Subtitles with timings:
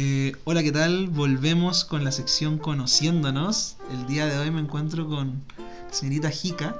[0.00, 1.08] Eh, hola, ¿qué tal?
[1.08, 3.76] Volvemos con la sección Conociéndonos.
[3.92, 5.42] El día de hoy me encuentro con
[5.90, 6.76] señorita Hika.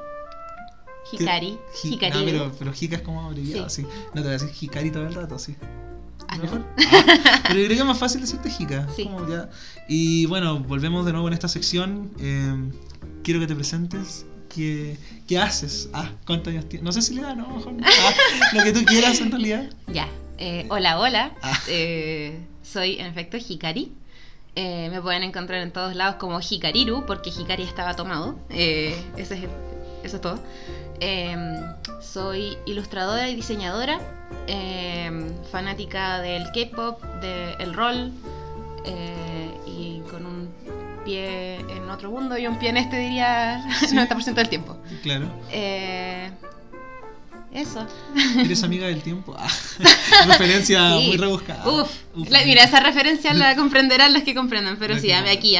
[1.10, 1.58] Hikari.
[1.82, 2.12] Hi- Hikari.
[2.16, 3.82] Ah, pero, pero Hika es como abreviado, sí.
[3.82, 3.88] Sí.
[4.14, 5.56] No te voy a decir Hikari todo el rato, sí.
[6.28, 6.42] Ah, ¿no?
[6.44, 6.64] ¿Mejor?
[6.92, 8.86] Ah, pero creo que es más fácil decirte Hika.
[8.94, 9.10] Sí.
[9.88, 12.12] Y bueno, volvemos de nuevo en esta sección.
[12.20, 12.54] Eh,
[13.24, 14.26] quiero que te presentes.
[14.54, 14.96] ¿Qué,
[15.26, 15.88] qué haces?
[15.92, 16.84] Ah, ¿cuántos años tienes?
[16.84, 17.72] No sé si le da, no, mejor.
[17.72, 17.84] no.
[17.84, 18.12] Ah,
[18.54, 19.68] lo que tú quieras en realidad.
[19.92, 20.08] Ya.
[20.40, 21.32] Eh, hola, hola.
[21.42, 21.58] Ah.
[21.66, 22.38] Eh,
[22.72, 23.92] soy en efecto Hikari.
[24.54, 28.36] Eh, me pueden encontrar en todos lados como Hikariru, porque Hikari estaba tomado.
[28.50, 29.50] Eh, ese es el-
[30.02, 30.38] eso es todo.
[31.00, 31.36] Eh,
[32.00, 34.00] soy ilustradora y diseñadora,
[34.48, 35.10] eh,
[35.52, 38.10] fanática del K-pop, del rol,
[38.84, 40.48] eh, y con un
[41.04, 43.94] pie en otro mundo y un pie en este, diría, Sí.
[43.94, 44.76] 90% del tiempo.
[45.02, 45.26] Claro.
[47.52, 47.86] Eso.
[48.38, 49.34] ¿Eres amiga del tiempo?
[49.38, 49.48] Ah,
[50.26, 51.06] referencia Sí.
[51.06, 51.66] muy rebuscada.
[51.68, 52.28] Uf, Uf.
[52.30, 55.56] la- mira, esa referencia la comprenderán los que comprendan, pero La sí, que aquí,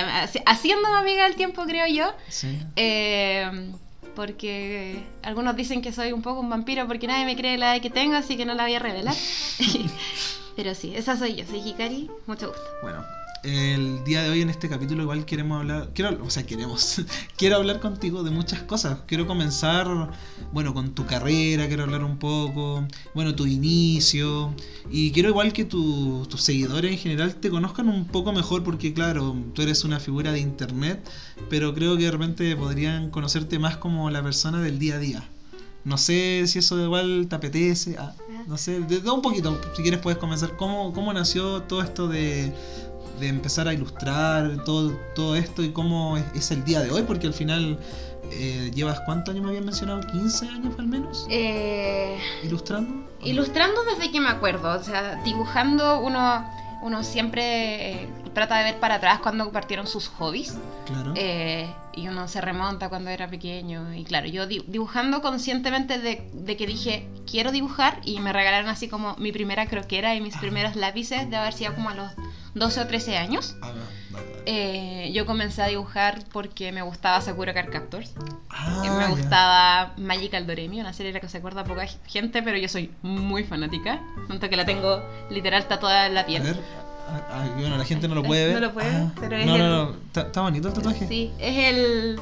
[0.47, 2.59] haciéndome amiga del tiempo, creo yo, Sí.
[2.77, 3.73] eh,
[4.15, 7.83] porque algunos dicen que soy un poco un vampiro porque nadie me cree la edad
[7.83, 9.15] que tengo, así que no la voy a revelar.
[10.57, 12.63] pero sí, esa soy yo, soy Hikari, mucho gusto.
[12.83, 13.05] Bueno,
[13.45, 17.03] el día de hoy en este capítulo igual queremos hablar, quiero, o sea, queremos,
[17.37, 18.99] quiero hablar contigo de muchas cosas.
[19.07, 20.11] Quiero comenzar,
[20.53, 24.55] bueno, con tu carrera, quiero hablar un poco, bueno, tu inicio
[24.91, 28.93] y quiero igual que tu- tus seguidores en general te conozcan un poco mejor porque
[28.93, 31.09] claro, tú eres una figura de internet,
[31.49, 35.29] pero creo que de repente podrían conocerte más como la persona del día a día.
[35.85, 37.97] No sé si eso igual te apetece.
[37.99, 38.13] ah,
[38.47, 39.59] no sé, de, de un poquito.
[39.75, 40.57] Si quieres puedes comenzar.
[40.57, 42.53] ¿Cómo, cómo nació todo esto de,
[43.19, 47.03] de empezar a ilustrar todo, todo esto y cómo es, es el día de hoy?
[47.03, 47.79] Porque al final
[48.31, 53.09] eh, llevas cuántos años me habían mencionado, 15 años al menos, Eh, ilustrando.
[53.23, 56.45] ilustrando desde que me acuerdo, o sea, dibujando uno,
[56.83, 60.57] uno siempre eh, trata de ver para atrás cuando partieron sus hobbies.
[60.87, 61.13] Claro.
[61.17, 63.93] Eh, y uno se remonta cuando era pequeño.
[63.93, 68.01] Y claro, yo di- dibujando conscientemente de, de que dije, quiero dibujar.
[68.05, 70.41] Y me regalaron así como mi primera croquera y mis Ah.
[70.41, 72.13] primeros lápices de haber sido como a los
[72.59, 73.57] 12 o 13 años.
[73.63, 74.29] Ah, no, no, no.
[74.47, 78.13] Eh, yo comencé a dibujar porque me gustaba Sakura Card Captors.
[78.51, 79.09] Ah, Eh, me ya.
[79.09, 82.91] gustaba Magical Doremi, una serie de la que se acuerda poca gente, pero yo soy
[83.03, 84.01] muy fanática.
[84.27, 86.43] Tanto que la tengo literal tatuada en la A piel.
[86.43, 86.61] ver.
[87.11, 88.55] ah, bueno, la gente no lo puede ver.
[88.55, 89.91] No lo puede, Ah, pero es no, el- no, no.
[90.07, 91.07] Está, está bonito el tatuaje.
[91.07, 92.21] Sí, es el,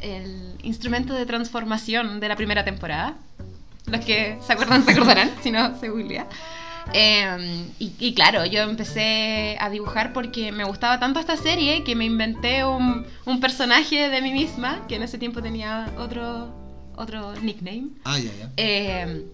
[0.00, 3.14] el instrumento de transformación de la primera temporada.
[3.86, 6.26] Los que se acuerdan se acordarán, si no se googlea.
[6.92, 11.94] Eh, y, y claro, yo empecé a dibujar porque me gustaba tanto esta serie que
[11.94, 16.54] me inventé un, un personaje de mí misma, que en ese tiempo tenía otro,
[16.96, 17.88] otro nickname.
[18.04, 18.50] Ah, ya, ya.
[18.56, 19.26] Eh,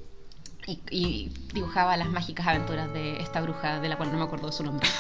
[0.67, 4.51] y, y dibujaba las mágicas aventuras de esta bruja, de la cual no me acuerdo
[4.53, 4.89] su nombre.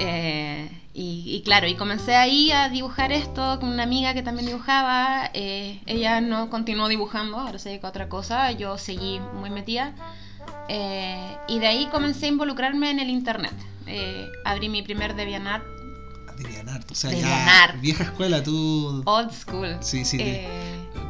[0.00, 4.46] Eh, y, y claro, y comencé ahí a dibujar esto con una amiga que también
[4.46, 5.28] dibujaba.
[5.34, 8.52] Eh, ella no continuó dibujando, ahora se dedica a otra cosa.
[8.52, 9.94] Yo seguí muy metida.
[10.68, 13.54] Eh, y de ahí comencé a involucrarme en el internet.
[13.86, 15.64] Eh, abrí mi primer DeviantArt
[16.36, 17.74] DeviantArt, o sea, DeviantArt.
[17.74, 17.80] ya.
[17.80, 19.02] Vieja escuela, tú.
[19.06, 19.76] old school.
[19.80, 20.18] Sí, sí.
[20.20, 20.46] Eh,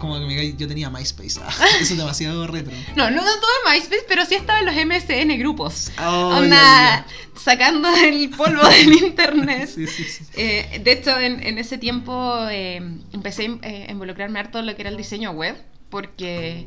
[0.00, 1.39] Como que me yo tenía MySpace.
[1.44, 1.50] Ah,
[1.81, 2.72] eso es demasiado retro.
[2.97, 5.91] no, no, no tuve MySpace, pero sí estaba en los MSN grupos.
[6.03, 7.05] Oh, Onda,
[7.37, 9.69] sacando el polvo del internet.
[9.75, 10.25] Sí, sí, sí.
[10.34, 14.91] Eh, de hecho, en, en ese tiempo empecé a involucrarme harto en lo que era
[14.91, 15.56] el diseño web,
[15.91, 16.66] porque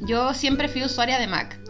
[0.00, 1.60] yo siempre fui usuaria de Mac.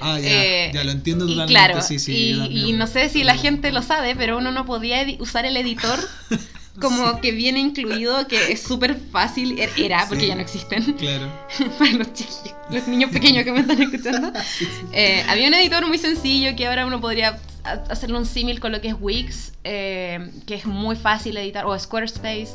[0.00, 1.52] Ah, ya, Eh, ya lo entiendo y totalmente.
[1.52, 2.12] claro, sí, sí,
[2.50, 5.56] y, y no sé si la gente lo sabe, pero uno no podía usar el
[5.56, 5.98] editor
[6.80, 10.28] como que viene incluido, que es súper fácil, er- era, porque Sí.
[10.28, 11.30] ya no existen, Claro.
[11.78, 14.32] para los chiquillos, los niños pequeños que me están escuchando.
[14.58, 14.86] Sí, sí.
[14.92, 18.72] Eh, había un editor muy sencillo que ahora uno podría ha- hacerle un símil con
[18.72, 22.48] lo que es Wix, eh, que es muy fácil editar, o Squarespace,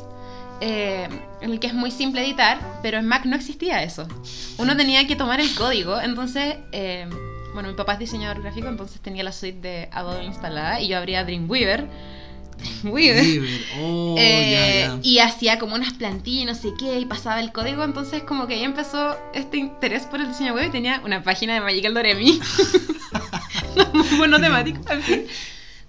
[0.60, 1.08] eh,
[1.40, 4.06] en el que es muy simple editar, pero en Mac no existía eso.
[4.58, 6.54] Uno tenía que tomar el código, entonces,
[7.54, 10.98] bueno, mi papá es diseñador gráfico, entonces tenía la suite de Adobe instalada y yo
[10.98, 11.86] abría Dreamweaver.
[12.82, 13.24] Dreamweaver.
[13.24, 13.60] River.
[13.80, 15.00] Oh, Eh, ya, ya.
[15.02, 18.46] Y hacía como unas plantillas y no sé qué, y pasaba el código, entonces como
[18.46, 21.94] que ahí empezó este interés por el diseño web y tenía una página de Magical
[21.94, 22.40] Doremi.
[23.94, 25.26] Muy bueno temático, en fin.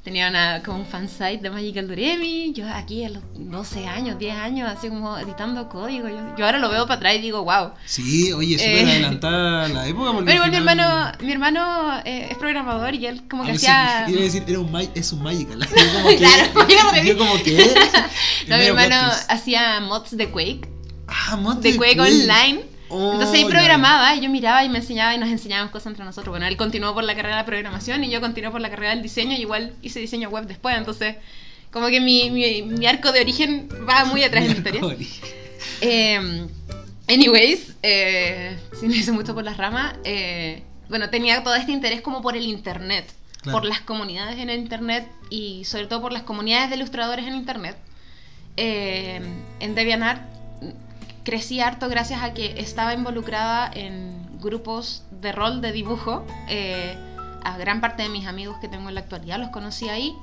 [0.04, 4.36] Tenía una, como un fansite de Magical Doremi, yo aquí a los 12 años, 10
[4.36, 6.10] años, así como editando código.
[6.10, 7.70] Yo, yo ahora lo veo para atrás y digo, wow.
[7.86, 8.92] Sí, oye, súper Eh.
[8.92, 10.12] adelantada la época.
[10.12, 13.52] Porque Pero al igual mi hermano, mi hermano eh, es programador y él como que
[13.52, 14.06] Ah, hacía...
[14.10, 15.60] iba a decir, era un es un Magical.
[15.70, 17.74] Yo como que, Claro, yo como que.
[18.50, 20.68] No, mi hermano hacía mods de Quake
[21.08, 22.60] Ah, mod de Quake Online.
[22.90, 23.50] Oh, Entonces ahí ya.
[23.50, 26.32] programaba y yo miraba y me enseñaba y nos enseñábamos cosas entre nosotros.
[26.32, 28.92] Bueno, él continuó por la carrera de la programación y yo continué por la carrera
[28.92, 30.78] del diseño y igual hice diseño web después.
[30.78, 31.16] Entonces,
[31.72, 34.82] como que mi, mi, mi arco de origen va muy atrás en la historia.
[35.82, 36.48] Eh,
[37.08, 42.22] anyways, eh, sin irse mucho por las ramas, eh, bueno, tenía todo este interés como
[42.22, 43.06] por el internet,
[43.42, 43.60] Claro.
[43.60, 47.36] por las comunidades en el internet y sobre todo por las comunidades de ilustradores en
[47.36, 47.76] internet.
[48.56, 49.20] Eh,
[49.60, 50.22] en DeviantArt
[51.24, 56.26] crecí harto gracias a que estaba involucrada en grupos de rol de dibujo.
[56.50, 56.96] Eh,
[57.44, 60.16] a gran parte de mis amigos que tengo en la actualidad los conocí ahí.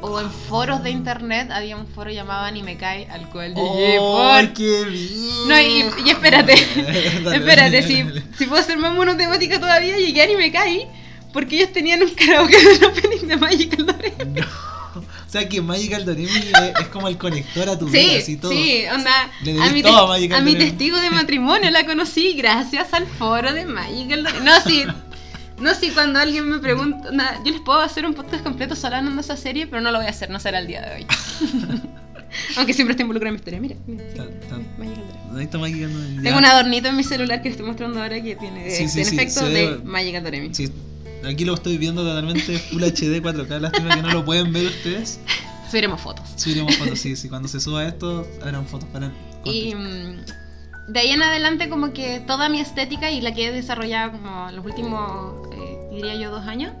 [0.00, 4.32] O en foros de internet había un foro llamado Anime Kai al cual yo oh,
[4.40, 4.52] por...
[4.54, 5.48] qué bien.
[5.48, 7.06] No, y, y espérate, dale,
[7.36, 8.22] espérate, dale, si, dale.
[8.38, 10.88] si, puedo ser más monotemática todavía, llegué a Anime Kai
[11.32, 13.96] porque ellos tenían un karaoke de opening de Magical 2.
[15.00, 16.28] O sea que Magical Doremi
[16.80, 18.52] es, como el conector a tu vida, Sí, así todo.
[18.52, 19.10] sí, onda,
[19.42, 23.52] Le a mi, todo a a mi testigo de matrimonio la conocí gracias al foro
[23.52, 24.44] de Magical Doremi.
[24.44, 24.84] No, sí,
[25.60, 28.96] no, sí, cuando alguien me pregunta, onda, yo les puedo hacer un podcast completo solo
[28.96, 30.94] hablando de esa serie, pero no lo voy a hacer, no será el día de
[30.96, 31.06] hoy.
[32.56, 33.76] Aunque siempre estoy involucrada en mi historia, mira.
[33.86, 35.38] mira, sí, Tan- tan- Magical Doremi.
[35.38, 36.22] Ahí está Magical Doremi.
[36.22, 39.80] Tengo un adornito en mi celular que estoy mostrando ahora que tiene, Sí, efecto de
[39.84, 40.54] Magical Doremi.
[40.54, 40.70] Sí,
[41.26, 43.60] aquí lo estoy viendo totalmente Full HD 4K.
[43.60, 45.20] Lástima que no lo pueden ver ustedes.
[45.70, 46.28] Subiremos fotos.
[46.36, 47.28] Subiremos fotos, sí, sí.
[47.30, 49.10] Cuando se suba esto, habrán fotos para.
[49.44, 50.24] Y mm,
[50.88, 54.50] de ahí en adelante como que toda mi estética y la que he desarrollado como
[54.50, 56.72] los últimos, eh, diría yo, dos años,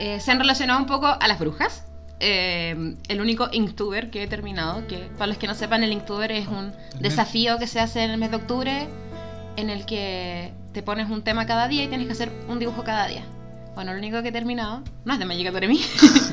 [0.00, 1.84] eh, se han relacionado un poco a las brujas.
[2.20, 6.30] Eh, el único Inktober que he terminado, que para los que no sepan, el Inktober
[6.30, 8.86] es un El desafío que se hace en el mes de octubre
[9.56, 12.84] en el que te pones un tema cada día y tienes que hacer un dibujo
[12.84, 13.24] cada día.
[13.74, 15.48] Bueno, lo único que he terminado, no es de Magic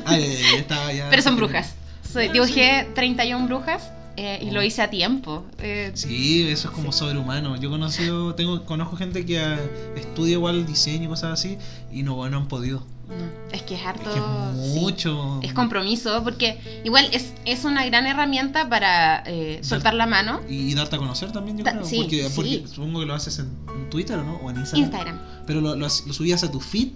[0.06, 0.16] Ah,
[0.94, 1.06] ya.
[1.10, 1.74] pero son brujas.
[2.12, 5.44] Soy- dibujé 31 brujas eh, y lo hice a tiempo.
[5.58, 7.56] Eh, Sí, eso es como sobrehumano.
[7.56, 9.58] Yo conocido, tengo, conozco gente que ah,
[9.96, 11.56] estudia igual diseño y cosas así
[11.92, 12.84] y no, no han podido.
[13.08, 13.14] no,
[13.52, 14.12] es que es Es harto.
[14.12, 14.78] que es sí.
[14.80, 15.40] mucho.
[15.42, 20.40] Es compromiso, porque igual es, es una gran herramienta para eh, soltar la mano.
[20.48, 21.84] Y, y darte a conocer también, yo Da- creo.
[21.86, 22.32] sí, porque, sí.
[22.36, 24.36] porque supongo que lo haces en, en Twitter, ¿no?
[24.42, 24.82] O en Instagram.
[24.84, 25.18] Instagram.
[25.46, 26.88] Pero lo, lo, lo subías a tu feed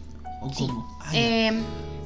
[0.44, 0.66] o Sí.
[0.66, 0.96] cómo?
[1.00, 1.10] Ah.
[1.12, 1.52] Eh,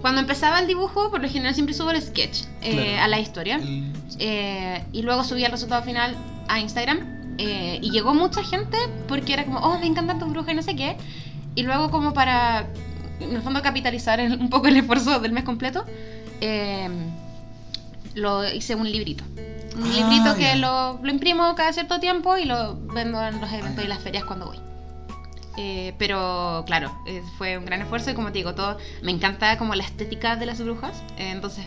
[0.00, 3.56] cuando empezaba el dibujo, por lo general siempre subo el sketch eh, a la historia.
[3.56, 6.16] El- Eh, y luego subí el resultado final
[6.48, 7.16] a Instagram.
[7.40, 8.76] y llegó mucha gente
[9.06, 10.96] porque era como, oh, me encantan tus brujas y no sé qué.
[11.54, 12.66] Y luego como para,
[13.20, 15.84] en el fondo, capitalizar el- un poco el esfuerzo del mes completo,
[18.14, 19.24] lo hice un librito.
[19.76, 23.52] Un Ah, librito que lo, lo imprimo cada cierto tiempo y lo vendo en los
[23.52, 24.58] eventos Ah, y las ferias cuando voy.
[25.60, 29.58] Eh, pero claro, eh, fue un gran esfuerzo y como te digo, todo me encanta
[29.58, 31.02] como la estética de las brujas.
[31.16, 31.64] eh, entonces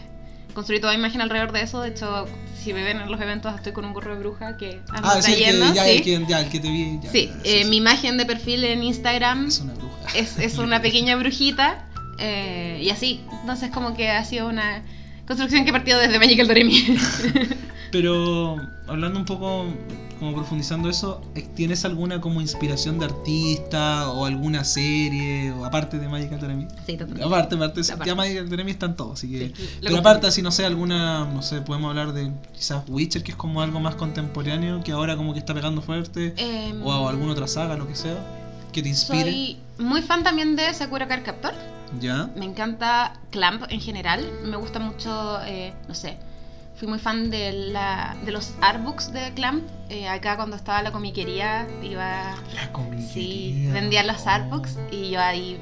[0.53, 1.81] construí toda imagen alrededor de eso.
[1.81, 2.25] De hecho,
[2.61, 5.31] si me ven en los eventos, estoy con un gorro de bruja que Ah, sí,
[5.33, 5.73] el que, trayendo.
[5.73, 6.99] ya, sí, el que, ya, el que te vi.
[7.01, 9.97] ya, Sí, ya, eh, mi imagen de perfil en Instagram Es una bruja.
[10.15, 11.85] es, es una pequeña brujita.
[12.19, 14.83] eh, y así, entonces como que ha sido una
[15.27, 16.97] construcción que ha partido desde Magical Doremi.
[17.91, 18.55] Pero
[18.87, 19.65] hablando un poco,
[20.21, 25.97] como profundizando eso, eh, ¿tienes alguna como inspiración de artista o alguna serie o aparte
[25.97, 26.67] de Magic Academy?
[26.85, 27.23] sí, totalmente.
[27.23, 28.05] Aparte, aparte, Aparte.
[28.05, 29.51] ya Magic Academy están todos, así que...
[29.55, 33.31] Sí, Pero aparte, así no sé, alguna, no sé, podemos hablar de quizás Witcher, que
[33.31, 37.31] es como algo más contemporáneo, que ahora como que está pegando fuerte, Em, o alguna
[37.31, 38.23] otra saga, lo que sea,
[38.71, 39.23] que te inspire.
[39.23, 41.53] soy muy fan también de Sakura Card Captor.
[41.99, 42.29] ¿Ya?
[42.35, 44.25] Me encanta Clamp en general.
[44.45, 46.17] Me gusta mucho, eh, no sé.
[46.81, 49.63] Fui muy fan de, la, de los artbooks de Clamp.
[49.89, 52.35] Eh, acá cuando estaba la comiquería iba...
[52.55, 53.07] La comiquería.
[53.13, 55.61] Sí, vendían los artbooks y yo ahí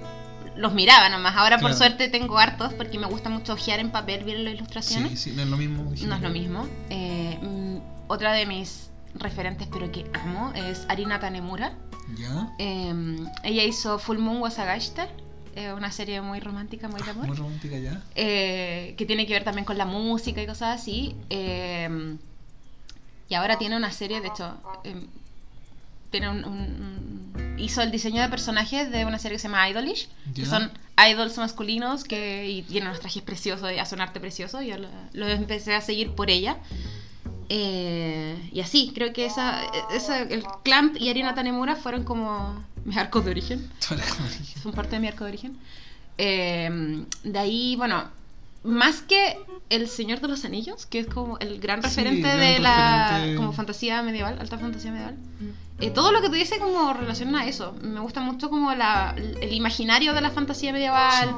[0.56, 1.36] los miraba nomás.
[1.36, 5.10] Ahora por suerte tengo hartos porque me gusta mucho ojear en papel, ver las ilustraciones.
[5.10, 5.84] Sí, sí, no es lo mismo.
[5.84, 6.66] No es lo mismo.
[6.90, 11.74] Eh, mm, otra de mis referentes, pero que amo, es Arina Tanemura.
[12.18, 12.56] ¿Ya?
[12.60, 12.94] Eh,
[13.44, 15.10] ella hizo Full Moon Wasagashite,
[15.56, 17.28] eh, una serie muy romántica, muy de amor.
[17.28, 18.02] Muy romántica ya.
[18.16, 21.16] eh, que tiene que ver también con la música y cosas así.
[21.30, 22.18] eh,
[23.30, 25.06] y ahora tiene una serie, de hecho, eh,
[26.10, 29.70] tiene un, un- un- hizo el diseño de personajes de una serie que se llama
[29.70, 30.72] Idolish, que son
[31.12, 34.62] idols masculinos que y tienen unos trajes preciosos y hacen un arte precioso.
[34.62, 36.58] Yo lo, lo empecé a seguir por ella.
[37.50, 42.96] Eh, y así, creo que esa, esa, el Clamp y Arina Tanemura fueron como mis
[42.96, 44.04] arcos de origen la
[44.62, 45.58] son parte de mi arco de origen.
[46.18, 48.04] Eh, de ahí, bueno,
[48.64, 49.38] más que
[49.70, 53.08] El Señor de los Anillos, que es como el gran Sí, referente gran de la
[53.14, 53.36] referente.
[53.38, 55.16] como fantasía medieval, alta fantasía medieval.
[55.80, 57.74] eh, todo lo que dices como relaciona a eso.
[57.82, 61.34] Me gusta mucho como la, el imaginario de la fantasía medieval,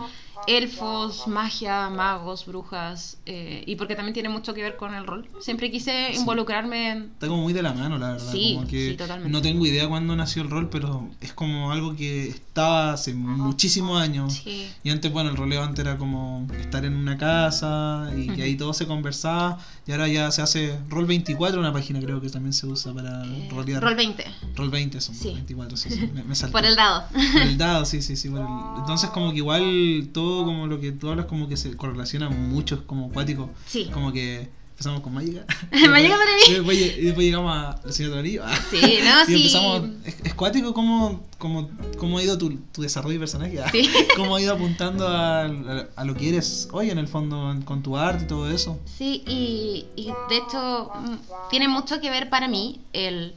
[0.47, 5.27] elfos, magia, magos, brujas, eh, y porque también tiene mucho que ver con el rol.
[5.39, 6.19] Siempre quise Sí.
[6.19, 7.03] involucrarme en...
[7.13, 8.31] Está como muy de la mano, la verdad.
[8.31, 9.31] Sí, como que sí, totalmente.
[9.31, 14.01] No tengo idea cuándo nació el rol, pero es como algo que estaba hace muchísimos
[14.01, 14.33] años.
[14.43, 14.67] Sí.
[14.83, 18.55] Y antes, bueno, el roleo antes era como estar en una casa y que ahí
[18.55, 19.59] todo se conversaba.
[19.87, 23.23] Y ahora ya se hace Roll 24, una página creo que también se usa para
[23.25, 23.81] Eh, rolear.
[23.81, 24.23] Roll 20,
[24.55, 25.33] Roll 20 son Sí.
[25.33, 27.03] 24, sí, sí, me, por el dado.
[27.33, 28.27] Por el dado, sí, sí, sí.
[28.27, 32.85] Entonces como que igual todo como lo que tú hablas como que se correlaciona mucho,
[32.87, 33.49] como cuático.
[33.67, 33.89] Sí.
[33.93, 35.45] Como que empezamos con Magica.
[35.71, 36.41] Magica para mí.
[36.49, 38.45] Y después, lle- y después llegamos a El Señor de Anillos.
[38.71, 39.35] Sí, no, y sí.
[39.35, 39.81] empezamos...
[40.05, 43.59] Es, es cuático cómo, cómo, cómo ha ido tu, tu desarrollo de personaje.
[43.71, 43.87] Sí.
[44.15, 47.83] Cómo ha ido apuntando a, a- a lo que eres hoy en el fondo con
[47.83, 48.79] tu arte y todo eso.
[48.97, 53.35] Sí, y, y de hecho mm, tiene mucho que ver para mí el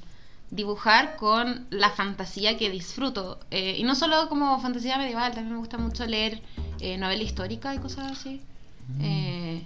[0.50, 3.38] dibujar con la fantasía que disfruto.
[3.50, 6.42] Eh, y no solo como fantasía medieval, también me gusta mucho leer
[6.80, 8.40] eh, novela histórica y cosas así.
[9.00, 9.62] Eh,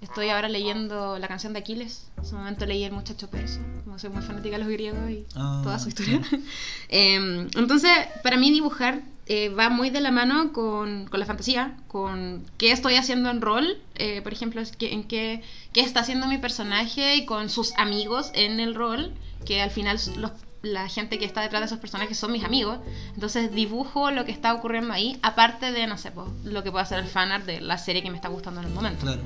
[0.00, 2.10] estoy ahora leyendo la canción de Aquiles.
[2.18, 5.24] En su momento leí El muchacho persa, como soy muy fanática de los griegos y
[5.34, 6.20] Ah, toda su historia.
[6.88, 7.90] Eh, entonces,
[8.22, 12.72] para mí dibujar eh, va muy de la mano con, con la fantasía, con qué
[12.72, 15.42] estoy haciendo en rol, eh, por ejemplo, en qué,
[15.72, 19.12] qué está haciendo mi personaje y con sus amigos en el rol,
[19.44, 20.32] que al final los-
[20.62, 22.78] la gente que está detrás de esos personajes son mis amigos.
[23.14, 26.84] Entonces dibujo lo que está ocurriendo ahí, aparte de, no sé, pues, lo que puede
[26.84, 29.00] hacer el fanart de la serie que me está gustando en el momento.
[29.04, 29.22] Claro.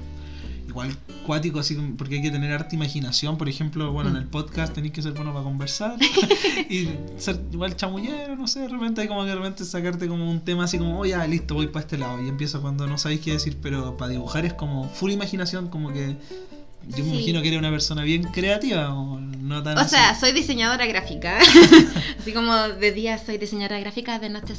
[0.66, 0.96] Igual
[1.26, 3.37] cuático, así porque hay que tener harta imaginación.
[3.38, 4.18] Por ejemplo, bueno, en Mm.
[4.18, 5.96] el podcast tenéis que ser bueno para conversar
[6.70, 10.28] y ser igual chamullero, no sé, de repente hay como que de repente sacarte como
[10.30, 12.20] un tema así como, oh ya, listo, voy para este lado.
[12.23, 15.92] Y empiezo cuando no sabéis qué decir, pero para dibujar es como full imaginación, como
[15.92, 16.16] que
[16.88, 17.16] yo me Sí.
[17.16, 19.90] imagino que eres una persona bien creativa o no tan O así.
[19.90, 21.38] sea, soy diseñadora gráfica.
[22.19, 24.55] Así como de día soy diseñadora gráfica, de noche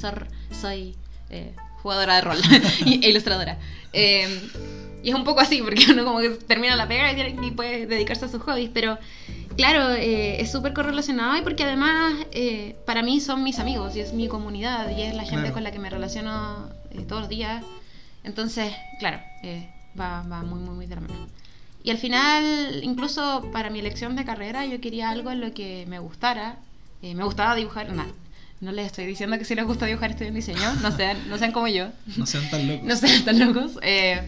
[0.52, 0.96] soy
[1.30, 2.38] eh, jugadora de rol
[2.86, 3.58] e ilustradora.
[3.94, 4.28] Eh,
[5.04, 8.26] y es un poco así, porque uno como que termina la pega y puede dedicarse
[8.26, 8.70] a sus hobbies.
[8.74, 8.98] Pero
[9.56, 14.02] claro, eh, es súper correlacionado y porque además eh, para mí son mis amigos y
[14.02, 15.54] es mi comunidad y es la gente Claro.
[15.54, 17.64] con la que me relaciono eh, todos los días.
[18.24, 21.28] Entonces, claro, eh, va, va muy, muy, muy de la mano.
[21.84, 25.86] Y al final, incluso para mi elección de carrera, yo quería algo en lo que
[25.88, 26.58] me gustara.
[27.02, 27.92] Eh, me gustaba dibujar.
[27.94, 28.06] No,
[28.60, 30.74] no les estoy diciendo que si les gusta dibujar estudien diseño.
[30.82, 31.88] No sean, no sean como yo.
[32.18, 32.86] No sean tan locos.
[32.88, 33.80] No sean tan locos.
[33.84, 34.22] Eh,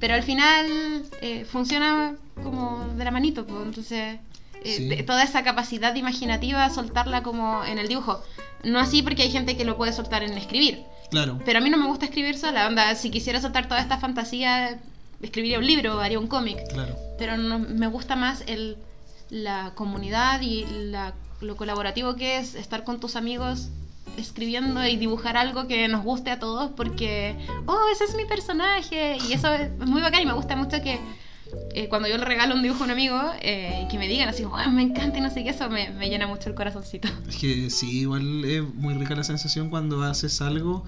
[0.00, 3.46] pero al final eh, funciona como de la manito.
[3.46, 4.18] pues, entonces,
[4.64, 4.88] eh, Sí.
[4.88, 8.22] de- toda esa capacidad imaginativa, soltarla como en el dibujo.
[8.64, 10.82] No así porque hay gente que lo puede soltar en escribir.
[11.10, 11.38] Claro.
[11.44, 12.66] Pero a mí no me gusta escribir sola.
[12.68, 14.78] Onda, si quisiera soltar toda esta fantasía,
[15.22, 16.96] escribiría un libro, haría un cómic Claro.
[17.18, 18.76] pero no, me gusta más el,
[19.30, 23.68] la comunidad y la- lo colaborativo que es estar con tus amigos
[24.18, 27.36] escribiendo y dibujar algo que nos guste a todos porque,
[27.66, 31.00] oh, ese es mi personaje y eso es muy bacán y me gusta mucho que
[31.74, 34.44] eh, cuando yo le regalo un dibujo a un amigo eh, que me digan así,
[34.44, 37.08] "Guau, me encanta y no sé qué, eso me, me llena mucho el corazoncito.
[37.28, 40.84] Es que sí, igual es muy rica la sensación cuando haces algo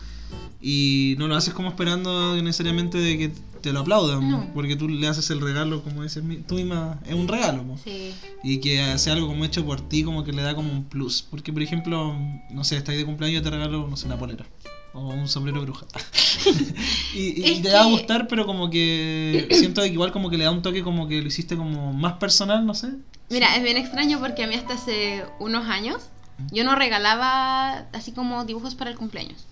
[0.61, 3.33] y no lo haces como esperando necesariamente de que
[3.65, 4.51] te lo aplaudan, No.
[4.53, 7.65] porque tú le haces el regalo, como dices tú misma, es un regalo.
[7.83, 8.15] Sí.
[8.43, 11.23] Y que sea algo como hecho por ti, como que le da como un plus.
[11.23, 12.15] Porque, por ejemplo,
[12.51, 14.45] no sé, estáis de cumpleaños te regalo, no sé, una polera.
[14.93, 15.87] O un sombrero bruja.
[17.15, 20.51] y te va a gustar, pero como que siento que igual como que le da
[20.51, 22.91] un toque como que lo hiciste como más personal, no sé.
[23.31, 26.11] Mira, es bien extraño porque a mí hasta hace unos años
[26.53, 29.47] yo no regalaba así como dibujos para el cumpleaños.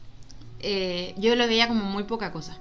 [0.60, 2.58] Eh, yo lo veía como muy poca cosa.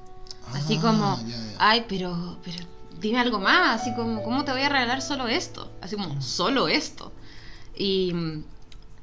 [0.54, 1.56] Así Ah, como, ya, ya.
[1.60, 2.58] ay, pero, pero
[3.00, 5.72] dime algo más, así como, ¿cómo te voy a regalar solo esto?
[5.82, 7.12] Así como, solo esto.
[7.76, 8.44] Y mm,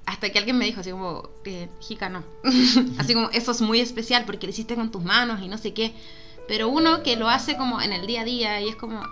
[0.07, 2.23] hasta que alguien me dijo, así como, eh, Jica, no.
[2.99, 5.73] así como, eso es muy especial porque lo hiciste con tus manos y no sé
[5.75, 5.95] qué.
[6.47, 9.03] Pero uno que lo hace como en el día a día y es como,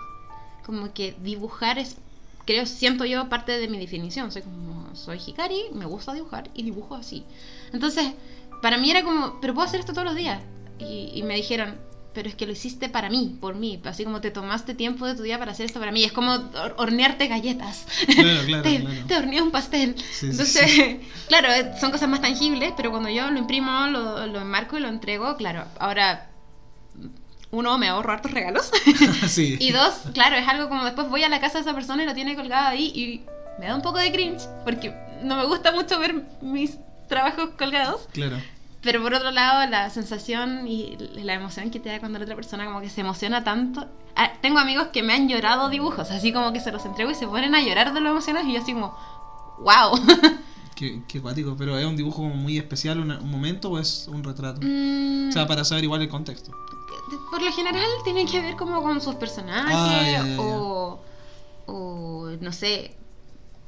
[0.65, 1.97] como que dibujar es,
[2.45, 4.31] creo, siento yo, parte de mi definición.
[4.31, 7.23] Soy como, soy Hikari, me gusta dibujar y dibujo así.
[7.73, 8.11] Entonces,
[8.61, 10.41] para mí era como, pero puedo hacer esto todos los días.
[10.79, 11.77] Y, y me dijeron,
[12.17, 13.79] pero es que lo hiciste para mí, por mí.
[13.85, 16.03] Así como te tomaste tiempo de tu día para hacer esto para mí.
[16.03, 17.85] Es como hor- hornearte galletas.
[18.07, 19.05] Claro, claro, te, claro.
[19.07, 19.93] te horneé un pastel.
[19.99, 20.95] Sí, sí, Entonces,
[21.27, 24.79] claro, eh, son cosas más tangibles, pero cuando yo lo imprimo, lo, lo enmarco y
[24.79, 26.31] lo entrego, claro, ahora,
[27.51, 28.71] uno, me ahorro hartos regalos.
[29.27, 29.57] sí.
[29.59, 32.07] y dos, claro, es algo como después voy a la casa de esa persona y
[32.07, 33.21] lo tiene colgado ahí y
[33.59, 38.07] me da un poco de cringe, porque no me gusta mucho ver mis trabajos colgados.
[38.11, 38.37] Claro.
[38.87, 42.37] Pero por otro lado, la sensación y la emoción que te da cuando la otra
[42.37, 43.85] persona como que se emociona tanto.
[44.15, 47.15] Ah, tengo amigos que me han llorado dibujos, así como que se los entrego y
[47.15, 48.95] se ponen a llorar de lo emocionados y yo así como,
[49.59, 49.99] wow.
[50.77, 54.23] Qué, qué cuático, pero es un dibujo como muy especial, un momento o es un
[54.23, 54.61] retrato.
[54.63, 56.51] Mm, O sea, para saber igual el contexto.
[57.29, 60.99] por lo general tiene que ver como con sus personajes Ah, o
[62.39, 62.95] no sé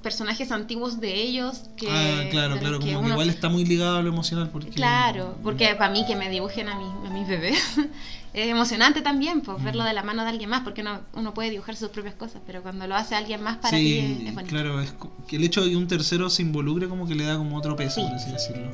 [0.02, 3.98] personajes antiguos de ellos que ah, claro, claro, que como que igual está muy ligado
[3.98, 4.70] a lo emocional porque...
[4.70, 7.60] claro porque para mí que me dibujen a, mi, a mis bebés
[8.34, 11.50] es emocionante también pues verlo de la mano de alguien más porque uno, uno puede
[11.50, 14.36] dibujar sus propias cosas pero cuando lo hace alguien más para ti es, sí, es
[14.36, 14.94] bonito claro, es
[15.28, 17.76] que el hecho de que un tercero se involucre como que le da como otro
[17.76, 18.08] peso, Sí.
[18.08, 18.72] por así decirlo.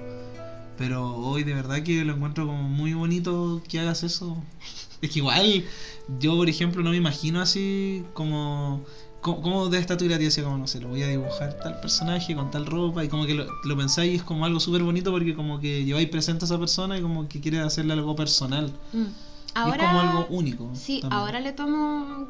[0.77, 4.37] Pero hoy de verdad que lo encuentro como muy bonito que hagas eso.
[5.01, 5.63] Es que igual
[6.19, 8.83] yo, por ejemplo, no me imagino así como...
[9.25, 12.35] ¿Cómo, cómo de esta tu decía como, no sé, lo voy a dibujar tal personaje
[12.35, 15.11] con tal ropa y como que lo, lo pensáis y es como algo súper bonito
[15.11, 18.71] porque como que lleváis presente a esa persona y como que quieres hacerle algo personal.
[18.93, 19.01] Mm.
[19.01, 19.07] Y
[19.55, 20.69] ahora es como algo único.
[20.75, 21.19] sí también.
[21.19, 22.27] ahora le tomo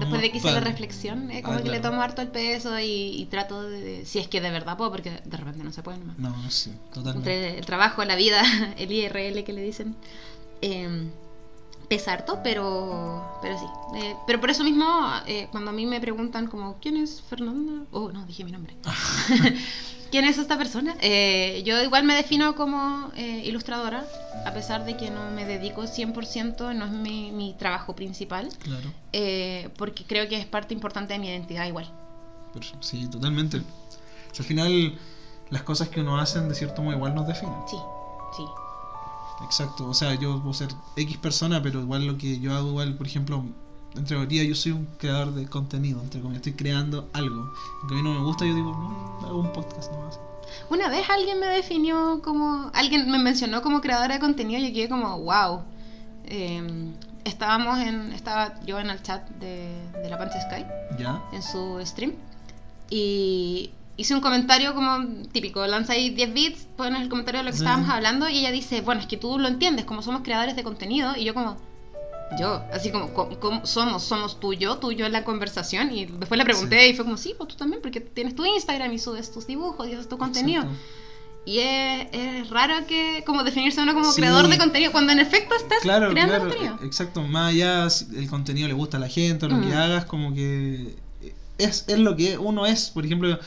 [0.00, 1.90] después de que hice la reflexión eh, Ah, como que le claro.
[1.90, 2.84] tomo harto el peso y,
[3.20, 5.84] y trato de, de- si es que de verdad puedo porque de repente no se
[5.84, 6.18] puede nomás.
[6.18, 7.30] No, sí, totalmente.
[7.32, 8.42] entre el trabajo, la vida,
[8.76, 9.94] el IRL que le dicen,
[10.62, 11.10] eh,
[11.88, 13.66] pesa harto, pero, pero sí.
[13.96, 14.84] Eh, pero por eso mismo,
[15.26, 17.86] eh, cuando a mí me preguntan como, ¿quién es Fernanda?
[17.92, 18.76] Oh, no, dije mi nombre.
[20.10, 20.94] ¿Quién es esta persona?
[21.00, 24.04] Eh, yo igual me defino como eh, ilustradora,
[24.46, 28.92] a pesar de que no me dedico 100%, no es mi, mi trabajo principal, Claro.
[29.12, 31.90] eh, porque creo que es parte importante de mi identidad igual.
[32.80, 33.56] Sí, totalmente.
[33.58, 34.98] O sea, al final,
[35.50, 37.56] las cosas que uno hace de cierto modo igual nos definen.
[37.68, 37.76] Sí,
[38.36, 38.44] sí.
[39.42, 39.86] Exacto.
[39.88, 43.06] O sea, yo puedo ser X persona, pero igual lo que yo hago, igual, por
[43.06, 43.44] ejemplo,
[43.96, 47.52] entre comillas, yo soy un creador de contenido, entre comillas, estoy creando algo.
[47.80, 50.18] Aunque a mí no me gusta, yo digo, no, hago un podcast nomás.
[50.70, 54.74] Una vez alguien me definió como, alguien me mencionó como creadora de contenido y yo
[54.74, 55.62] quedé como, wow.
[56.26, 56.92] Eh,
[57.24, 60.64] estábamos en, estaba yo en el chat de, de la Pancha Sky,
[60.98, 61.22] ¿Ya?
[61.32, 62.14] en su stream,
[62.90, 67.56] y hice un comentario como típico, lanzáis 10 bits, pones el comentario de lo que
[67.58, 67.62] Sí.
[67.64, 70.62] estábamos hablando y ella dice, bueno, es que tú lo entiendes, como somos creadores de
[70.64, 71.56] contenido, y yo como,
[72.38, 74.02] yo, así como, ¿cómo, cómo somos?
[74.02, 74.78] ¿Somos tú yo?
[74.78, 75.92] ¿Tú yo en la conversación?
[75.92, 78.92] Y después le pregunté y fue como, sí, pues tú también, porque tienes tu Instagram
[78.92, 80.62] y subes tus dibujos y haces tu contenido.
[80.62, 80.82] Exacto.
[81.46, 84.16] Y es, es raro que como definirse uno como Sí.
[84.22, 86.78] creador de contenido cuando en efecto estás Claro, creando claro, contenido.
[86.82, 87.22] exacto.
[87.22, 89.62] Más allá si el contenido le gusta a la gente, o lo Mm.
[89.68, 90.96] que hagas, como que
[91.58, 92.88] es, es lo que uno es.
[92.90, 93.38] Por ejemplo,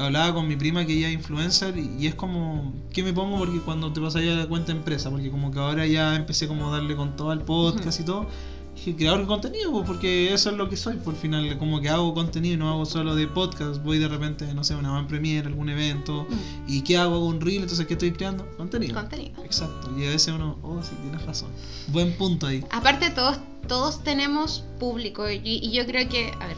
[0.00, 3.38] hablaba con mi prima que ella es influencer y, y es como, ¿qué me pongo?
[3.38, 6.14] Porque cuando te vas a ir a la cuenta empresa, porque como que ahora ya
[6.16, 8.26] empecé como a darle con todo al podcast y todo.
[8.74, 11.90] Dije, creador de contenido, pues, porque eso es lo que soy, por final, como que
[11.90, 15.46] hago contenido, no hago solo de podcast, voy de repente, no sé, una van premiere,
[15.46, 16.70] algún evento, Mm.
[16.72, 17.16] y ¿qué hago?
[17.16, 18.46] Hago un reel, entonces ¿qué estoy creando?
[18.56, 18.94] Contenido.
[18.94, 19.44] Contenido.
[19.44, 21.50] Exacto, y a veces uno, oh, sí, tienes razón.
[21.88, 22.64] Buen punto ahí.
[22.70, 26.56] Aparte todos, todos tenemos público y, y yo creo que, a ver,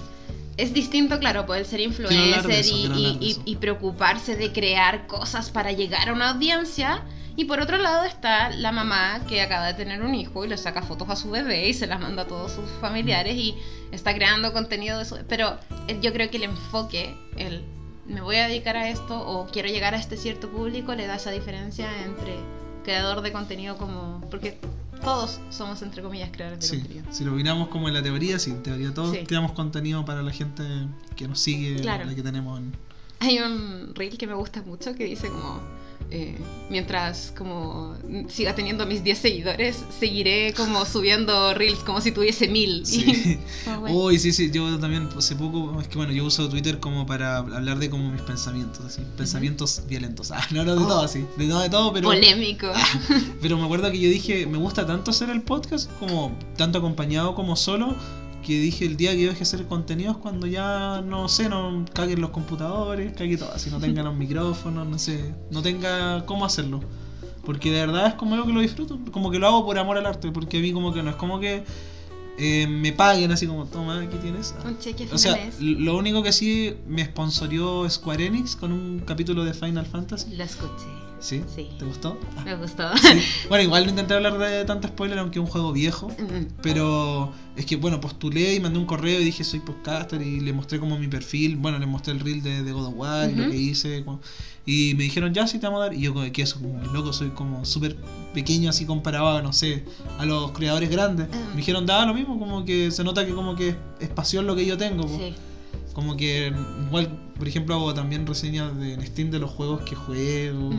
[0.57, 6.13] es distinto, claro, poder ser influencer eso, y, preocuparse de crear cosas para llegar a
[6.13, 7.03] una audiencia.
[7.37, 10.57] Y por otro lado está la mamá que acaba de tener un hijo y le
[10.57, 13.57] saca fotos a su bebé y se las manda a todos sus familiares y
[13.91, 15.19] está creando contenido de eso.
[15.29, 17.65] Pero eh, yo creo que el enfoque, el
[18.07, 21.17] me voy a dedicar a esto o quiero llegar a este cierto público, le da
[21.17, 22.37] esa diferencia entre
[22.85, 24.21] creador de contenido como...
[24.31, 24.59] Porque
[25.05, 27.07] todos somos, entre comillas, creadores de Sí, contenido.
[27.13, 29.25] si lo miramos como en la teoría, sí, en teoría todos Sí.
[29.27, 30.65] creamos contenido para la gente
[31.17, 32.05] que nos sigue, Claro.
[32.07, 32.73] la que tenemos en...
[33.21, 35.61] Hay un reel que me gusta mucho que dice como
[36.15, 36.33] eh,
[36.71, 37.97] mientras como
[38.29, 42.85] siga teniendo mis 10 seguidores, seguiré como subiendo reels como si tuviese mil.
[42.95, 43.39] Sí.
[43.67, 44.19] Oh, bueno.
[44.19, 47.79] Sí, sí, yo también hace poco, es que bueno, yo uso Twitter como para hablar
[47.81, 50.31] de como mis pensamientos, así, pensamientos violentos.
[50.35, 50.87] Ah, no, no de Oh.
[50.87, 52.09] todo así, de no de todo, pero...
[52.09, 52.69] Polémico.
[53.41, 57.35] Pero me acuerdo que yo dije, me gusta tanto hacer el podcast, como tanto acompañado
[57.35, 57.97] como solo,
[58.45, 61.85] que dije el día que yo deje de hacer contenidos cuando ya, no sé, no
[61.93, 66.45] caguen los computadores, cague todo, así no tenga los micrófonos, no sé, no tenga cómo
[66.45, 66.81] hacerlo.
[67.45, 69.99] Porque de verdad es como algo que lo disfruto, como que lo hago por amor
[69.99, 71.65] al arte, porque a mí como que no es como que
[72.39, 74.55] eh, me paguen así como, toma, aquí tienes.
[74.65, 79.45] Un cheque O sea, lo único que sí me sponsorió Square Enix con un capítulo
[79.45, 80.35] de Final Fantasy.
[80.35, 81.04] Lo escuché.
[81.25, 81.43] ¿Sí?
[81.55, 81.69] Sí.
[81.79, 82.19] ¿Te gustó?
[82.37, 82.43] Ah.
[82.45, 82.85] Me gustó.
[82.99, 83.19] Sí.
[83.49, 86.09] Bueno, igual no intenté hablar de tanto spoiler, aunque es un juego viejo.
[86.09, 90.41] Mm, Pero es que, bueno, postulé y mandé un correo y dije soy podcaster y
[90.41, 91.57] le mostré como mi perfil.
[91.57, 94.05] Bueno, le mostré el reel de, de God of War y lo que hice.
[94.05, 94.21] como-
[94.67, 95.95] Y me dijeron, ya, sí te vamos a dar.
[95.95, 97.97] Y yo, como que eso, como loco, soy como súper
[98.35, 99.85] pequeño así comparado a, no sé,
[100.19, 101.29] a los creadores grandes.
[101.33, 101.37] Ah.
[101.53, 104.55] Me dijeron, da lo mismo, como que se nota que como que es pasión lo
[104.57, 105.09] que yo tengo.
[105.09, 105.35] sí.
[105.95, 106.53] Como que
[106.87, 110.71] igual, por ejemplo, hago también reseñas de, en Steam de los juegos que juego.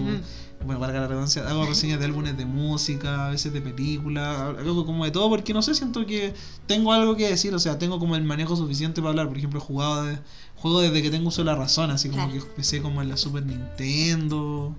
[0.63, 4.85] Bueno, valga la redundancia, hago reseñas de álbumes de música, a veces de películas, algo
[4.85, 6.33] como de todo, porque no sé, siento que
[6.65, 9.27] tengo algo que decir, o sea, tengo como el manejo suficiente para hablar.
[9.27, 10.17] Por ejemplo, he jugado de,
[10.55, 12.41] juego desde que tengo uso de la razón, así como Claro.
[12.41, 14.75] que empecé como en la Super Nintendo,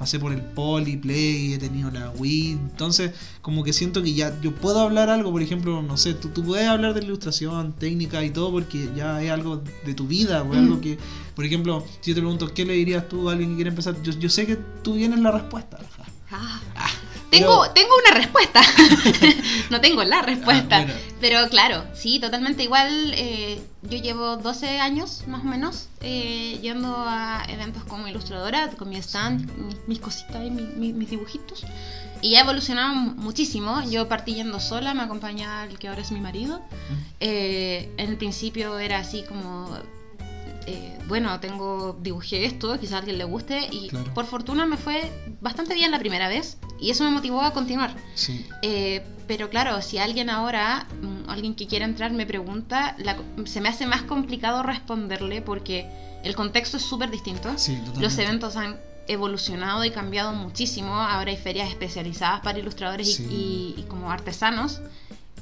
[0.00, 4.34] pasé por el Poly Play, he tenido la Wii, entonces como que siento que ya
[4.40, 8.24] yo puedo hablar algo, por ejemplo, no sé, tú, tú puedes hablar de ilustración, técnica
[8.24, 10.52] y todo porque ya es algo de tu vida, o Mm.
[10.58, 10.96] algo que,
[11.36, 14.02] por ejemplo, si yo te pregunto, ¿qué le dirías tú a alguien que quiere empezar?
[14.02, 15.78] Yo, yo sé que tú tienes la respuesta.
[16.32, 16.60] Ah.
[16.76, 16.88] Ah,
[17.30, 18.60] Tengo, pero- tengo una respuesta.
[19.70, 20.78] no tengo la respuesta.
[20.78, 21.00] Ah, bueno.
[21.20, 23.12] Pero claro, sí, totalmente igual.
[23.16, 28.88] eh, yo llevo 12 años más o menos eh, yendo a eventos como ilustradora, con
[28.90, 31.64] mi stand, mis, mis cositas y mi- mi- mis dibujitos.
[32.22, 33.82] Y ha evolucionado muchísimo.
[33.88, 36.60] Yo partí yendo sola, me acompañaba el que ahora es mi marido.
[37.20, 39.70] Eh, en el principio era así como,
[40.66, 44.12] eh, bueno, tengo dibujé esto, quizás a alguien le guste y Claro.
[44.14, 47.94] por fortuna me fue bastante bien la primera vez y eso me motivó a continuar.
[48.14, 53.16] Sí, Eh, pero claro, si alguien ahora, mm, alguien que quiera entrar me pregunta, la-
[53.44, 55.88] se me hace más complicado responderle porque
[56.24, 57.52] el contexto es súper distinto.
[57.56, 57.78] sí.
[58.00, 60.94] Los eventos han evolucionado y cambiado muchísimo.
[60.94, 63.26] Ahora hay ferias especializadas para ilustradores y- Sí.
[63.30, 64.80] y, y como artesanos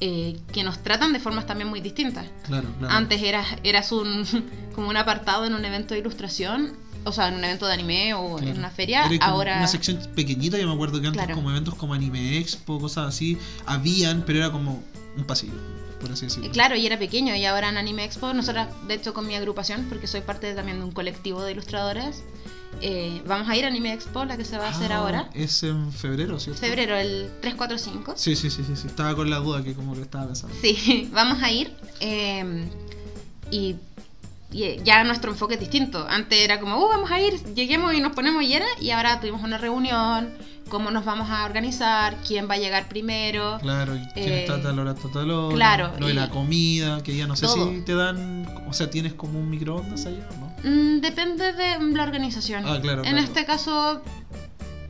[0.01, 2.24] eh, que nos tratan de formas también muy distintas.
[2.46, 2.94] Claro, claro.
[2.94, 4.24] Antes eras, eras un,
[4.74, 6.77] como un apartado en un evento de ilustración,
[7.09, 8.51] o sea, en un evento de anime o Claro.
[8.53, 9.09] en una feria.
[9.21, 11.35] Ahora, Una sección pequeñita, yo me acuerdo que antes Claro.
[11.35, 14.83] como eventos como Anime Expo, cosas así, habían, pero era como
[15.16, 15.55] un pasillo,
[16.01, 16.51] por así decirlo.
[16.53, 17.35] claro, y era pequeño.
[17.35, 20.79] Y ahora en Anime Expo, nosotras, de hecho, con mi agrupación, porque soy parte también
[20.79, 22.23] de un colectivo de ilustradoras,
[22.81, 25.31] eh, vamos a ir a Anime Expo, la que se va a hacer Ah, ahora.
[25.35, 26.61] Es en febrero, ¿cierto?
[26.61, 28.14] Febrero, el 3, 4, 5.
[28.16, 28.87] Sí, sí, sí, sí, sí.
[28.87, 30.55] Estaba con la duda que como que estaba pensando.
[30.61, 31.75] Sí, vamos a ir.
[32.01, 32.68] eh,
[33.51, 33.77] y
[34.51, 36.07] ya nuestro enfoque es distinto.
[36.09, 38.67] Antes era como, uh, vamos a ir, lleguemos y nos ponemos y era.
[38.81, 40.31] Y ahora tuvimos una reunión,
[40.69, 43.59] cómo nos vamos a organizar, quién va a llegar primero.
[43.61, 45.55] Claro, y quién Eh, está a tal hora, hasta tal hora.
[45.55, 47.71] claro, Lo de y- la comida, que ya no sé Todo.
[47.71, 48.47] si te dan.
[48.69, 50.49] O sea, tienes como un microondas allá, ¿no?
[50.69, 52.65] Mm, depende de la organización.
[52.67, 53.19] Ah, claro, en claro.
[53.19, 54.03] este caso,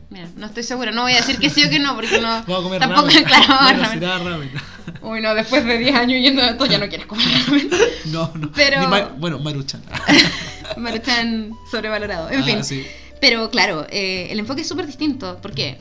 [0.09, 0.91] mira, no estoy segura.
[0.91, 2.27] No voy a decir que sí o que no, porque no.
[2.47, 3.23] Vamos a comer Tampoco, ramen.
[3.23, 4.51] claro, vamos a Bueno, ramen.
[5.01, 7.69] Uy, no, después de 10 años yendo a esto ya no quieres comer ramen.
[8.05, 8.51] No, no.
[8.53, 9.81] Pero- Ni ma- bueno, Maruchan.
[10.93, 12.29] Están sobrevalorado.
[12.29, 12.63] En Ah, fin.
[12.63, 12.85] sí.
[13.21, 15.77] Pero claro, eh, el enfoque es súper distinto porque,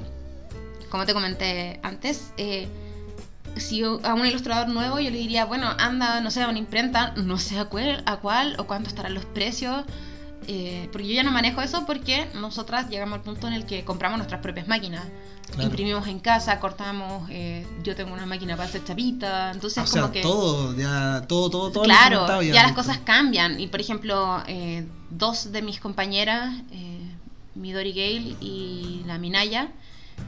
[0.91, 2.67] como te comenté antes, eh,
[3.57, 6.59] si yo- a un ilustrador nuevo yo le diría, bueno, anda, no sé, a una
[6.59, 9.85] imprenta, no sé a cuál, a cuál o cuánto estarán los precios,
[10.51, 13.85] eh, porque yo ya no manejo eso porque nosotras llegamos al punto en el que
[13.85, 15.05] compramos nuestras propias máquinas.
[15.47, 15.65] Claro.
[15.65, 20.13] Imprimimos en casa, cortamos, eh, yo tengo una máquina para hacer chapita, entonces sea, como
[20.13, 20.21] que...
[20.23, 23.61] todo, ya, todo, todo, Claro, ya, las cosas cambian.
[23.61, 27.15] Y por ejemplo, eh, dos de mis compañeras, eh,
[27.55, 29.69] Midori Gale y la Minaya,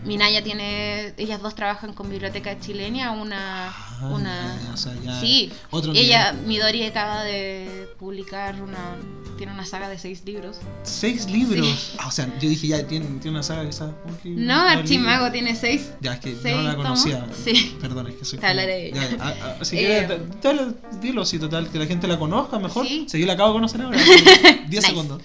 [0.04, 3.68] Minaya tiene, ellas dos trabajan con Biblioteca Chilenia, una,
[4.02, 6.46] Ah, una, ya, o sea, ya sí, Otro ella, nivel.
[6.48, 8.96] Midori acaba de publicar una,
[9.36, 10.56] tiene una saga de seis libros.
[10.84, 11.66] Seis libros.
[11.66, 11.96] Sí.
[11.98, 13.92] Ah, o sea, yo dije ya, tiene, tiene una saga esa.
[14.02, 15.90] ¿cómo que- No, Archimago tiene seis.
[16.00, 16.86] Ya, es que seis no la tomos.
[17.04, 17.26] conocía.
[17.44, 17.76] Sí.
[17.78, 18.38] Perdón, es que soy.
[18.38, 18.90] Te hablaré.
[18.94, 20.72] Ya, Eh, quieres, da- dale,
[21.02, 22.86] dilo, sí, total, que la gente la conozca mejor.
[22.86, 23.04] Sí.
[23.06, 23.98] Si yo la acabo de conocer ahora.
[24.66, 24.86] 10 Nice.
[24.86, 25.20] segundos.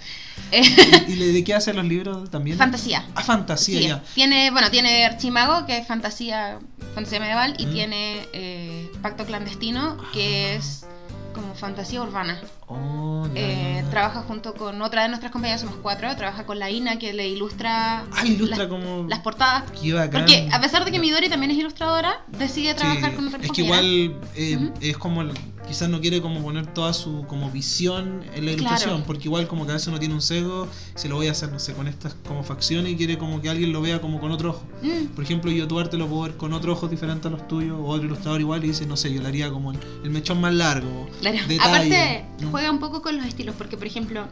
[0.52, 0.62] Eh,
[1.08, 2.58] ¿Y, y le de qué hace los libros también?
[2.58, 3.04] fantasía.
[3.14, 4.02] Ah, fantasía, Sí, ya.
[4.14, 6.58] Tiene, bueno, tiene Archimago, que es fantasía,
[6.94, 7.72] fantasía medieval, y Mm.
[7.74, 10.56] tiene eh, Pacto Clandestino, que Ah.
[10.56, 10.86] es
[11.34, 12.40] como fantasía urbana.
[12.68, 16.98] Oh, Eh, trabaja junto con otra de nuestras compañeras, somos cuatro, trabaja con la Ina,
[16.98, 19.06] que le ilustra, Ah, ilustra las, como.
[19.08, 19.64] las portadas.
[20.10, 23.50] Porque a pesar de que Midori también es ilustradora, decide trabajar Sí, con otra es
[23.52, 23.82] que compañera.
[23.82, 25.32] igual eh, es como el-
[25.66, 29.04] quizás no quiere como poner toda su como visión en la ilustración Claro.
[29.06, 31.50] porque igual como que a veces uno tiene un sesgo si lo voy a hacer
[31.50, 34.30] no sé con estas como facciones y quiere como que alguien lo vea como con
[34.30, 37.28] otro ojo Mm, por ejemplo yo tu arte lo puedo ver con otro ojo diferente
[37.28, 39.72] a los tuyos o otro ilustrador igual y dice no sé yo le haría como
[39.72, 41.38] el, el mechón más largo Claro.
[41.60, 42.50] Aparte, Mm.
[42.50, 44.26] juega un poco con los estilos, porque por ejemplo,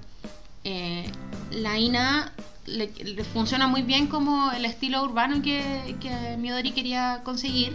[0.65, 1.05] eh,
[1.51, 2.33] la Ina
[2.67, 7.73] le, le funciona muy bien como el estilo urbano que, que Midori quería conseguir.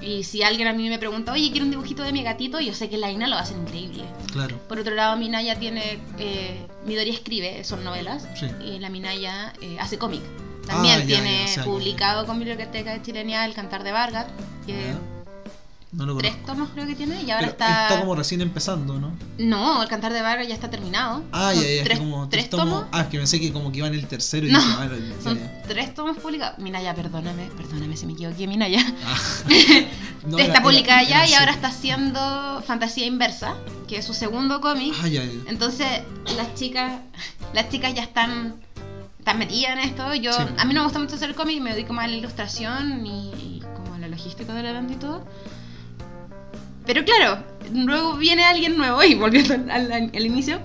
[0.00, 2.72] Y si alguien a mí me pregunta, oye, quiero un dibujito de mi gatito, yo
[2.72, 4.04] sé que la Ina lo va a hacer increíble.
[4.32, 5.98] claro Por otro lado, Minaya tiene.
[6.18, 8.26] eh, Midori escribe, son novelas.
[8.38, 8.46] Sí.
[8.64, 10.22] Y la Minaya eh, hace cómic.
[10.66, 14.26] También Ah, ya, tiene ya, o sea publicado con Biblioteca Chilenia El Cantar de Vargas,
[14.66, 14.98] que Ya.
[15.90, 18.00] No lo tres tomos creo que tiene, y ahora Pero está.
[18.00, 19.12] como recién empezando ¿no?
[19.38, 21.22] No, el cantar de Vargas ya está terminado.
[21.32, 22.86] ah Son ya ya es que tres, como tres tomos tomos.
[22.92, 24.88] ah es que pensé que como que iba en el tercero y No, dije, ah,
[25.24, 26.58] Son tres tomos publicados.
[26.58, 28.84] Minaya, perdóname, perdóname si me equivoqué, Minaya.
[29.06, 29.16] Ah.
[30.26, 33.54] No, está era- publicada era- ya era y ahora está haciendo Fantasía Inversa,
[33.86, 34.92] que es su segundo cómic.
[35.02, 35.30] Ah, ya, ya.
[35.46, 35.86] Entonces,
[36.36, 37.00] las chicas,
[37.54, 38.56] las chicas ya están
[39.20, 40.14] estás metida en esto.
[40.16, 40.42] Yo, Sí.
[40.58, 43.30] A mí no me gusta mucho hacer cómic, me dedico más a la ilustración y,
[43.30, 45.24] y como a la logística del evento y todo.
[46.88, 50.58] Pero claro, luego viene alguien nuevo, y volviendo al, al- al inicio,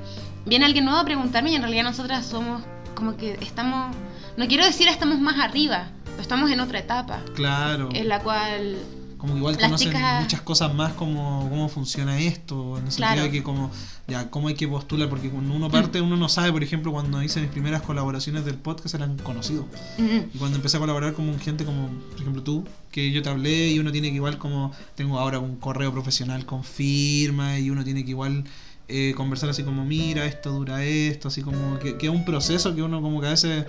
[0.46, 2.64] viene alguien nuevo a preguntarme y en realidad nosotras somos
[2.96, 3.94] como que estamos,
[4.38, 7.90] no quiero decir estamos más arriba, pero estamos en otra etapa, Claro.
[7.94, 8.78] en la cual
[9.24, 13.24] Como igual Las conocen chicas- muchas cosas más como cómo funciona esto, en el sentido
[13.24, 13.72] de que como,
[14.06, 17.24] ya, cómo hay que postular, porque cuando uno parte, uno no sabe, por ejemplo, cuando
[17.24, 19.66] hice mis primeras colaboraciones del podcast eran conocidos.
[19.98, 23.70] Y cuando empecé a colaborar con gente como, por ejemplo, tú, que yo te hablé
[23.72, 27.86] y uno tiene que igual como, tengo ahora un correo profesional con firma y uno
[27.86, 28.44] tiene que igual
[28.88, 32.76] eh, conversar así como, mira, esto dura esto, así como que, que es un proceso
[32.76, 33.66] que uno como que a veces,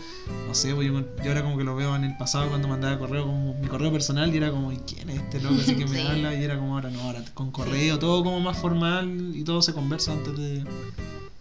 [0.48, 2.98] no sé, pues yo, yo ahora como que lo veo en el pasado cuando mandaba
[2.98, 5.86] correo, como mi correo personal y era como, ¿y quién es este loco así que
[5.86, 6.06] me Sí.
[6.06, 6.34] habla?
[6.34, 9.72] Y era como ahora, no, ahora con correo, todo como más formal y todo se
[9.72, 10.64] conversa antes de...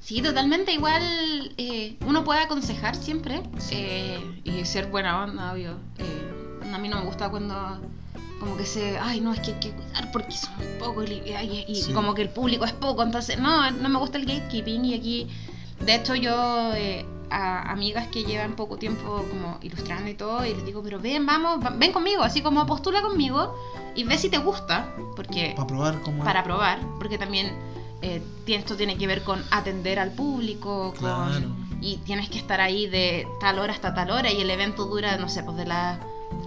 [0.01, 0.73] Sí, totalmente.
[0.73, 1.01] Igual
[1.57, 5.77] eh, uno puede aconsejar siempre eh, y ser buena onda, obvio.
[5.97, 7.79] Eh, a mí no me gusta cuando
[8.43, 11.65] como que se, ay, no, es que hay que cuidar porque somos pocos y, y-
[11.65, 11.93] y Sí.
[11.93, 13.01] como que el público es poco.
[13.01, 15.27] Entonces, no, no me gusta el gatekeeping y aquí,
[15.79, 20.53] de hecho, yo eh, a amigas que llevan poco tiempo como ilustrando y todo, y
[20.53, 23.55] les digo, pero ven, vamos, va- ven conmigo, así como postula conmigo
[23.95, 27.53] y ve si te gusta, porque Para probar cómo para probar, porque también
[28.01, 31.45] eh, esto tiene que ver con atender al público, con, Claro.
[31.79, 35.15] y tienes que estar ahí de tal hora hasta tal hora, y el evento dura,
[35.17, 35.97] no sé, pues de las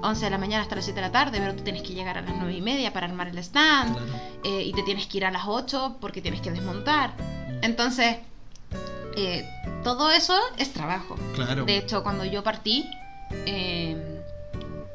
[0.03, 2.19] 11 de la mañana hasta las 7 de la tarde, pero tú tienes que llegar
[2.19, 4.13] a las 9 y media para armar el stand, Claro.
[4.45, 7.15] eh, y te tienes que ir a las 8 porque tienes que desmontar.
[7.63, 8.17] Entonces,
[9.17, 9.45] eh,
[9.83, 11.17] todo eso es trabajo.
[11.35, 11.65] Claro.
[11.65, 12.85] De hecho, cuando yo partí,
[13.47, 13.97] eh,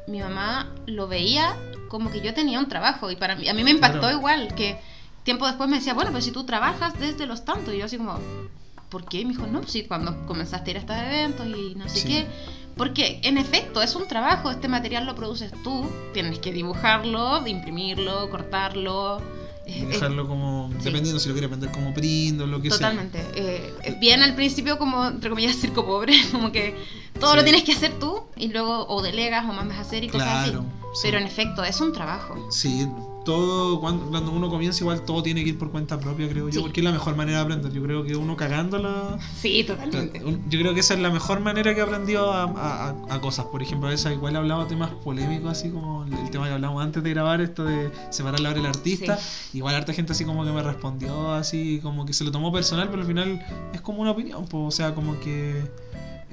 [0.06, 1.56] mi mamá lo veía
[1.88, 4.16] como que yo tenía un trabajo y para mí, a mí me impactó Claro.
[4.16, 4.78] igual, que
[5.24, 7.96] tiempo después me decía, bueno, pues si tú trabajas desde los tantos, y yo así
[7.98, 8.18] como,
[8.88, 9.20] ¿por qué?
[9.20, 12.00] Y me dijo, no, sí, cuando comenzaste a ir a estos eventos y no sé
[12.00, 12.08] Sí.
[12.08, 12.26] qué.
[12.76, 18.30] Porque en efecto es un trabajo, este material lo produces tú, tienes que dibujarlo, imprimirlo,
[18.30, 19.20] cortarlo.
[19.66, 20.84] Eh, eh, dejarlo como, sí.
[20.86, 22.78] dependiendo si lo quieres vender como print o lo que sea.
[22.78, 23.20] Totalmente.
[23.34, 26.74] Eh, bien al principio como, entre comillas, circo pobre, como que
[27.20, 27.36] todo Sí.
[27.36, 30.26] lo tienes que hacer tú y luego o delegas o mandas a hacer y cosas
[30.46, 30.68] Claro, así.
[30.94, 31.00] sí.
[31.04, 32.48] Pero en efecto, es un trabajo.
[32.50, 32.88] Sí,
[33.24, 36.60] todo, cuando, cuando uno comienza igual todo tiene que ir por cuenta propia, creo yo,
[36.62, 37.72] porque es la mejor manera de aprender.
[37.72, 39.18] Yo creo que uno cagándola...
[39.40, 40.20] Sí, totalmente.
[40.48, 43.46] Yo creo que esa es la mejor manera que he aprendido a, a- a- cosas.
[43.46, 46.52] Por ejemplo, a veces igual he hablado temas polémicos, así como el, el tema que
[46.54, 49.18] hablamos antes de grabar, esto de separar la obra del artista.
[49.52, 52.88] Igual harta gente así como que me respondió, así como que se lo tomó personal,
[52.90, 53.40] pero al final
[53.72, 55.62] es como una opinión, pues, o sea, como que...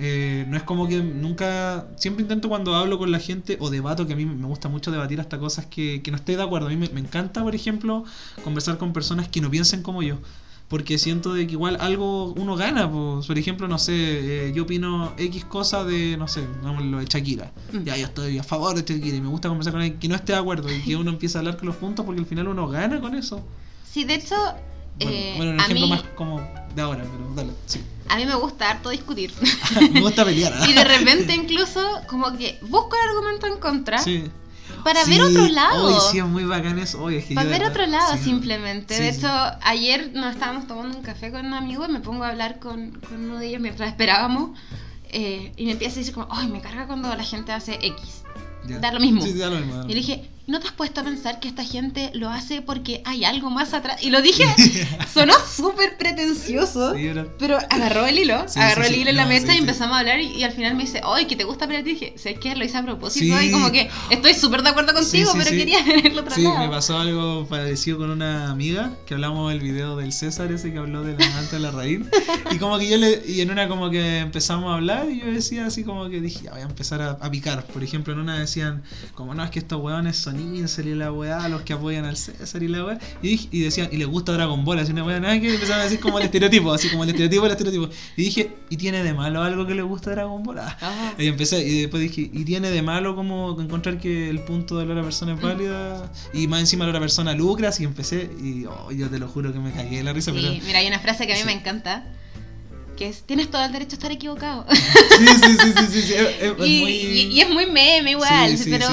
[0.02, 1.88] eh, no es como que nunca.
[1.98, 4.92] Siempre intento cuando hablo con la gente o debato, que a mí me gusta mucho
[4.92, 6.68] debatir hasta cosas que, que no estoy de acuerdo.
[6.68, 8.06] A mí me, me encanta, por ejemplo,
[8.44, 10.18] conversar con personas que no piensen como yo.
[10.70, 12.90] Porque siento de que igual algo uno gana.
[12.90, 13.94] Pues, por ejemplo, no sé,
[14.48, 17.52] eh, yo opino X cosa de, no sé, lo de Shakira.
[17.74, 17.84] Mm.
[17.84, 20.16] Ya, yo estoy a favor de Shakira y me gusta conversar con alguien que no
[20.16, 22.48] esté de acuerdo y que uno empiece a hablar con los puntos porque al final
[22.48, 23.44] uno gana con eso.
[23.92, 24.36] Sí, de hecho,
[25.00, 26.40] Bueno, eh, bueno un a, ejemplo mí, más como
[26.76, 27.82] de ahora, pero dale, sí.
[28.10, 29.32] A mí me gusta harto discutir.
[29.94, 30.54] me gusta pelear.
[30.56, 30.68] ¿ah?
[30.70, 34.26] y de repente incluso como que busco el argumento en contra Sí.
[34.84, 35.88] para Sí, ver otro lado.
[35.90, 37.04] Uy, sí, es muy bacán eso.
[37.04, 38.24] Uy, es que Para ver verdad- otro lado sí.
[38.24, 39.00] simplemente.
[39.00, 39.30] De hecho,
[39.62, 42.92] ayer nos estábamos tomando un café con un amigo y me pongo a hablar con,
[43.08, 44.58] con uno de ellos mientras esperábamos.
[45.12, 48.24] eh, y me empieza a decir como, ay, me carga cuando la gente hace X.
[48.68, 48.78] Ya.
[48.80, 49.22] Da lo mismo.
[49.22, 49.76] Sí, da lo mismo.
[49.78, 52.30] da lo Y le dije, ¿no te has puesto a pensar que esta gente lo
[52.30, 54.04] hace porque hay algo más atrás?
[54.04, 54.44] Y lo dije,
[55.14, 56.94] sonó súper pretencioso.
[56.96, 59.60] Sí, Pero agarró el hilo, Sí, agarró sí, el hilo en la No, mesa y
[59.60, 61.88] empezamos a hablar y, y al final me dice, ¡ay, que te gusta pelear!
[61.88, 64.94] Y dije, sé que lo hice a propósito y como que estoy súper de acuerdo
[64.94, 66.58] contigo, pero quería ver el otro Sí, lado.
[66.60, 70.80] me pasó algo parecido con una amiga que hablamos del video del César ese que
[70.80, 72.02] habló de la antes de la raíz
[72.52, 75.28] y como que yo le y en una como que empezamos a hablar y yo
[75.28, 78.20] decía así como que dije ya voy a empezar a, a picar por ejemplo en
[78.20, 78.84] una decían
[79.16, 82.64] como no es que estos hueones son y la weá los que apoyan al César
[82.64, 85.20] y la weá y, dije- y decían y les gusta Dragon Ball así una weá
[85.20, 88.24] nada que empezaron a decir como el estereotipo así como el estereotipo el estereotipo y
[88.24, 91.14] dije y tiene de malo algo que le gusta Dragon Ball Ah, Ah.
[91.18, 94.86] y empecé, y después dije, ¿y tiene de malo como encontrar que el punto de
[94.86, 96.12] la otra persona es válida?
[96.34, 99.52] Y más encima la otra persona lucra, y empecé, y oh, yo te lo juro
[99.54, 100.50] que me cagué de la risa, pero...
[100.66, 101.46] Mira, hay una frase que a mí Sí.
[101.48, 102.06] me encanta,
[103.26, 104.66] tienes todo el derecho a estar equivocado.
[104.70, 106.92] Sí, sí, sí, sí, sí, sí, es, es- es y, muy...
[106.92, 108.88] y- y es muy meme igual, Sí, pero,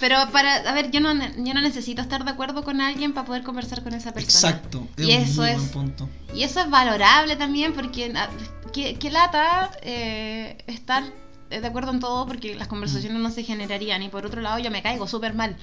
[0.00, 3.26] pero para, a ver, yo no, yo no necesito estar de acuerdo con alguien para
[3.26, 4.50] poder conversar con esa persona.
[4.56, 6.08] Exacto, Y eso es- punto.
[6.34, 8.28] Y eso es valorable también porque, ah,
[8.72, 11.02] qué, qué lata eh, estar
[11.50, 14.02] de acuerdo en todo porque las conversaciones no se generarían.
[14.02, 15.56] Y por otro lado, yo me caigo súper mal.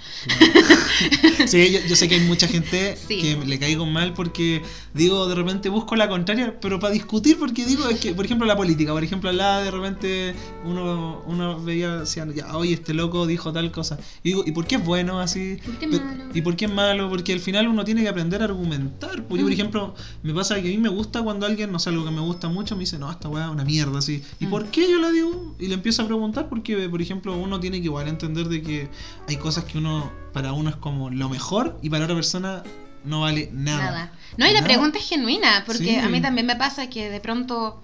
[1.48, 3.22] Sí, yo, yo sé que hay mucha gente Sí.
[3.22, 4.62] que le caigo mal porque
[4.94, 8.48] digo, de repente busco la contraria, pero para discutir, porque digo, es que, por ejemplo,
[8.48, 13.28] la política, por ejemplo, hablaba de repente, uno, uno veía, decían, ya, oye, este loco
[13.28, 13.98] dijo tal cosa.
[14.24, 15.58] Y digo, ¿y por qué es bueno así?
[15.66, 16.24] ¿Por qué malo?
[16.34, 17.10] ¿Y por qué es malo?
[17.10, 19.24] Porque al final uno tiene que aprender a argumentar.
[19.28, 19.54] Pues yo, por Mm.
[19.54, 22.22] ejemplo, me pasa que a mí me gusta cuando alguien, no sé, algo que me
[22.22, 24.22] gusta mucho, me dice, no, esta weá es una mierda, así.
[24.40, 24.50] ¿Y Mm.
[24.50, 25.56] por qué yo la digo?
[25.60, 28.90] Y le empiezo a preguntar porque, por ejemplo, uno tiene que igual entender de que
[29.28, 32.64] hay cosas que uno, para uno es como lo mejor y para otra persona
[33.04, 33.84] no vale nada.
[33.84, 34.12] Nada.
[34.38, 34.66] No, y la Nada.
[34.66, 35.96] pregunta es genuina, porque Sí.
[35.98, 37.82] a mí también me pasa que de pronto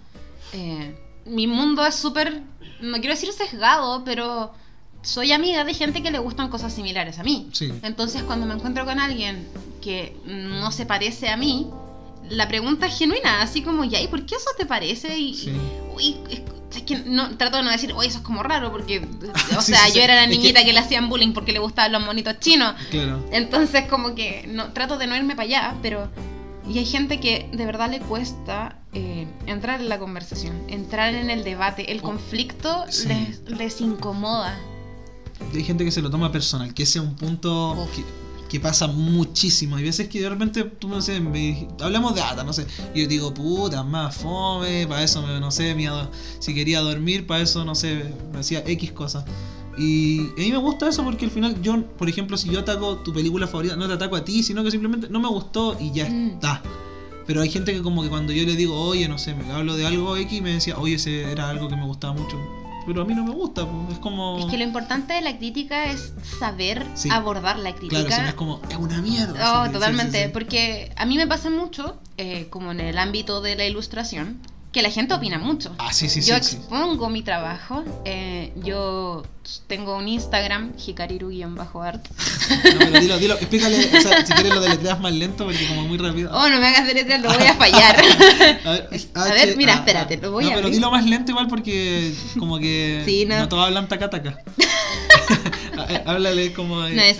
[0.54, 2.42] eh, mi mundo es súper,
[2.82, 4.52] no quiero decir sesgado, pero
[5.04, 7.50] soy amiga de gente que le gustan cosas similares a mí.
[7.54, 7.72] Sí.
[7.84, 9.48] Entonces cuando me encuentro con alguien
[9.82, 11.70] que no se parece a mí,
[12.32, 15.18] la pregunta genuina, así como, ya, ¿y por qué eso te parece?
[15.20, 15.52] Y, Sí.
[15.96, 16.42] uy, es,
[16.76, 19.00] es que no, trato de no decir, oye, eso es como raro, porque,
[19.58, 20.74] o Sí, sea, sí, yo era la Es que- niñita que...
[20.74, 22.74] le hacían bullying porque le gustaban los monitos chinos.
[22.90, 23.24] Claro.
[23.32, 26.10] Entonces, como que no, trato de no irme para allá, pero.
[26.70, 31.30] Y hay gente que de verdad le cuesta eh, entrar en la conversación, entrar en
[31.30, 31.92] el debate.
[31.92, 33.08] El Oh, conflicto sí.
[33.10, 34.58] les, les incomoda.
[35.54, 38.04] Hay gente que se lo toma personal, que ese es un punto que,
[38.52, 39.78] que pasa muchísimo.
[39.78, 42.68] Hay veces que de repente, tú no sé, me- hablamos de ata, no sé.
[42.94, 46.10] Y yo digo, puta, más fome, para eso, me, no sé, iba-
[46.40, 49.24] si quería dormir, para eso, no sé, me hacía X cosas.
[49.78, 52.98] Y a mí me gusta eso porque al final yo, por ejemplo, si yo ataco
[52.98, 55.92] tu película favorita, no te ataco a ti, sino que simplemente no me gustó y
[55.94, 56.32] ya Mm.
[56.32, 56.62] está.
[57.26, 59.78] Pero hay gente que como que cuando yo le digo, oye, no sé, me hablo
[59.78, 62.38] de algo X, me decía, oye, ese era algo que me gustaba mucho.
[62.86, 64.40] Pero a mí no me gusta, pues, es como...
[64.40, 67.10] Es que lo importante de la crítica es saber Sí.
[67.12, 68.02] abordar la crítica.
[68.06, 69.64] Claro, si no es como, es una mierda.
[69.66, 70.30] Oh, totalmente, sí, sí.
[70.34, 74.40] porque a mí me pasa mucho, eh, como en el ámbito de la ilustración,
[74.72, 75.76] que la gente opina mucho.
[75.80, 76.44] Ah, sí, sí, yo sí.
[76.44, 76.56] sí.
[76.58, 77.84] expongo mi trabajo.
[78.06, 79.24] eh, yo
[79.68, 82.08] tengo un Instagram, hikariru-art.
[82.08, 85.84] No, pero dilo, dilo, explícale, o sea, si quieres lo deletreas más lento porque como
[85.88, 86.32] muy rápido.
[86.34, 87.96] Oh, no me hagas deletrear, lo voy a fallar.
[88.66, 90.76] A ver, A ver, mira, ah, espérate, lo voy no, a pero abrir.
[90.76, 93.50] dilo más lento igual porque como que Sí, no.
[93.50, 94.38] todos hablan taca taca.
[96.06, 96.76] Háblale como...
[96.82, 97.20] No, es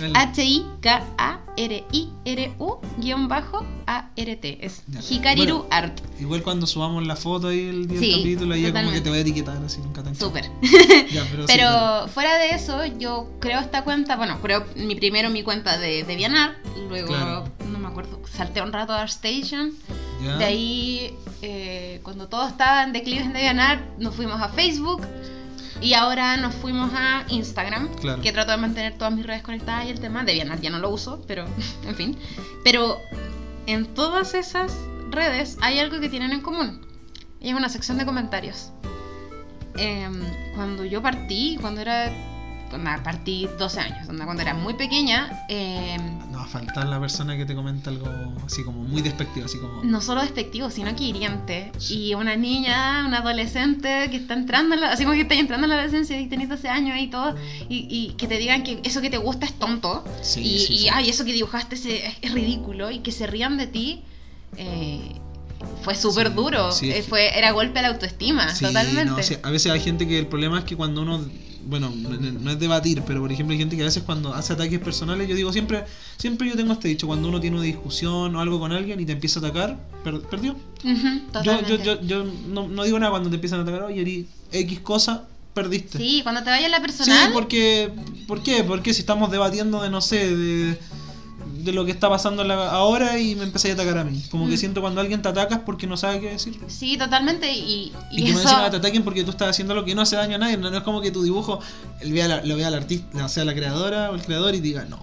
[3.32, 4.58] H-I-K-A-R-I-R-U-A-R-T.
[4.66, 4.82] Es.
[5.10, 5.68] Hikariru Bueno.
[5.70, 6.00] Art.
[6.20, 9.00] Igual cuando subamos la foto ahí el día Sí, del capítulo, ahí ya como que
[9.00, 10.44] te voy a etiquetar así, nunca te Súper.
[11.12, 12.08] Ya, pero, sí, Pero dale.
[12.12, 16.16] fuera de eso, yo creo esta cuenta, bueno, creo mi primero mi cuenta de, de
[16.16, 16.56] Vianar,
[16.88, 17.44] luego, Claro.
[17.70, 19.72] no me acuerdo, salté un rato a ArtStation,
[20.38, 25.02] de ahí, eh, cuando todo estaba en declive en Devianar, nos fuimos a Facebook
[25.82, 28.22] y ahora nos fuimos a Instagram, Claro.
[28.22, 30.24] que trato de mantener todas mis redes conectadas y el tema.
[30.24, 31.44] Devianar ya no lo uso, pero
[31.86, 32.16] en fin.
[32.64, 32.98] Pero
[33.66, 34.72] en todas esas
[35.10, 36.80] redes hay algo que tienen en común
[37.40, 38.70] y es una sección de comentarios.
[39.76, 40.20] Em,
[40.54, 42.10] cuando yo partí, cuando era.
[42.72, 46.98] Cuando partí 12 años, onda, cuando era muy pequeña, em, No va a faltar la
[46.98, 48.06] persona que te comenta algo
[48.46, 49.84] así como muy despectivo, así como...
[49.84, 51.70] no solo despectivo, sino que hiriente.
[51.90, 55.66] Y una niña, una adolescente que está entrando, en la- así como que está entrando
[55.66, 57.36] en la adolescencia y tenés 12 años y todo,
[57.68, 60.72] y, y que te digan que eso que te gusta es tonto, Sí, y, sí,
[60.72, 60.88] y, sí.
[60.90, 64.02] ay, eso que dibujaste es, es ridículo, y que se rían de ti,
[64.56, 64.98] eh,
[65.82, 69.04] fue súper Sí, duro, sí, eh, fue, era golpe a la autoestima, Sí, totalmente.
[69.10, 71.20] no, o sea, a veces hay gente que el problema es que cuando uno,
[71.66, 74.78] bueno, no, es debatir, pero por ejemplo hay gente que a veces cuando hace ataques
[74.80, 75.84] personales, yo digo siempre,
[76.16, 79.06] siempre yo tengo este dicho, cuando uno tiene una discusión o algo con alguien y
[79.06, 80.56] te empieza a atacar, per- perdió.
[81.44, 84.80] Yo, yo, yo, yo no, no digo nada cuando te empiezan a atacar, oye, X
[84.80, 85.98] cosa, perdiste.
[85.98, 87.90] Sí, cuando te vaya la Sí, personal, porque,
[88.26, 88.64] ¿por qué?
[88.64, 90.78] Porque si estamos debatiendo de, no sé, de,
[91.64, 94.22] de lo que está pasando la- ahora y me empezáis a atacar a mí.
[94.30, 94.58] Como que Mm.
[94.58, 96.58] siento cuando alguien te atacas porque no sabe qué decir.
[96.68, 98.42] sí, totalmente, y, y Y, que me eso...
[98.48, 100.56] encima te ataquen porque tú estás haciendo lo que no hace daño a nadie.
[100.56, 101.60] No, no es como que tu dibujo
[102.00, 104.60] él vea la- lo vea la artista, o sea, la creadora o el creador y
[104.60, 105.02] diga, no,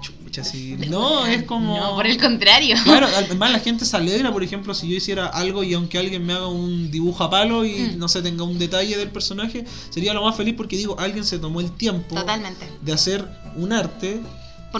[0.00, 0.76] chucha, así.
[0.88, 1.78] No, es como.
[1.78, 2.76] No, por el contrario.
[2.84, 6.24] Claro, además la gente se alegra, por ejemplo, si yo hiciera algo y aunque alguien
[6.24, 7.98] me haga un dibujo a palo y Mm.
[7.98, 11.38] no sé, tenga un detalle del personaje, sería lo más feliz porque digo, alguien se
[11.38, 12.68] tomó el tiempo Totalmente.
[12.82, 14.20] de hacer un arte.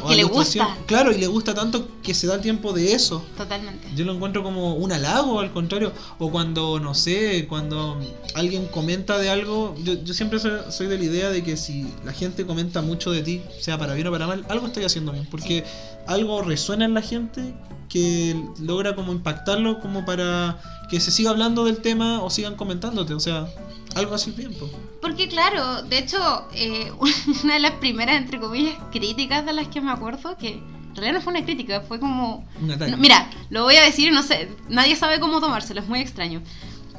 [0.00, 0.76] Porque le gusta.
[0.86, 3.24] Claro, y le gusta tanto que se da el tiempo de eso.
[3.36, 3.88] Totalmente.
[3.94, 5.92] Yo lo encuentro como un halago, al contrario.
[6.18, 7.98] O cuando, no sé, cuando
[8.34, 9.74] alguien comenta de algo.
[9.82, 13.10] Yo, yo siempre soy, soy de la idea de que si la gente comenta mucho
[13.10, 15.26] de ti, sea para bien o para mal, algo estoy haciendo bien.
[15.30, 15.64] Porque
[16.06, 17.54] algo resuena en la gente
[17.88, 20.58] que logra como impactarlo como para
[20.90, 23.14] que se siga hablando del tema o sigan comentándote.
[23.14, 23.46] O sea,
[23.94, 24.54] algo así bien.
[24.54, 24.68] po.
[25.00, 26.92] Porque claro, de hecho, eh,
[27.44, 31.14] una de las primeras, entre comillas, críticas de las que me acuerdo, que en realidad
[31.14, 32.46] no fue una crítica, fue como...
[32.60, 32.90] Un ataque.
[32.90, 36.42] No, mira, lo voy a decir, no sé, nadie sabe cómo tomárselo, es muy extraño.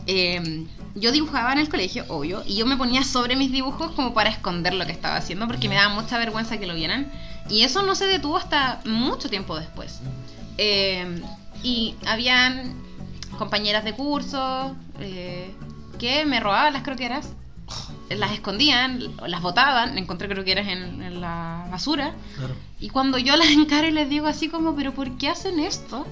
[0.05, 0.65] eh,
[0.99, 4.29] yo dibujaba en el colegio, obvio, y yo me ponía sobre mis dibujos como para
[4.29, 7.11] esconder lo que estaba haciendo, porque me daba mucha vergüenza que lo vieran.
[7.49, 10.01] Y eso no se detuvo hasta mucho tiempo después.
[10.57, 11.21] Eh,
[11.63, 12.75] y habían
[13.37, 15.53] compañeras de curso eh,
[15.99, 17.33] que me robaban las croqueras,
[18.09, 22.15] las escondían, las botaban, encontré croqueras en, en la basura.
[22.35, 22.55] Claro.
[22.79, 26.05] Y cuando yo las encaro y les digo así como, pero ¿por qué hacen esto?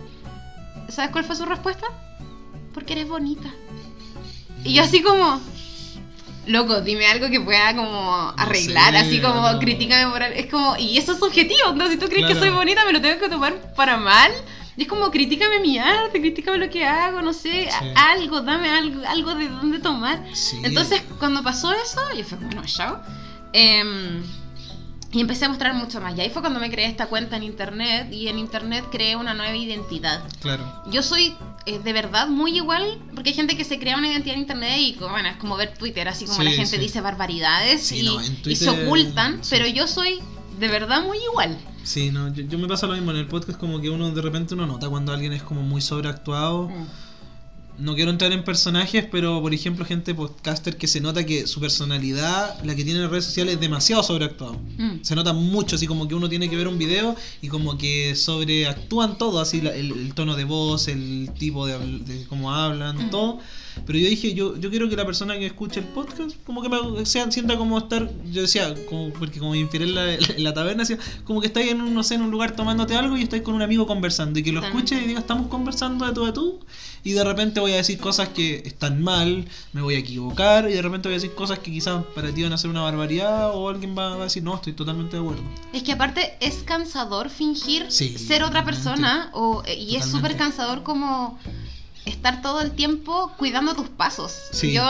[0.90, 1.88] ¿Sabes cuál fue su respuesta?
[2.74, 3.50] Porque eres bonita.
[4.64, 5.40] Y yo así como,
[6.48, 9.60] loco, dime algo que pueda como arreglar, así como no.
[9.60, 11.88] críticame por Es como, y eso es subjetivo, ¿no?
[11.90, 14.32] Si tú crees que soy bonita, me lo tengo que tomar para mal.
[14.78, 17.86] Y es como, críticame mi arte, críticame lo que hago, no sé, Sí.
[17.96, 20.22] algo, dame algo, algo de dónde tomar.
[20.34, 20.60] Sí.
[20.64, 23.02] Entonces, cuando pasó eso, yo fue como, no, chao.
[23.54, 24.22] Em,
[25.16, 26.18] y empecé a mostrar mucho más.
[26.18, 28.12] Y ahí fue cuando me creé esta cuenta en internet.
[28.12, 30.22] Y en internet creé una nueva identidad.
[30.42, 30.70] Claro.
[30.92, 31.34] Yo soy
[31.66, 33.00] eh, de verdad muy igual.
[33.14, 34.78] Porque hay gente que se crea una identidad en internet.
[34.78, 36.10] Y bueno, es como ver Twitter.
[36.10, 36.82] Así como Sí, la gente sí.
[36.82, 37.82] dice barbaridades.
[37.82, 39.40] Sí, y, no, en y Twitter, se ocultan.
[39.50, 40.20] Pero yo soy
[40.60, 41.58] de verdad muy igual.
[41.84, 44.22] Sí, no, yo, yo me pasa lo mismo en el podcast, como que uno de
[44.22, 46.68] repente uno nota cuando alguien es como muy sobreactuado.
[46.68, 46.88] Mm.
[47.78, 51.60] No quiero entrar en personajes, pero por ejemplo, gente podcaster que se nota que su
[51.60, 54.60] personalidad, la que tiene en redes sociales, es demasiado sobreactuado.
[54.78, 55.00] Mm.
[55.04, 58.16] Se nota mucho, así como que uno tiene que ver un video y como que
[58.16, 63.08] sobreactúan todo, así la- el, el tono de voz, el tipo de, de cómo hablan,
[63.08, 63.10] Mm.
[63.10, 63.40] todo.
[63.86, 66.70] Pero yo dije, yo, yo quiero que la persona que escuche el podcast, como que
[66.70, 70.54] me sea, sienta como estar, yo decía, como, porque como me en la, en la
[70.54, 73.24] taberna, decía, como que estáis en un, no sé, en un lugar tomándote algo y
[73.24, 74.40] estáis con un amigo conversando.
[74.40, 76.60] Y que lo escuche y diga, estamos conversando de tú a tú
[77.06, 80.74] y de repente voy a decir cosas que están mal, me voy a equivocar y
[80.74, 83.56] de repente voy a decir cosas que quizás para ti van a ser una barbaridad
[83.56, 85.44] o alguien va, a decir, no, estoy totalmente de acuerdo.
[85.72, 90.36] Es que aparte es cansador fingir Sí, ser otra persona o, eh, y es súper
[90.36, 91.38] cansador como
[92.06, 94.32] estar todo el tiempo cuidando tus pasos.
[94.52, 94.72] Sí.
[94.74, 94.84] Yo,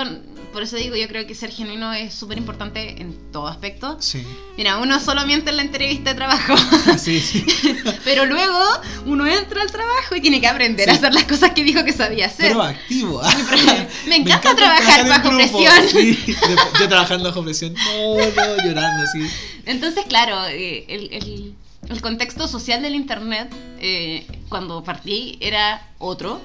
[0.52, 3.98] por eso digo, yo creo que ser genuino es súper importante en todo aspecto.
[4.00, 4.26] Sí,
[4.58, 6.56] Mira, uno solo miente en la entrevista de trabajo,
[6.98, 7.46] sí, sí.
[8.06, 8.58] pero luego
[9.06, 10.98] uno entra al trabajo y tiene que aprender a Sí.
[11.00, 12.48] hacer las cosas que dijo que sabía hacer.
[12.50, 13.22] Pero activo.
[14.08, 15.58] Me encanta trabajar bajo en grupo.
[15.60, 15.90] presión.
[15.90, 16.36] Sí,
[16.80, 17.74] yo trabajando bajo presión.
[17.74, 19.28] No, no, llorando así.
[19.66, 21.56] Entonces, claro, eh, el, el-
[21.90, 26.42] el contexto social del Internet, eh, cuando partí, era otro.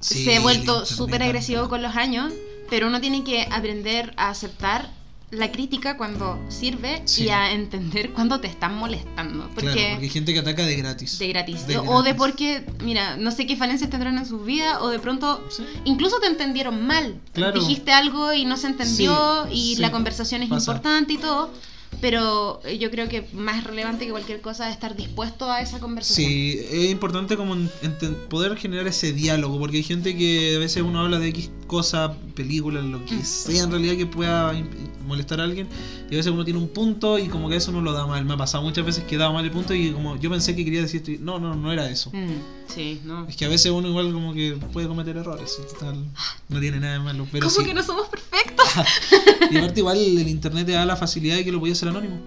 [0.00, 2.32] Sí, Se ha el vuelto súper agresivo con los años,
[2.70, 4.90] pero uno tiene que aprender a aceptar
[5.32, 7.24] la crítica cuando sirve Sí.
[7.24, 9.44] y a entender cuando te están molestando.
[9.54, 11.18] Porque, Claro, porque hay gente que ataca de gratis.
[11.18, 11.66] de gratis.
[11.66, 12.14] De O de gratis.
[12.16, 15.64] porque, mira, no sé qué falencias tendrán en su vida, o de pronto Sí.
[15.84, 17.20] incluso te entendieron mal.
[17.32, 17.58] Claro.
[17.58, 20.70] Dijiste algo y no se entendió Sí, y la conversación es pasa.
[20.72, 21.50] importante y todo.
[22.00, 25.78] Pero eh, yo creo que más relevante que cualquier cosa es estar dispuesto a esa
[25.80, 26.28] conversación.
[26.28, 27.56] Sí, es importante como
[28.28, 32.14] poder generar ese diálogo, porque hay gente que a veces uno habla de X cosa,
[32.34, 33.24] película, lo que Mm.
[33.24, 34.52] sea en realidad que pueda
[35.06, 35.68] molestar a alguien,
[36.10, 38.24] y a veces uno tiene un punto y como que eso uno lo da mal.
[38.24, 40.64] Me ha pasado muchas veces que dado mal el punto y como yo pensé que
[40.64, 42.10] quería decir no, no, no era eso.
[42.12, 43.26] Mm, sí, no.
[43.28, 46.04] Es que a veces uno igual como que puede cometer errores, y total,
[46.48, 47.64] no tiene nada de malo, pero ¿Cómo sí.
[47.64, 48.66] que no somos perfectos?
[49.50, 52.20] Y aparte igual el internet te da la facilidad de que lo podías hacer anónimo.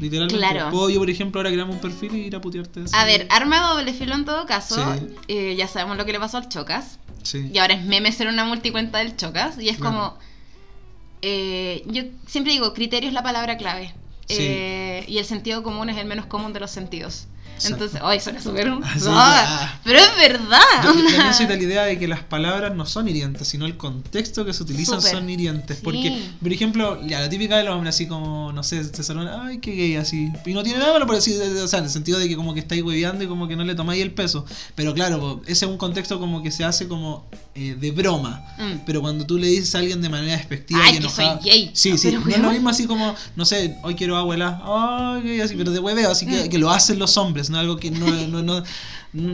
[0.00, 0.36] Literalmente.
[0.38, 0.70] Claro.
[0.70, 2.80] Puedo yo, por ejemplo, ahora creamos un perfil y ir a putearte.
[2.84, 2.90] así.
[2.94, 4.74] A ver, arma doble filo en todo caso.
[4.94, 5.06] Sí.
[5.28, 6.98] eh, ya sabemos lo que le pasó al Chocas.
[7.22, 7.50] Sí.
[7.52, 9.58] Y ahora es meme ser una multicuenta del Chocas.
[9.58, 9.92] Y es Claro.
[9.96, 10.18] como.
[11.22, 13.94] Eh, yo siempre digo, criterio es la palabra clave.
[14.28, 14.36] Sí.
[14.40, 17.28] Eh, y el sentido común es el menos común de los sentidos.
[17.64, 18.68] Entonces, ay, suena súper.
[18.68, 19.80] Ah, sí, Ah, ah.
[19.84, 20.60] pero es verdad.
[20.84, 23.66] Yo, yo también soy de la idea de que las palabras no son hirientes, sino
[23.66, 25.78] el contexto que se utilizan son hirientes.
[25.78, 25.82] Sí.
[25.84, 29.40] Porque, por ejemplo, ya, la típica de los hombres, así como, no sé, se saludan,
[29.46, 30.30] ay, qué gay, así.
[30.44, 32.54] Y no tiene nada malo por decir, o sea, en el sentido de que como
[32.54, 34.44] que estáis hueveando y como que no le tomáis el peso.
[34.74, 38.44] Pero claro, ese es un contexto como que se hace como eh, de broma.
[38.58, 38.84] Mm.
[38.84, 41.40] Pero cuando tú le dices a alguien de manera despectiva Ay, y que soy enojada.
[41.44, 41.70] gay.
[41.74, 42.08] Sí, No, sí.
[42.10, 44.60] pero, No es lo mismo así como, no sé, hoy quiero abuela.
[44.64, 46.48] Ay, gay, así, pero de hueveo, así que, Mm.
[46.48, 48.62] que lo hacen los hombres, no algo que no, no, no,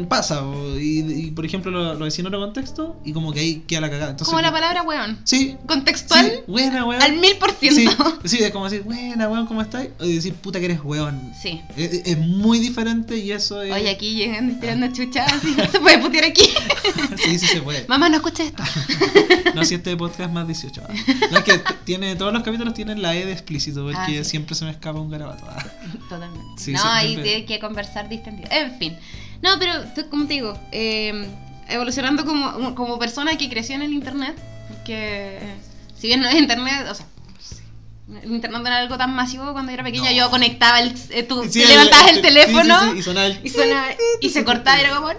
[0.09, 0.43] pasa.
[0.47, 3.91] o- Y, y, por ejemplo, lo, lo otro contexto y como que ahí queda la
[3.91, 4.11] cagada.
[4.13, 5.19] Entonces, Como la palabra weón.
[5.25, 5.57] Sí.
[5.67, 7.03] Contextual sí, buena, weón.
[7.03, 8.21] al mil por ciento.
[8.25, 9.89] sí, es como decir, buena, weón, ¿cómo estás?
[10.01, 11.33] O decir, puta que eres weón.
[11.41, 11.61] Sí.
[11.77, 13.73] Es, es muy diferente y eso es.
[13.73, 15.33] Oye, aquí llegan tirando chuchadas.
[15.35, 16.43] así, Se puede putear aquí.
[17.23, 17.85] Sí, sí se puede.
[17.89, 18.63] Mamá, no escucha esto.
[19.55, 20.83] No, si este podcast más 18.
[20.89, 20.95] ah.
[21.31, 24.25] No, es que tiene, todos los capítulos tienen la E de explícito, porque Ah, sí.
[24.25, 25.45] siempre se me escapa un garabato.
[25.47, 25.63] ah.
[26.09, 26.39] Totalmente.
[26.49, 28.49] No, siempre- hay que conversar distendido.
[28.51, 28.97] En fin.
[29.43, 29.73] No, pero
[30.09, 31.29] como te digo, eh,
[31.69, 34.37] evolucionando como, como persona que creció en el internet,
[34.85, 35.39] que
[35.99, 37.07] si bien no es internet, o sea,
[38.25, 40.11] internet no era algo tan masivo cuando era pequeña.
[40.11, 40.17] No.
[40.17, 40.95] Yo conectaba el.
[41.11, 43.87] eh, tú Sí, te levantabas el, sí, teléfono sí, sí, y sonaba el- y, sonaba-
[44.21, 45.19] y se cortaba y era como, ¡No!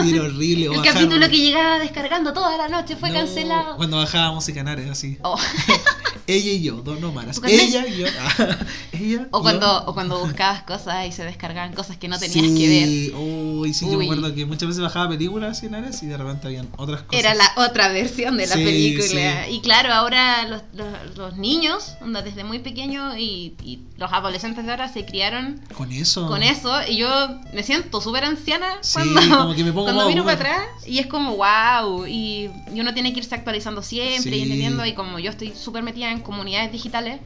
[0.00, 0.66] Sí, era horrible.
[0.74, 3.76] El capítulo que llegaba descargando toda la noche fue No, cancelado.
[3.76, 5.18] Cuando bajábamos y canales así.
[5.22, 5.38] Oh.
[6.28, 7.40] Ella y yo, dos nómadas.
[7.44, 8.06] Ella y yo.
[8.20, 8.56] ah,
[8.92, 9.26] ella.
[9.32, 9.42] O yo.
[9.42, 13.16] cuando, o cuando buscabas cosas y se descargaban cosas que no tenías sí, que ver.
[13.20, 13.96] Uy, sí, yo Uy.
[13.98, 17.18] me acuerdo que muchas veces bajaba películas en Ares y de repente habían otras cosas.
[17.24, 19.44] Era la otra versión de la Sí, película.
[19.46, 19.50] sí.
[19.54, 24.64] Y claro, ahora los, los, los niños, onda, desde muy pequeños y, y los adolescentes
[24.64, 26.26] de ahora se criaron Con eso.
[26.26, 26.72] con eso.
[26.88, 27.08] Y yo
[27.52, 30.66] me siento súper anciana Sí, cuando, como que me pongo cuando miro para atrás.
[30.86, 32.06] Y es como, wow.
[32.06, 34.38] Y, y uno tiene que irse actualizando siempre Sí.
[34.38, 34.84] y entendiendo.
[34.86, 37.20] Y como yo estoy súper metida en comunidades digitales.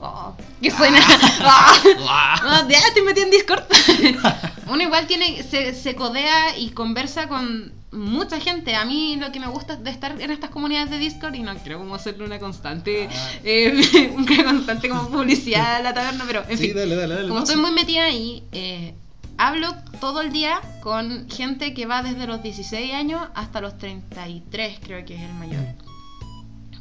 [0.00, 0.98] Oh, que suena.
[1.40, 2.62] Ah.
[2.62, 3.64] No, ya estoy metida en Discord.
[4.68, 8.74] Uno igual tiene, se, se codea y conversa con mucha gente.
[8.76, 11.54] A mí lo que me gusta de estar en estas comunidades de Discord, y no
[11.56, 13.30] quiero como hacerle una constante, Ah.
[13.44, 17.28] eh, una constante como publicidad a la taberna, pero en sí, fin, dale, dale, dale.
[17.28, 18.94] como estoy muy metida ahí, eh,
[19.38, 24.78] hablo todo el día con gente que va desde los 16 años hasta los 33,
[24.82, 25.62] creo que es el mayor.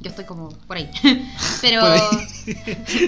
[0.01, 0.89] Yo estoy como por ahí.
[1.61, 1.99] Pero Por ahí.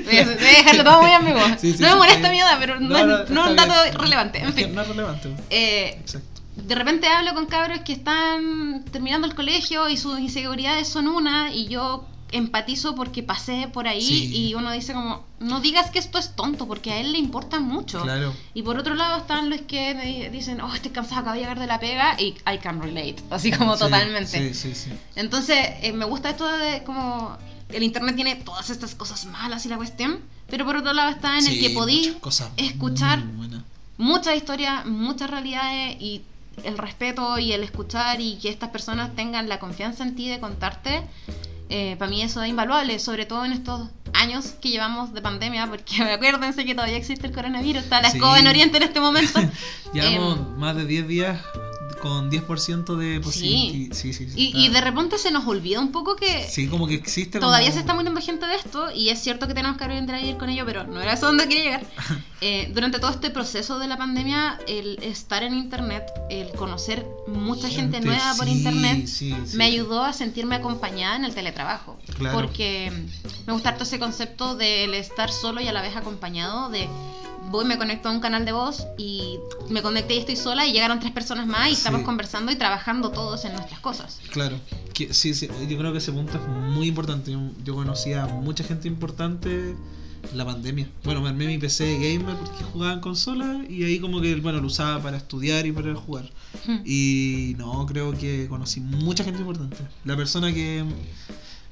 [0.06, 1.12] voy a voy a dejarlo todo muy.
[1.60, 3.64] Sí, sí, no me molesta mi edad, pero no, No, es, no, no es está
[3.64, 4.00] un dato bien.
[4.00, 4.40] relevante.
[4.40, 4.74] En fin.
[4.74, 5.30] No es relevante.
[5.52, 6.37] Eh, Exacto.
[6.58, 11.54] De repente hablo con cabros que están terminando el colegio y sus inseguridades son una
[11.54, 14.36] y yo empatizo porque pasé por ahí Sí.
[14.50, 17.60] y uno dice como, no digas que esto es tonto porque a él le importa
[17.62, 18.02] mucho.
[18.02, 18.34] Claro.
[18.54, 21.60] Y por otro lado están los que me dicen, oh, estoy cansado, acabo de llegar
[21.60, 24.54] de la pega y I can relate, así como Sí, totalmente.
[24.54, 24.92] Sí, sí, sí.
[25.16, 27.38] Entonces, eh, me gusta esto de como
[27.70, 31.38] el internet tiene todas estas cosas malas y la cuestión, pero por otro lado está
[31.38, 32.14] en el que podí
[32.58, 33.24] escuchar
[33.98, 36.24] muchas historias, muchas realidades y
[36.64, 40.40] el respeto y el escuchar y que estas personas tengan la confianza en ti de
[40.40, 41.04] contarte,
[42.00, 46.02] para mí eso es invaluable, sobre todo en estos años que llevamos de pandemia, porque
[46.14, 48.18] acuérdense que todavía existe el coronavirus, está la Sí.
[48.18, 49.40] escoba en Oriente en este momento.
[49.94, 51.40] Llevamos Em, más de 10 días
[51.98, 53.96] con 10% de posibilidad.
[53.96, 54.52] Sí, sí, sí.
[54.54, 57.40] y, de repente se nos olvida un poco que Sí, como que existe.
[57.40, 60.38] Todavía como- se está muriendo gente de esto y es cierto que tenemos que aprender
[60.38, 61.86] con ello, pero no era eso donde quería llegar.
[62.40, 67.68] Eh, durante todo este proceso de la pandemia, el estar en internet, el conocer mucha
[67.68, 69.10] gente, nueva por internet,
[69.56, 71.98] me ayudó a sentirme acompañada en el teletrabajo.
[72.16, 72.38] Claro.
[72.38, 72.92] Porque
[73.48, 76.88] me gusta harto ese concepto del estar solo y a la vez acompañado, de
[77.50, 79.40] voy, me conecto a un canal de voz y
[79.70, 81.78] me conecté y estoy sola y llegaron tres personas más y Sí.
[81.78, 84.20] estamos conversando y trabajando todos en nuestras cosas.
[84.32, 84.58] Claro,
[84.94, 87.32] que, sí, sí, yo creo que ese punto es muy importante.
[87.32, 89.76] Yo, yo conocí a mucha gente importante
[90.32, 90.90] en la pandemia.
[91.04, 94.60] Bueno, me armé mi PC gamer porque jugaba en consola y ahí como que bueno,
[94.60, 96.30] lo usaba para estudiar y para jugar.
[96.86, 99.78] Y no, creo que conocí mucha gente importante.
[100.04, 100.84] La persona que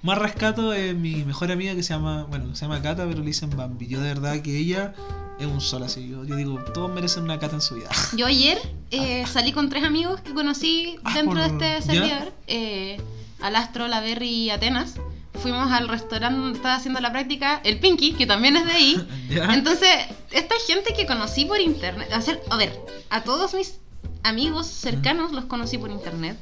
[0.04, 3.26] más rescato es mi mejor amiga que se llama, bueno, se llama Cata, pero le
[3.26, 3.88] dicen Bambi.
[3.88, 4.94] Yo de verdad que ella
[5.40, 6.08] es un sol así.
[6.10, 7.90] Yo, yo digo, todos merecen una Cata en su vida.
[8.18, 8.58] Yo ayer
[8.92, 12.02] eh, salí con tres amigos que conocí Ah, dentro de por- este ¿ya?
[12.02, 13.02] servidor, eh,
[13.42, 14.96] Alastro, La Berry y Atenas.
[15.42, 19.08] Fuimos al restaurante donde estaba haciendo la práctica, el Pinky, que también es de ahí.
[19.30, 19.54] ¿Ya?
[19.54, 19.90] Entonces,
[20.32, 22.80] esta gente que conocí por internet, a, ser- a ver,
[23.10, 23.80] a todos mis
[24.24, 26.38] amigos cercanos los conocí por internet.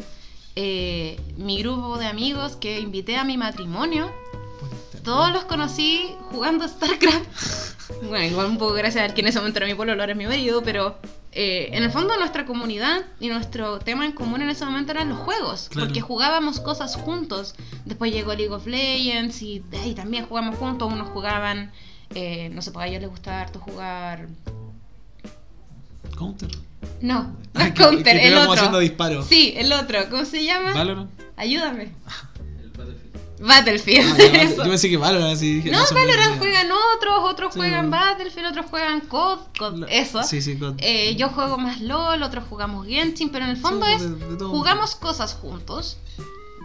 [0.55, 4.11] Eh, mi grupo de amigos que invité a mi matrimonio.
[5.03, 7.27] Todos los conocí jugando StarCraft.
[8.07, 10.17] Bueno, igual un poco gracias al que en ese momento era mi pololo, ahora es
[10.17, 10.97] mi marido, pero
[11.31, 15.09] eh, en el fondo nuestra comunidad y nuestro tema en común en ese momento eran
[15.09, 15.87] los juegos, Claro.
[15.87, 17.55] porque jugábamos cosas juntos.
[17.85, 19.61] Después llegó League of Legends y
[19.95, 21.71] también jugamos juntos, unos jugaban,
[22.15, 24.27] eh, no sé, pues a ellos les gustaba harto jugar...
[26.17, 26.49] Counter.
[27.01, 28.53] No, no Ay, es que- Counter, que el otro.
[28.53, 29.25] haciendo disparos.
[29.27, 30.73] Sí, el otro, ¿cómo se llama?
[30.73, 31.11] Valorant.
[31.35, 31.91] Ayúdame.
[32.61, 33.12] El Battlefield.
[33.39, 34.13] Battlefield.
[34.13, 34.43] Ah, ya.
[34.55, 35.55] Yo pensé que Valorant así.
[35.55, 37.59] dije, No, me Valorant juegan otros, otros Sí.
[37.59, 40.23] juegan Battlefield, otros juegan COD, COD, eso.
[40.23, 40.75] Sí, sí, COD.
[40.79, 44.35] Eh, yo juego más LOL, otros jugamos Genshin, pero en el fondo es de- de
[44.37, 44.49] todo.
[44.49, 45.97] jugamos cosas juntos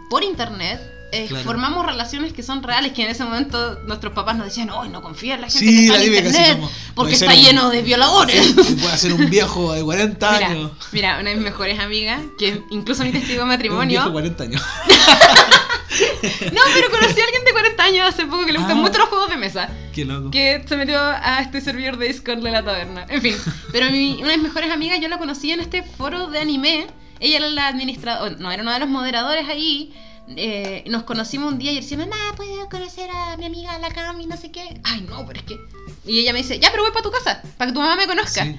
[0.09, 0.79] por internet.
[1.11, 1.43] eh, Claro.
[1.43, 5.01] Formamos relaciones que son reales, que en ese momento nuestros papás nos decían, ¡ay, no
[5.01, 6.55] confía en la gente Sí, que está la en internet!
[6.59, 8.53] como, porque está un- lleno de violadores.
[8.79, 10.71] Puede ser un viejo de 40 Mira, años.
[10.91, 14.05] mira, una de mis mejores amigas, que incluso mi testigo de Un viejo matrimonio.
[14.05, 14.61] de 40 años.
[16.53, 18.81] No, pero conocí a alguien de 40 años hace poco que le gustan Ah.
[18.81, 19.69] mucho los juegos de mesa.
[19.93, 20.31] Qué loco.
[20.31, 23.05] que se metió a este servidor de Discord de la taberna.
[23.09, 23.35] En fin,
[23.71, 26.87] pero mi, una de mis mejores amigas yo la conocí en este foro de anime.
[27.19, 29.93] Ella era la administradora, no, era uno de los moderadores ahí.
[30.37, 33.89] Eh, nos conocimos un día y yo decía, mamá, ¿puedo conocer a mi amiga la
[33.89, 34.27] Cami?
[34.27, 34.79] No sé qué.
[34.83, 35.57] Ay, no, pero es que...
[36.05, 38.05] Y ella me dice, ya, pero voy para tu casa, para que tu mamá me
[38.05, 38.43] conozca.
[38.45, 38.55] Sí.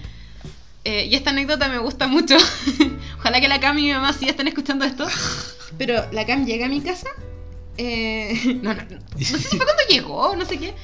[0.85, 2.37] Eh, y esta anécdota me gusta mucho.
[3.19, 5.07] Ojalá que la Cami y mi mamá sí estén escuchando esto.
[5.79, 7.11] Pero la Cam llega a mi casa
[7.83, 10.75] eh, no, no, no, no sé si fue cuando llegó, no sé qué,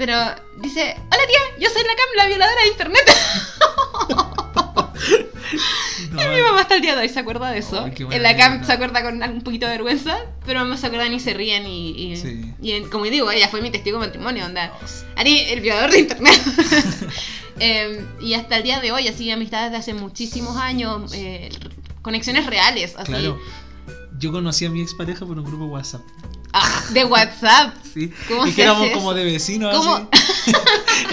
[0.00, 0.14] pero
[0.56, 3.02] dice, hola tía, yo soy la Cam, la violadora de internet.
[6.12, 7.86] No, y mi mamá hasta el día de hoy se acuerda de eso.
[7.86, 11.20] En la Cam se acuerda con un poquito de vergüenza, pero mamá se acuerdan y
[11.20, 12.54] se ríen y, y, Sí.
[12.62, 14.72] y como digo, ella fue mi testigo de matrimonio, onda.
[15.16, 16.40] Ari, el violador de internet.
[17.62, 21.50] Eh, y hasta el día de hoy, así, amistades de hace muchísimos años, eh,
[22.00, 23.12] conexiones reales, así.
[23.12, 23.38] Claro.
[24.18, 26.00] Yo conocí a mi expareja por un grupo WhatsApp.
[26.52, 27.74] Ah, de WhatsApp.
[27.92, 28.12] Sí.
[28.28, 29.74] ¿Cómo y que éramos como de vecinos.
[29.74, 30.54] Así.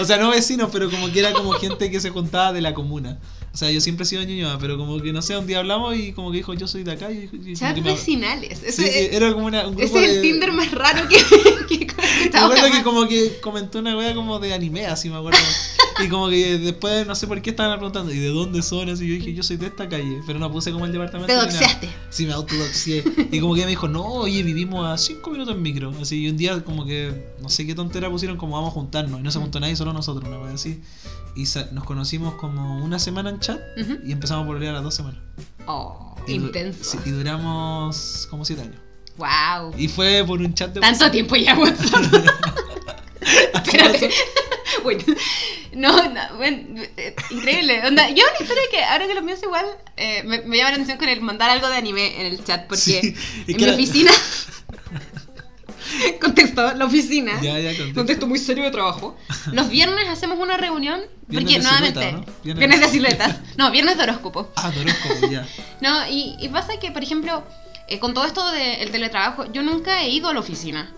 [0.00, 2.74] o sea, no vecinos, pero como que era como gente que se juntaba de la
[2.74, 3.18] comuna.
[3.58, 5.58] O sea, yo siempre he sido de Ñuñoa, pero como que no sé, un día
[5.58, 7.10] hablamos y como que dijo, yo soy de acá.
[7.10, 8.62] Y, y como Chat que me- vecinales.
[8.62, 11.08] Ese, Sí, sí, era como una, un ese grupo es el de- Tinder más raro
[11.08, 11.16] que,
[11.66, 11.86] que
[12.32, 12.82] Me acuerdo que jamás.
[12.84, 15.40] como que comentó una wea como de anime, así me acuerdo.
[16.04, 18.88] Y como que después no sé por qué estaban preguntando, ¿y de dónde son?
[18.90, 21.26] Así yo dije, yo soy de esta calle, pero no puse como el departamento.
[21.26, 21.88] Te doxeaste.
[22.10, 23.02] Sí, me autodoxié.
[23.32, 25.92] Y como que me dijo, no, oye, vivimos a 5 minutos en micro.
[26.00, 29.18] Así, y un día como que, no sé qué tontera pusieron, como vamos a juntarnos.
[29.18, 30.80] Y no se juntó nadie, solo nosotros, una wea así.
[31.34, 33.60] Y nos conocimos como una semana en chat
[34.04, 35.20] y empezamos a volver a las dos semanas.
[35.66, 36.82] Oh, Y intenso.
[36.84, 38.76] sí, y duramos como 7 años.
[39.16, 39.74] Wow.
[39.76, 42.04] Y fue por un chat de Tanto tiempo ya WhatsApp.
[43.54, 44.10] Espérate.
[44.82, 45.02] Bueno,
[45.72, 47.82] no, no, bueno, eh, increíble.
[47.86, 50.74] Onda, yo una historia que ahora que lo pienso igual, eh, me, me llama la
[50.76, 53.14] atención con el mandar algo de anime en el chat, porque Sí,
[53.48, 54.12] en mi era- oficina,
[56.20, 57.94] contexto, la oficina, Ya, ya, contexto.
[57.94, 59.16] contexto muy serio de trabajo,
[59.52, 62.24] los viernes hacemos una reunión, Viernes porque de nuevamente, silueta, ¿no?
[62.44, 64.50] Viernes viernes de- de siluetas, no, viernes de horóscopo.
[64.56, 65.46] Ah, de horóscopo, ya.
[65.80, 67.44] No, y, y pasa que, por ejemplo,
[67.88, 70.92] eh, con todo esto del teletrabajo, yo nunca he ido a la oficina.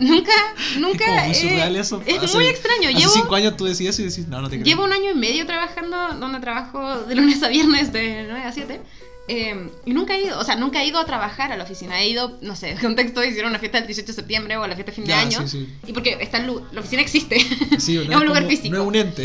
[0.00, 0.32] Nunca,
[0.78, 1.26] nunca.
[1.28, 2.02] es muy surreal eso.
[2.04, 2.90] Es Hace- muy extraño.
[2.90, 4.66] Hace Llevo, cinco años tú decías y decís, no, no te creo.
[4.66, 8.52] llevo un año y medio trabajando donde trabajo de lunes a viernes de 9 a
[8.52, 8.82] 7.
[9.28, 12.00] Eh, y nunca he ido, o sea, nunca he ido a trabajar a la oficina.
[12.00, 14.90] He ido, no sé, contexto, hicieron una fiesta el 18 de septiembre o la fiesta
[14.92, 15.46] de fin de Ya, año.
[15.46, 15.68] sí, sí.
[15.86, 17.38] Y porque está el la oficina existe.
[17.78, 18.74] Sí, no es un lugar como- físico.
[18.76, 19.22] No es un ente.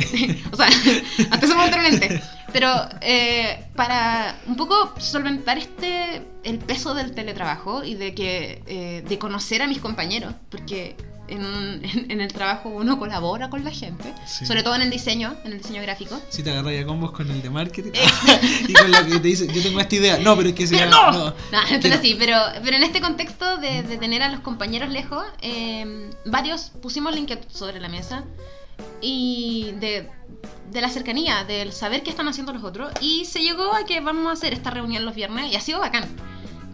[0.52, 0.68] o sea,
[1.32, 2.22] hasta ese momento mente.
[2.52, 2.70] Pero
[3.02, 9.18] eh, para un poco solventar este el peso del teletrabajo y de que eh, de
[9.18, 10.96] conocer a mis compañeros, porque
[11.34, 14.46] en, en- en el trabajo uno colabora con la gente, Sí.
[14.46, 16.20] sobre todo en el diseño, en el diseño gráfico.
[16.30, 17.92] Si te agarras a combos con el de marketing
[18.68, 20.18] y con lo que te dice, yo tengo esta idea.
[20.20, 21.34] No, pero es que se Pero llama- no, no,
[21.68, 22.02] que pero no.
[22.02, 26.72] sí, pero, pero en este contexto de, de tener a los compañeros lejos, eh, varios
[26.82, 28.24] pusimos la inquietud sobre la mesa
[29.02, 30.10] y de,
[30.72, 32.92] de la cercanía, del saber qué están haciendo los otros.
[33.02, 35.80] Y se llegó a que vamos a hacer esta reunión los viernes y ha sido
[35.80, 36.06] bacán.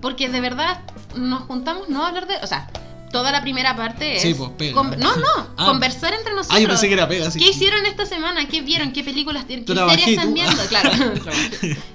[0.01, 0.82] Porque de verdad
[1.16, 2.36] nos juntamos no a hablar de.
[2.41, 2.70] O sea,
[3.12, 4.22] toda la primera parte es.
[4.22, 4.82] Sí, pues, pega.
[4.82, 5.66] no, no, Ah.
[5.66, 6.57] conversar entre nosotros.
[6.57, 7.39] Ah, yo pensé que era pega, sí.
[7.39, 8.47] ¿Qué hicieron esta semana?
[8.47, 8.91] ¿Qué vieron?
[8.93, 9.66] ¿Qué películas tienen?
[9.66, 10.34] ¿Qué series están tú.
[10.34, 10.62] viendo?
[10.70, 10.91] Claro.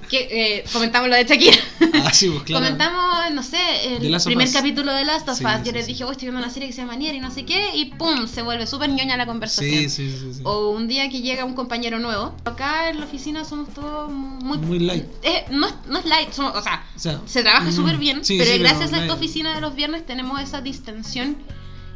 [0.09, 1.57] Que, eh, comentamos lo de Shakira.
[2.03, 2.63] Ah, sí, pues claro.
[2.63, 3.57] Comentamos, no sé,
[3.95, 5.47] el primer capítulo de Last of Us.
[5.47, 7.31] sí, Yo les dije, oh, estoy viendo una serie que se llama Nier y no
[7.31, 9.89] sé qué, y pum, se vuelve súper ñoña la conversación.
[9.89, 10.41] Sí, sí, sí.
[10.43, 12.35] O un día que llega un compañero nuevo.
[12.45, 14.59] Acá en la oficina somos todos muy.
[14.59, 15.05] Muy light.
[15.23, 17.97] Eh, no, es, no es light, somos- o sea, O sea, se trabaja mm, súper
[17.97, 20.61] bien, pero gracias a nadie- esta oficina de los viernes tenemos esa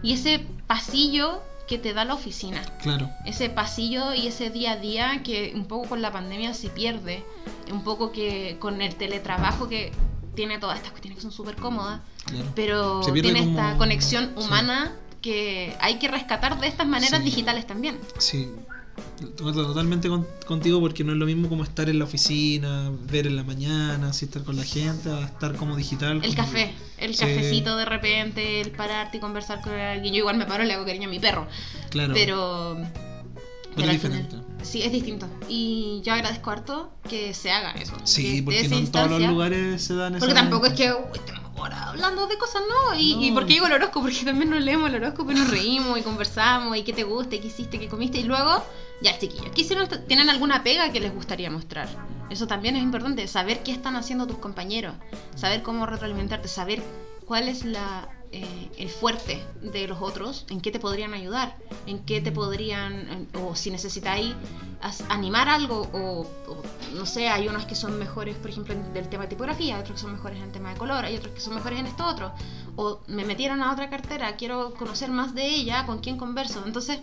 [0.01, 2.61] y ese pasillo que te da la oficina.
[2.81, 3.09] Claro.
[3.25, 7.23] Ese pasillo y ese día a día que un poco con la pandemia se pierde,
[7.71, 9.91] un poco que con el teletrabajo que
[10.35, 12.45] tiene todas estas cuestiones que son súper cómodas, claro.
[12.55, 14.43] pero tiene esta conexión sí.
[14.45, 17.25] humana que hay que rescatar de estas maneras Sí.
[17.25, 17.99] digitales también.
[18.17, 18.49] Sí,
[19.25, 23.35] totalmente con- contigo porque no es lo mismo como estar en la oficina, ver en
[23.35, 26.17] la mañana, así estar con la gente, a estar como digital.
[26.23, 27.19] El como- café, el Sí.
[27.21, 30.13] cafecito de repente, el pararte y conversar con alguien.
[30.13, 31.47] Yo igual me paro y le hago cariño a mi perro,
[31.89, 32.77] Claro, pero...
[32.77, 32.89] pero
[33.75, 34.49] pero es al final- diferente.
[34.63, 35.25] Sí, es distinto.
[35.47, 37.93] Y yo agradezco harto que se haga eso.
[38.03, 40.91] Sí, que porque no en todos los lugares se dan Porque esa- tampoco es que
[40.91, 42.99] uy, estemos ahora hablando de cosas, ¿no?
[42.99, 43.35] Y, y No.
[43.35, 46.75] porque digo el horóscopo, porque también nos leemos el horóscopo y nos reímos y conversamos
[46.77, 48.19] y qué te gusta, y qué hiciste, qué comiste.
[48.19, 48.63] Y luego,
[49.01, 49.87] ya chiquillos, ¿qué hicieron?
[50.07, 51.87] ¿Tienen alguna pega que les gustaría mostrar?
[52.29, 54.95] Eso también es importante, saber qué están haciendo tus compañeros,
[55.35, 56.83] saber cómo retroalimentarte, saber
[57.25, 62.05] cuál es la, eh, el fuerte de los otros, en qué te podrían ayudar, en
[62.05, 64.35] qué te podrían, o si necesitáis
[65.09, 69.09] animar algo, o, o, no sé, hay unos que son mejores, por ejemplo, en el
[69.09, 71.41] tema de tipografía, otros que son mejores en el tema de color, hay otros que
[71.41, 72.31] son mejores en esto otro,
[72.75, 76.61] o me metieron a otra cartera, quiero conocer más de ella, con quién converso.
[76.65, 76.99] Entonces,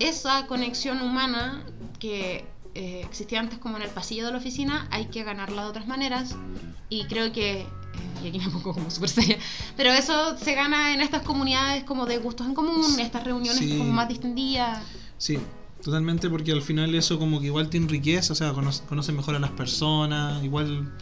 [0.00, 1.62] esa conexión humana
[1.98, 2.44] que
[2.74, 5.86] eh, existía antes como en el pasillo de la oficina, hay que ganarla de otras
[5.86, 6.34] maneras.
[6.88, 7.66] Y creo que, eh,
[8.24, 9.38] y aquí me pongo como súper seria,
[9.76, 13.76] pero eso se gana en estas comunidades como de gustos en común, estas reuniones Sí.
[13.78, 14.82] como más distendidas.
[15.18, 15.38] Sí,
[15.84, 19.38] totalmente porque al final eso como que igual te enriquece, o sea, conoce- mejor a
[19.38, 20.92] las personas, igual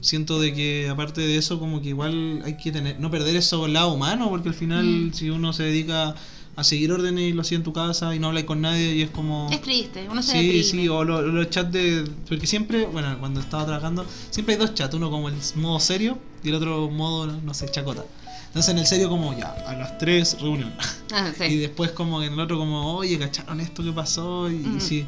[0.00, 3.66] Siento de que aparte de eso, como que igual hay que tener, no perder eso
[3.68, 5.12] lado humano, porque al final Mm.
[5.14, 6.14] si uno se dedica
[6.56, 9.02] a seguir órdenes y lo hacía en tu casa y no hablas con nadie y
[9.02, 9.48] es como...
[9.52, 10.64] Es triste, uno se Sí, deprime.
[10.64, 12.04] sí, o lo- los chats de...
[12.28, 16.18] Porque siempre, bueno, cuando estaba trabajando, siempre hay dos chats, uno como el modo serio
[16.42, 18.04] y el otro modo, no sé, chacota.
[18.46, 20.72] Entonces en el serio como ya, a las 3 reunión.
[21.12, 21.44] Ah, sí.
[21.50, 24.48] Y después como en el otro como, oye, ¿cacharon esto que pasó?
[24.48, 24.80] Y, y Ujú.
[24.80, 25.06] sí,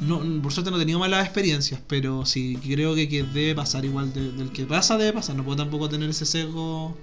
[0.00, 3.84] no, por suerte no he tenido malas experiencias, pero sí, creo que, que debe pasar
[3.84, 6.96] igual, de- del que pasa debe pasar, no puedo tampoco tener ese sesgo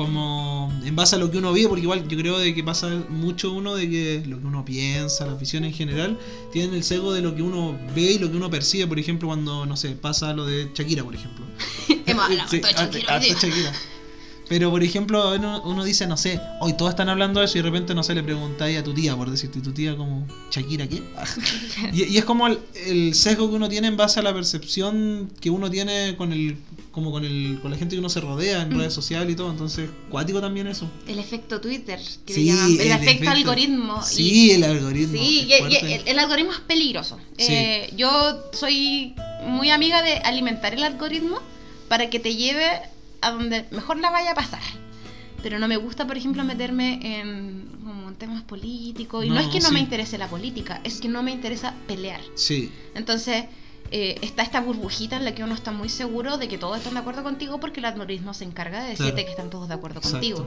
[0.00, 2.88] como en base a lo que uno vive, porque igual yo creo de que pasa
[3.10, 6.18] mucho uno de que lo que uno piensa, la visión en general,
[6.52, 9.28] tienen el sesgo de lo que uno ve y lo que uno percibe, por ejemplo,
[9.28, 11.44] cuando, no sé, pasa lo de Shakira, por ejemplo.
[12.06, 12.62] Hemos hablado Sí.
[12.62, 13.72] Shakira.
[14.50, 17.62] Pero por ejemplo, uno, uno dice, no sé, hoy todos están hablando de eso y
[17.62, 20.88] de repente, no sé, le preguntáis a tu tía, por decirte, tu tía como, ¿Shakira
[20.88, 21.00] qué?
[21.92, 25.30] y, y es como el, el sesgo que uno tiene en base a la percepción
[25.40, 26.56] que uno tiene con el
[26.90, 28.78] como con el con la gente que uno se rodea en Mm.
[28.78, 30.90] redes sociales y todo, entonces, cuático también eso.
[31.06, 32.64] El efecto Twitter, que Sí, le llaman.
[32.72, 33.30] El, el efecto, efecto.
[33.30, 34.00] algoritmo.
[34.02, 35.16] y- Sí, el algoritmo.
[35.16, 35.52] Sí, y-
[35.92, 37.18] el, el algoritmo es peligroso.
[37.38, 37.46] Sí.
[37.52, 38.10] Eh, yo
[38.52, 39.14] soy
[39.46, 41.38] muy amiga de alimentar el algoritmo
[41.88, 42.66] para que te lleve
[43.22, 44.60] a donde mejor la vaya a pasar.
[45.42, 49.24] Pero no me gusta, por ejemplo, meterme en, como en temas políticos.
[49.24, 49.74] Y no, No, es que no sí.
[49.74, 52.20] me interese la política, es que no me interesa pelear.
[52.34, 53.46] Sí, Entonces,
[53.90, 56.92] eh, está esta burbujita en la que uno está muy seguro de que todos están
[56.94, 59.24] de acuerdo contigo porque el algoritmo se encarga de decirte Claro.
[59.24, 60.18] que están todos de acuerdo Exacto.
[60.18, 60.46] contigo.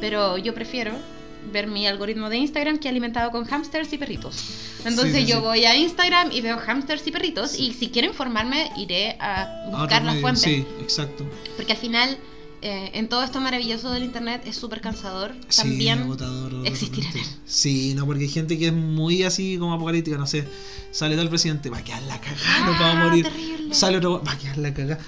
[0.00, 0.92] Pero yo prefiero
[1.52, 4.36] ver mi algoritmo de Instagram que alimentado con hamsters y perritos.
[4.84, 5.42] Entonces Sí, sí, yo sí.
[5.42, 10.02] voy a Instagram y veo hamsters y perritos y si quiero informarme iré a buscar
[10.02, 10.42] medios, fuentes.
[10.44, 11.24] Sí, exacto.
[11.56, 12.18] Porque al final,
[12.62, 15.34] eh, en todo esto maravilloso del Internet es súper cansador.
[15.48, 17.38] Sí, También agotador, existir en totalmente.
[17.46, 20.46] Sí, no, porque hay gente que es muy así como apocalíptica, no sé.
[20.90, 23.24] Sale tal presidente, va a quedar la cagada, nos vamos a Ah, morir.
[23.24, 23.74] terrible.
[23.74, 24.98] Sale otro, va a quedar la cagada.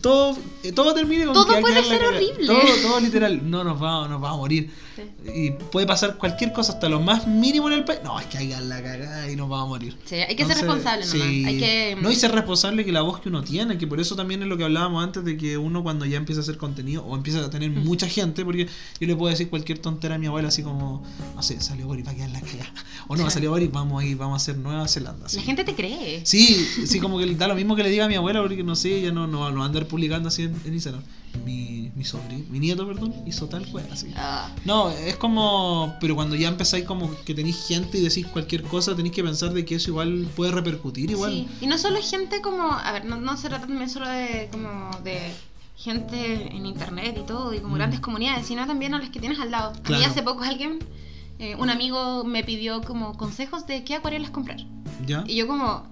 [0.00, 2.46] Todo, eh, todo termina con Todo que va puede ser horrible.
[2.46, 3.50] Todo, todo literal.
[3.50, 4.70] No, nos vamos, nos vamos a morir.
[4.94, 5.02] Sí.
[5.34, 8.00] Y puede pasar cualquier cosa, hasta lo más mínimo en el país.
[8.04, 9.96] No, es que haya la cagada y nos vamos a morir.
[10.04, 11.20] Sí, hay que ser responsable nomás.
[11.20, 11.44] sí.
[11.44, 11.96] Hay que...
[12.00, 14.48] No, y ser responsable que la voz que uno tiene, que por eso también es
[14.48, 17.44] lo que hablábamos antes de que uno cuando ya empieza a hacer contenido o empieza
[17.44, 17.84] a tener Mm.
[17.84, 18.66] mucha gente, porque
[19.00, 21.02] yo le puedo decir cualquier tontera a mi abuela así como,
[21.34, 22.72] no sé, salió Boris, va a quedar la cagada.
[23.08, 23.30] O no, Claro.
[23.30, 25.26] salió Boris, vamos a ir, vamos a hacer Nueva Zelanda.
[25.26, 25.36] así.
[25.36, 26.20] La gente te cree.
[26.24, 28.76] Sí, sí, como que da lo mismo que le diga a mi abuela, porque no
[28.76, 31.02] sé, ella no, no, no va a andar publicando así en, en Instagram.
[31.44, 34.06] Mi, mi sobrino, mi nieto, perdón, hizo tal wea así.
[34.14, 35.96] Ah, No, es como.
[36.00, 39.52] Pero cuando ya empezáis como que tenéis gente y decís cualquier cosa, tenéis que pensar
[39.52, 41.32] de que eso igual puede repercutir igual.
[41.32, 44.48] Sí, y no solo gente como, a ver, no, no se trata también solo de
[44.52, 45.32] como de
[45.84, 47.78] gente en internet y todo, y como Mm.
[47.78, 49.70] grandes comunidades, sino también a las que tienes al lado.
[49.70, 50.04] A mí Claro.
[50.06, 50.78] hace poco alguien,
[51.38, 54.58] eh, un amigo me pidió como consejos de qué acuarelas comprar.
[55.06, 55.24] ¿Ya?
[55.26, 55.84] Y yo como,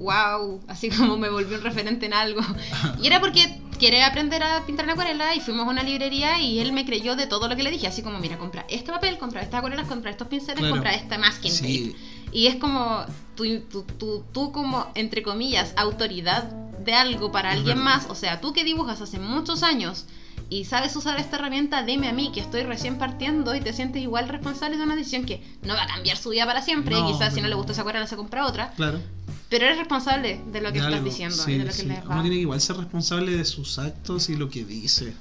[0.00, 2.40] wow, así como me volví un referente en algo.
[3.02, 6.58] Y era porque quería aprender a pintar en acuarela y fuimos a una librería y
[6.58, 9.16] él me creyó de todo lo que le dije, así como, mira, compra este papel,
[9.18, 10.74] compra estas acuarelas, compra estos pinceles, Claro.
[10.74, 11.68] compra esta masking tape.
[11.68, 11.94] Sí,
[12.32, 13.04] Y es como
[13.36, 16.50] tú, tú, tú, tú como, entre comillas, autoridad
[16.84, 18.06] de algo para alguien más.
[18.08, 20.06] O sea, tú que dibujas hace muchos años
[20.48, 24.02] y sabes usar esta herramienta, dime a mí que estoy recién partiendo y te sientes
[24.02, 26.94] igual responsable de una decisión que no va a cambiar su vida para siempre.
[26.94, 28.72] No, y quizás si no le gusta esa acuarela se compra otra.
[28.76, 29.00] claro.
[29.48, 31.86] Pero eres responsable de lo que de estás diciendo Sí, y de lo que sí.
[31.86, 35.14] les Uno tiene que igual ser responsable de sus actos y lo que dice.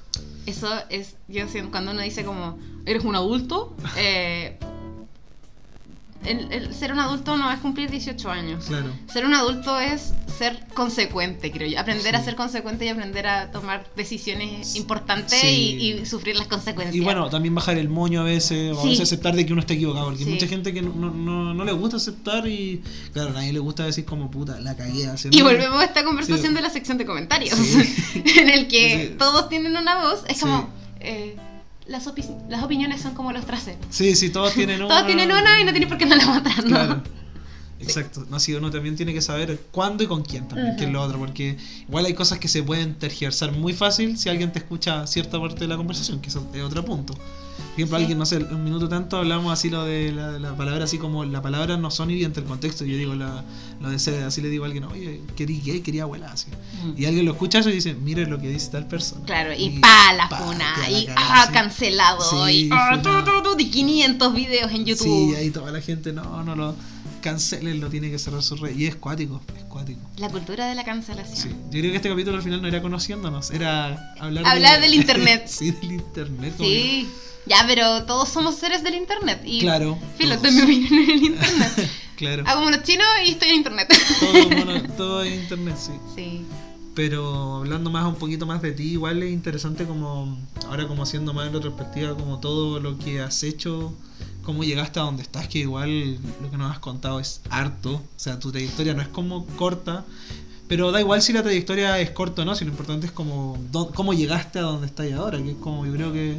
[0.47, 4.57] Eso es, yo siento, cuando uno dice como, eres un adulto, eh,
[6.25, 8.65] el, el ser un adulto no es cumplir 18 años.
[8.65, 8.87] Claro.
[9.11, 11.79] Ser un adulto es ser consecuente, creo yo.
[11.79, 15.77] Aprender a ser consecuente y aprender a tomar decisiones importantes Sí.
[15.79, 16.95] y, y sufrir las consecuencias.
[16.95, 19.61] Y bueno, también bajar el moño a veces, o a veces aceptar de que uno
[19.61, 21.11] está equivocado, porque hay mucha gente que no,
[21.53, 22.81] no, le gusta aceptar y,
[23.13, 25.07] claro, a nadie le gusta decir como puta, la cagué.
[25.07, 27.57] así, y volvemos a esta conversación de la sección de comentarios,
[28.15, 30.23] en el que todos tienen una voz.
[30.27, 30.69] Es como,
[30.99, 31.35] eh,
[31.87, 33.85] las, opi- las opiniones son como los traseros.
[33.89, 34.89] Sí, sí, todos tienen una.
[34.89, 36.67] Todos tienen una y no tienen por qué andarla mostrando.
[36.67, 37.03] Claro.
[37.79, 38.25] Exacto.
[38.29, 41.01] No, sí, uno también tiene que saber cuándo y con quién también, que es lo
[41.01, 41.57] otro, porque
[41.87, 45.59] igual hay cosas que se pueden tergiversar muy fácil si alguien te escucha cierta parte
[45.59, 47.13] de la conversación, que eso es otro punto.
[47.13, 48.03] Por ejemplo, Sí.
[48.03, 51.25] alguien, no sé, un minuto tanto hablamos así lo de la, la palabra, así como
[51.25, 52.85] la palabra no son hiriente el contexto.
[52.85, 53.43] Yo digo la,
[53.81, 56.47] lo de ser, así le digo a alguien, oye, quería gay, quería abuela, así.
[56.83, 57.01] Mm.
[57.01, 59.25] Y alguien lo escucha eso y dice, mire lo que dice tal persona.
[59.25, 63.69] Claro, y, pa, la funa, y ah, cancelado, Sí, y ah, tu, tu, tu, y
[63.69, 65.03] 500 videos en YouTube.
[65.03, 66.94] Sí, y ahí toda la gente, no, no lo cancelen,
[67.75, 68.75] lo tiene que cerrar su red.
[68.77, 69.99] Y es cuático, es cuático.
[70.17, 71.37] La cultura de la cancelación.
[71.37, 74.87] Sí, yo creo que este capítulo al final no era conociéndonos, era hablar, Hablar de-
[74.87, 75.43] del internet.
[75.47, 76.53] sí, del internet.
[76.57, 77.07] Sí.
[77.47, 79.41] Ya, pero todos somos seres del internet.
[79.45, 79.97] Y Claro.
[80.17, 81.89] Filo, mi opinión en el internet.
[82.15, 82.43] Claro.
[82.47, 83.93] Hago unos chinos y estoy en internet.
[84.21, 85.91] Todo, mono- todo en internet, sí.
[86.15, 86.45] Sí.
[86.95, 90.37] Pero hablando más un poquito más de ti, igual es interesante como
[90.69, 93.93] ahora como haciendo más en retrospectiva como todo lo que has hecho,
[94.45, 98.01] cómo llegaste a donde estás, que igual lo que nos has contado es harto, o
[98.15, 100.05] sea, tu trayectoria no es como corta,
[100.67, 103.57] pero da igual si la trayectoria es corta o no, si lo importante es como
[103.93, 106.37] cómo llegaste a donde estás ahora, que es como yo creo que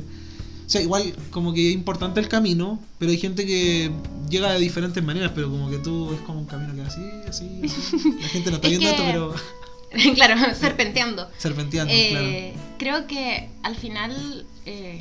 [0.67, 3.93] o sea, igual como que es importante el camino, pero hay gente que
[4.29, 7.61] llega de diferentes maneras, pero como que tú es como un camino que así, así,
[7.65, 7.97] así.
[8.21, 11.29] La gente no está Es viendo esto, que- pero claro, serpenteando.
[11.39, 15.01] serpenteando, Eh, Creo que al final eh,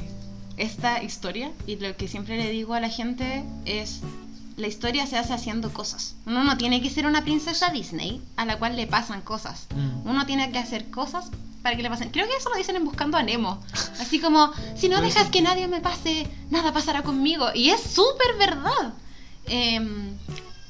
[0.57, 4.01] esta historia, y lo que siempre le digo a la gente es,
[4.57, 6.15] la historia se hace haciendo cosas.
[6.25, 9.67] Uno no tiene que ser una princesa Disney a la cual le pasan cosas.
[9.75, 10.07] Mm.
[10.07, 11.29] Uno tiene que hacer cosas
[11.61, 12.09] para que le pasen.
[12.09, 13.59] Creo que eso lo dicen en Buscando a Nemo.
[13.99, 17.47] Así como, si no dejas que nadie me pase, nada pasará conmigo.
[17.53, 18.93] Y es súper verdad.
[19.47, 20.15] Em,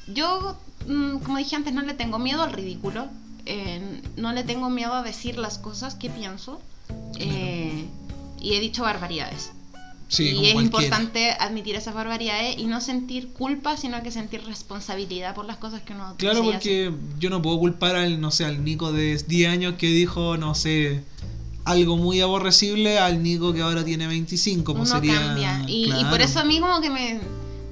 [0.08, 0.56] yo,
[0.86, 3.06] mm, como dije antes, no le tengo miedo al ridículo.
[3.44, 6.60] Eh, no le tengo miedo a decir las cosas que pienso.
[7.18, 7.86] Eh,
[8.40, 9.52] y he dicho barbaridades.
[10.08, 10.62] Sí, y es cualquiera.
[10.62, 15.82] importante admitir esas barbaridades y no sentir culpa, sino que sentir responsabilidad por las cosas
[15.82, 16.52] que uno Claro, y hace.
[16.52, 20.36] porque yo no puedo culpar al, no sé, al Nico de 10 años que dijo,
[20.36, 21.02] no sé,
[21.64, 25.18] algo muy aborrecible al Nico que ahora tiene 25, pues uno sería...
[25.18, 25.64] cambia.
[25.66, 26.10] Y, y claro.
[26.10, 27.20] por eso a mí como que me,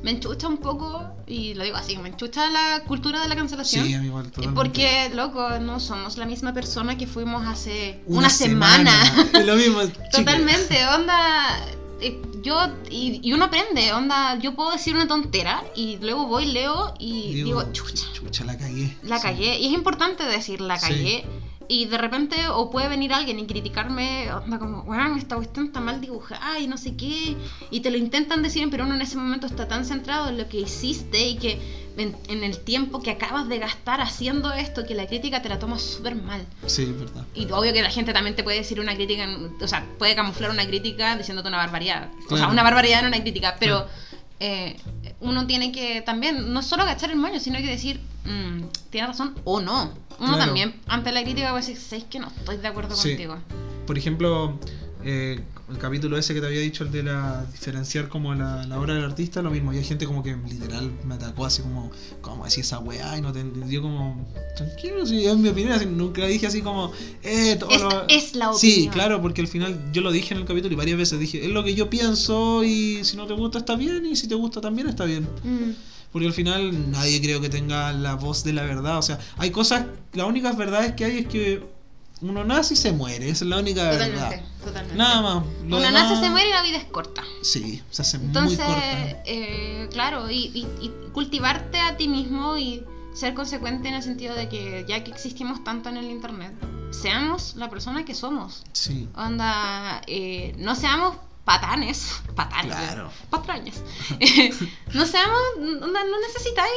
[0.03, 3.87] me enchucha un poco, y lo digo así, me enchucha la cultura de la cancelación.
[3.87, 4.55] Sí, a mí igual, totalmente.
[4.55, 8.93] porque, loco, no somos la misma persona que fuimos hace una, semana.
[9.33, 9.81] Es lo mismo.
[10.13, 11.65] Totalmente, onda.
[12.07, 12.59] Eh, Yo,
[12.91, 14.39] y, y uno aprende, onda.
[14.39, 18.97] Yo puedo decir una tontera y luego voy, leo y digo, chucha, chucha, la cagué.
[19.03, 19.23] la Sí.
[19.23, 19.59] cagué.
[19.59, 21.23] Y es importante decir la Sí.
[21.69, 25.81] Y de repente, o puede venir alguien y criticarme, onda como, bueno, esta cuestión está
[25.81, 27.37] mal dibujada y no sé qué.
[27.71, 30.49] Y te lo intentan decir, pero uno en ese momento está tan centrado en lo
[30.49, 34.95] que hiciste y que en, en el tiempo que acabas de gastar haciendo esto, que
[34.95, 36.45] la crítica te la toma súper mal.
[36.67, 37.25] Sí, es verdad.
[37.35, 40.15] Y obvio que la gente también te puede decir una crítica, en- o sea, puede
[40.17, 42.09] camuflar una crítica diciéndote una barbaridad.
[42.27, 42.53] O sea, Claro.
[42.53, 44.04] una barbaridad no una crítica, pero Claro.
[44.47, 44.77] Eh,
[45.21, 49.35] uno tiene que también, no solo agachar el moño, sino que decir, mm, tiene razón
[49.45, 49.93] o no.
[50.19, 50.45] Uno Claro.
[50.45, 53.11] también, ante la crítica, puede decir, ¿sabes que no estoy de acuerdo Sí.
[53.11, 53.39] contigo?
[53.87, 54.59] Por ejemplo,
[55.03, 55.41] eh,
[55.71, 58.95] el capítulo ese que te había dicho, el de la diferenciar como la, la obra
[58.95, 59.73] del artista, lo mismo.
[59.73, 61.91] Y hay gente como que literal me atacó así como,
[62.21, 63.17] ¿cómo así esa weá?
[63.17, 66.93] Y no te yo como, tranquilo, si es mi opinión, así, nunca dije así como,
[67.23, 68.93] eh, todo lo- es la Sí, opinión.
[68.93, 71.51] claro, porque al final yo lo dije en el capítulo y varias veces dije, es
[71.51, 74.61] lo que yo pienso y si no te gusta está bien y si te gusta
[74.61, 75.25] también está bien.
[75.43, 75.71] Mm,
[76.13, 78.99] Porque al final nadie creo que tenga la voz de la verdad.
[78.99, 81.74] O sea, hay cosas, las únicas verdades que hay es que
[82.21, 83.29] uno nace y se muere.
[83.29, 84.43] Esa es la única totalmente, verdad.
[84.65, 84.97] totalmente.
[84.97, 85.45] Nada más.
[85.63, 87.23] Uno demás- nace, se muere y la vida es corta.
[87.43, 89.23] Sí, se hace Entonces, muy corta.
[89.27, 92.85] eh, claro, y, y- y cultivarte a ti mismo y
[93.15, 96.53] ser consecuente en el sentido de que ya que existimos tanto en el internet,
[96.91, 98.63] seamos la persona que somos.
[98.73, 103.11] Sí, Onda, eh, no seamos patanes, patanes, Claro.
[103.31, 103.83] patrañas.
[104.21, 104.51] Eh,
[104.95, 106.73] no seamos, onda, no necesitáis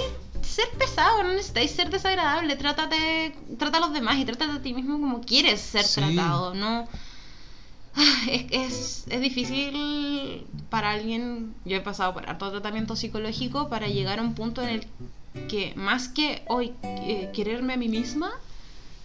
[0.48, 2.56] ser pesado, no necesitáis ser desagradable.
[2.56, 6.02] Trátate, trata a los demás y trata a ti mismo como quieres ser Sí.
[6.02, 6.54] tratado.
[6.54, 6.88] No,
[8.00, 11.56] Ah, es, es, es difícil para alguien.
[11.66, 14.88] Yo he pasado por harto tratamiento psicológico para llegar a un punto en el
[15.48, 18.32] que, más que hoy eh, quererme a mí misma,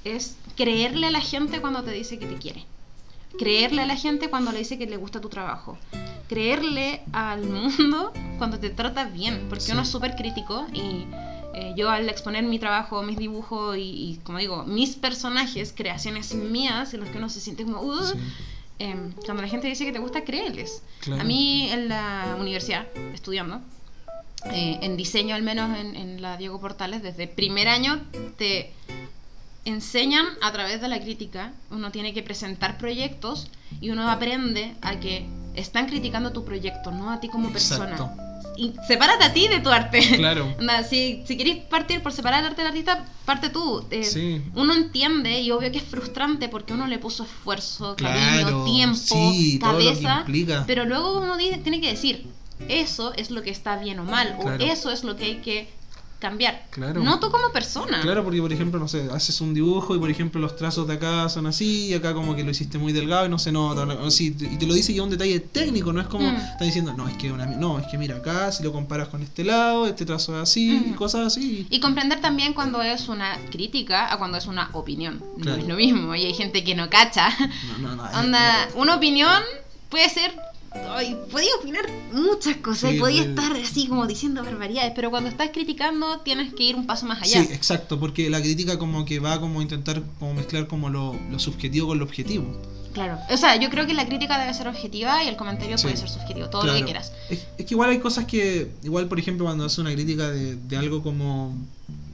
[0.05, 2.67] es creerle a la gente cuando te dice que te quiere.
[3.39, 5.79] Creerle a la gente cuando le dice que le gusta tu trabajo.
[6.29, 9.47] Creerle al mundo cuando te trata bien.
[9.49, 9.73] Porque Sí.
[9.73, 11.07] uno es súper crítico y
[11.55, 16.35] eh, yo al exponer mi trabajo, mis dibujos y, y, como digo, mis personajes, creaciones
[16.35, 17.81] mías en los que uno se siente como...
[17.83, 18.15] "Uh", sí,
[19.25, 20.83] cuando la gente dice que te gusta, créeles.
[21.01, 21.21] claro.
[21.23, 23.61] A mí en la universidad, estudiando,
[24.53, 28.01] eh, en diseño al menos en, en la Diego Portales, desde primer año
[28.39, 28.73] te
[29.65, 33.49] enseñan a través de la crítica, uno tiene que presentar proyectos
[33.81, 37.91] y uno aprende a que están criticando tu proyecto, no a ti como persona.
[37.93, 38.11] Exacto.
[38.57, 40.01] Y sepárate a ti de tu arte.
[40.17, 40.55] Claro.
[40.91, 43.85] Si, si queréis partir por separar el arte del artista, parte tú.
[43.91, 44.43] Eh, Sí.
[44.55, 48.97] Uno entiende y obvio que es frustrante porque uno le puso esfuerzo, cariño, Claro, tiempo,
[48.97, 50.25] sí, cabeza.
[50.67, 52.27] Pero luego uno dice- tiene que decir,
[52.69, 54.63] eso es lo que está bien o mal, Claro.
[54.63, 55.69] o eso es lo que hay que
[56.23, 56.65] cambiar.
[56.71, 57.03] Claro.
[57.03, 58.01] No tú como persona.
[58.01, 60.95] Claro, porque por ejemplo, no sé, haces un dibujo y por ejemplo los trazos de
[60.95, 63.83] acá son así y acá como que lo hiciste muy delgado y no se nota.
[63.83, 66.37] o sí, y te lo dice ya un detalle técnico, no es como Mm.
[66.37, 69.23] está diciendo, no, es que una, no, es que mira acá, si lo comparas con
[69.23, 71.67] este lado, este trazo es así y cosas así.
[71.69, 75.23] Y comprender también cuando es una crítica a cuando es una opinión.
[75.37, 76.15] No es lo mismo.
[76.15, 77.29] Y hay gente que no cacha.
[77.81, 79.43] No, no, no, Onda, una opinión
[79.91, 80.33] puede ser
[80.75, 85.29] ay, podía opinar muchas cosas Sí, y podía estar así como diciendo barbaridades, pero cuando
[85.31, 87.45] estás criticando tienes que ir un paso más allá.
[87.45, 91.17] Sí, exacto, porque la crítica como que va como a intentar como mezclar como lo,
[91.31, 92.45] lo subjetivo con lo objetivo.
[92.93, 93.19] Claro.
[93.31, 95.85] O sea, yo creo que la crítica debe ser objetiva y el comentario Sí.
[95.85, 97.13] puede ser subjetivo, todo lo que quieras.
[97.31, 100.57] Es, es que igual hay cosas que, igual por ejemplo cuando hace una crítica de,
[100.57, 101.57] de algo como,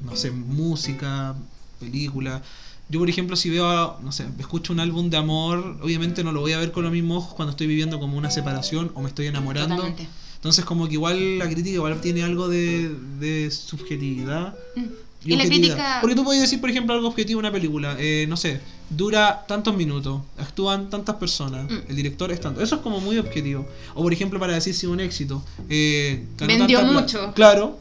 [0.04, 1.34] no sé, música,
[1.80, 2.42] película,
[2.88, 6.40] yo por ejemplo si veo, no sé, escucho un álbum de amor, obviamente no lo
[6.40, 9.08] voy a ver con los mismos ojos cuando estoy viviendo como una separación o me
[9.08, 9.76] estoy enamorando.
[9.76, 10.08] Totalmente.
[10.36, 14.54] Entonces como que igual la crítica igual tiene algo de, de subjetividad.
[14.76, 14.84] Mm.
[15.24, 17.96] Y, Y la crítica- Porque tú puedes decir, por ejemplo, algo objetivo una película.
[17.98, 21.78] eh, no sé, dura tantos minutos, actúan tantas personas, Mm.
[21.90, 22.62] el director es tanto.
[22.62, 23.66] Eso es como muy objetivo.
[23.96, 25.42] O por ejemplo, para decir si un éxito.
[25.68, 27.32] eh, ganó Vendió mucho.
[27.34, 27.80] Claro.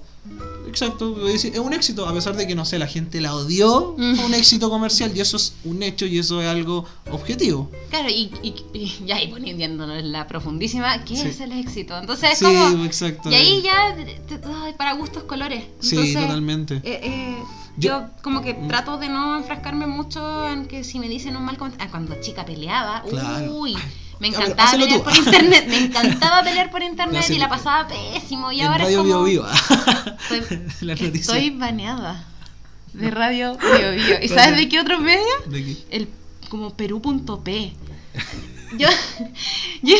[0.67, 4.15] Exacto, es un éxito, a pesar de que, no sé, la gente la odió, Mm.
[4.15, 7.71] fue un éxito comercial y eso es un hecho y eso es algo objetivo.
[7.89, 11.27] Claro, y, y, ahí poniéndonos la profundísima, ¿qué Sí.
[11.29, 11.97] es el éxito?
[11.97, 12.83] Entonces es sí, como...
[12.85, 13.31] exacto.
[13.31, 13.95] Y ahí ya,
[14.27, 15.63] te- para gustos colores.
[15.79, 16.75] Sí, totalmente.
[16.83, 17.37] eh, eh,
[17.79, 18.67] Yo- yo, como que Mm.
[18.67, 21.87] trato de no enfrascarme mucho en que si me dicen un mal comentario.
[21.87, 23.53] Ah, cuando chica peleaba, Claro.
[23.53, 23.75] uy,
[24.19, 25.03] me encantaba pelear tú.
[25.03, 25.65] por internet.
[25.67, 28.51] Me encantaba pelear por internet y la pasaba pésimo.
[28.51, 29.23] Y en ahora Radio es como.
[29.23, 29.45] Bio Bio.
[31.13, 32.23] Estoy, baneada
[32.93, 34.21] de Radio Bio Bio.
[34.21, 35.23] ¿Y sabes de qué otro medio?
[35.47, 35.77] ¿De qué?
[35.91, 36.09] El
[36.49, 37.73] como Perú.p.
[38.77, 38.89] Yo,
[39.81, 39.95] yo,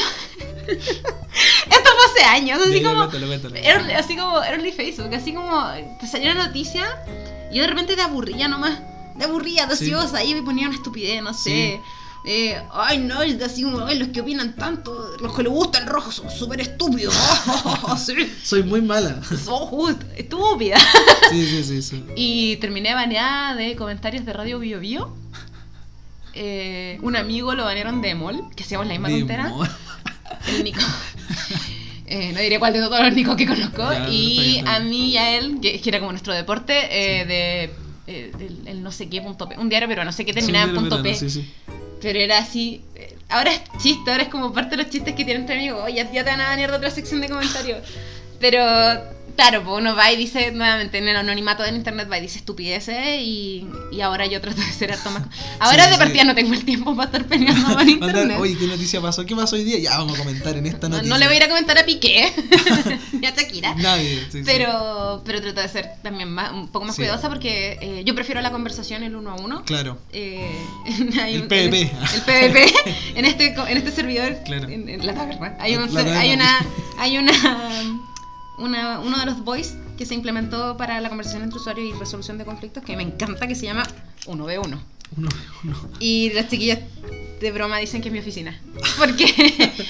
[0.68, 5.64] esto fue hace años, así como, un- así como, era un Facebook, así como,
[6.02, 6.86] te salía una noticia
[7.52, 8.78] y yo de repente te aburría nomás,
[9.18, 9.86] te aburría, Sí.
[9.86, 11.80] ociosa, y me ponía una estupidez, no sé.
[12.30, 15.80] Eh, ay, no, es así como, ay, los que opinan tanto, los que le gusta
[15.80, 17.16] el rojo son súper estúpidos.
[18.06, 18.14] sí,
[18.44, 19.22] Soy muy mala.
[19.46, 20.78] justo, estúpida.
[21.32, 21.82] Sí, sí, sí.
[21.82, 22.04] sí.
[22.18, 25.16] Y terminé baneada de comentarios de Radio Bio Bio.
[26.34, 29.54] Eh, un amigo lo banearon de Mol, que hacíamos la misma tontera.
[30.50, 30.82] El Nico.
[32.08, 33.90] Eh, no diré cuál de todos los Nicos que conozco.
[33.90, 37.26] Ya, y bien, a mí y a él, que, que era como nuestro deporte, eh,
[38.06, 38.32] de.
[38.66, 39.58] el no sé qué punto P.
[39.58, 41.16] Un diario pero no sé qué terminaba Sí, en punto P.
[41.16, 41.54] Sí, sí.
[42.02, 42.82] Pero era así.
[43.30, 45.82] Ahora es chiste, ahora es como parte de los chistes que tienen entre amigos.
[45.84, 47.80] Oye, ya, te van a banear de otra sección de comentarios.
[48.40, 48.60] Pero,
[49.38, 52.40] claro, pues uno va y dice, nuevamente, en el anonimato del internet va y dice
[52.40, 55.24] estupideces y, y ahora yo trato de ser harto más.
[55.60, 56.00] Ahora Sí, de sí.
[56.00, 58.38] partida no tengo el tiempo para estar peleando por internet.
[58.40, 59.26] Oye, ¿qué noticia pasó?
[59.26, 59.78] ¿Qué pasó hoy día?
[59.80, 61.14] Ya vamos a comentar en esta no, noticia.
[61.14, 62.34] no le voy a ir a comentar a Piqué
[63.14, 63.76] ni a Shakira.
[63.76, 64.20] Nadie.
[64.32, 64.42] sí, sí.
[64.46, 68.42] Pero, pero trato de ser también más, un poco más cuidadosa porque eh, yo prefiero
[68.42, 69.64] la conversación el uno a uno.
[69.66, 70.00] Claro.
[70.12, 70.52] Eh,
[71.22, 71.82] hay El un- PvP.
[72.16, 72.74] El PvP.
[73.16, 74.68] En este, en este servidor, Claro.
[74.70, 75.56] en, en la taberna.
[75.60, 76.60] Hay, un la ser- hay taberna.
[76.96, 77.04] una.
[77.04, 78.02] Hay una.
[78.58, 82.38] Una, uno de los voice que se implementó para la conversación entre usuarios y resolución
[82.38, 83.84] de conflictos que me encanta que se llama
[84.26, 84.80] 1v1.
[85.16, 85.30] Uno,
[85.64, 85.90] uno.
[86.00, 86.80] Y las chiquillas
[87.40, 88.60] de broma dicen que es mi oficina.
[88.98, 89.26] Porque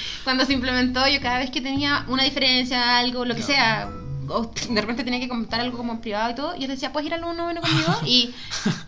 [0.23, 3.89] cuando se implementó, yo cada vez que tenía una diferencia, algo, lo que sea,
[4.29, 6.91] o de repente tenía que comentar algo como en privado y todo, yo les decía,
[6.91, 7.95] ¿puedes ir al 1v1 conmigo?
[8.05, 8.33] Y,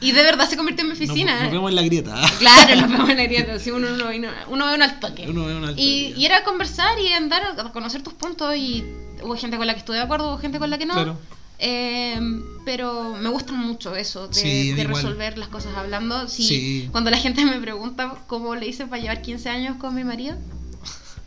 [0.02, 1.34] y de verdad se convirtió en mi oficina.
[1.34, 2.22] Nos, nos vemos en la grieta.
[2.40, 5.26] Claro, nos vemos en la grieta, sí, uno, uno, uno, uno ve uno al toque.
[5.30, 8.84] Uno ve una Y, y era conversar y andar a conocer tus puntos y
[9.22, 10.94] hubo gente con la que estuve de acuerdo, hubo gente con la que no.
[10.94, 11.18] Claro.
[11.62, 12.18] Eh,
[12.64, 16.28] pero me gusta mucho eso, de, Sí, de resolver las cosas hablando.
[16.28, 16.90] Si, Sí.
[16.92, 20.38] Cuando la gente me pregunta cómo le hice para llevar 15 años con mi marido,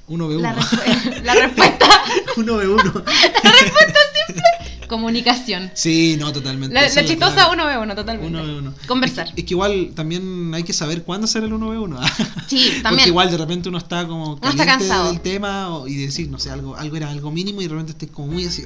[0.09, 0.67] Uno ve la, uno.
[1.25, 1.87] la respuesta,
[2.37, 2.93] uno ve uno.
[4.89, 5.71] comunicación.
[5.75, 6.75] Sí, no, totalmente.
[6.75, 8.29] La, la chistosa uno ve uno, totalmente.
[8.31, 8.75] Uno ve uno.
[8.87, 9.29] Conversar.
[9.29, 11.99] Es que, es que igual también hay que saber cuándo hacer el 1v1.
[12.49, 13.09] Sí, Porque también.
[13.09, 15.09] igual de repente uno está como Uno está cansado.
[15.09, 17.93] del tema o- y decir, no sé, algo, algo era algo mínimo y de repente
[17.93, 18.65] estés como muy así.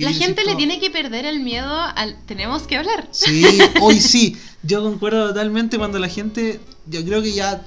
[0.00, 0.56] La gente le todo.
[0.56, 3.06] tiene que perder el miedo al tenemos que hablar.
[3.12, 3.44] Sí,
[3.80, 4.36] hoy sí.
[4.64, 7.62] Yo concuerdo totalmente cuando la gente, yo creo que ya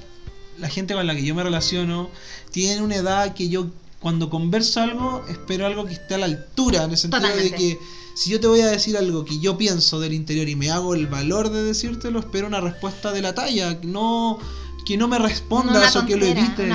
[0.58, 2.10] la gente con la que yo me relaciono
[2.50, 3.66] tiene una edad que yo
[4.00, 7.78] cuando converso algo espero algo que esté a la altura, en el sentido de que
[8.14, 10.94] si yo te voy a decir algo que yo pienso del interior y me hago
[10.94, 14.38] el valor de decírtelo, espero una respuesta de la talla, no
[14.86, 16.68] que no me respondas o que lo evites.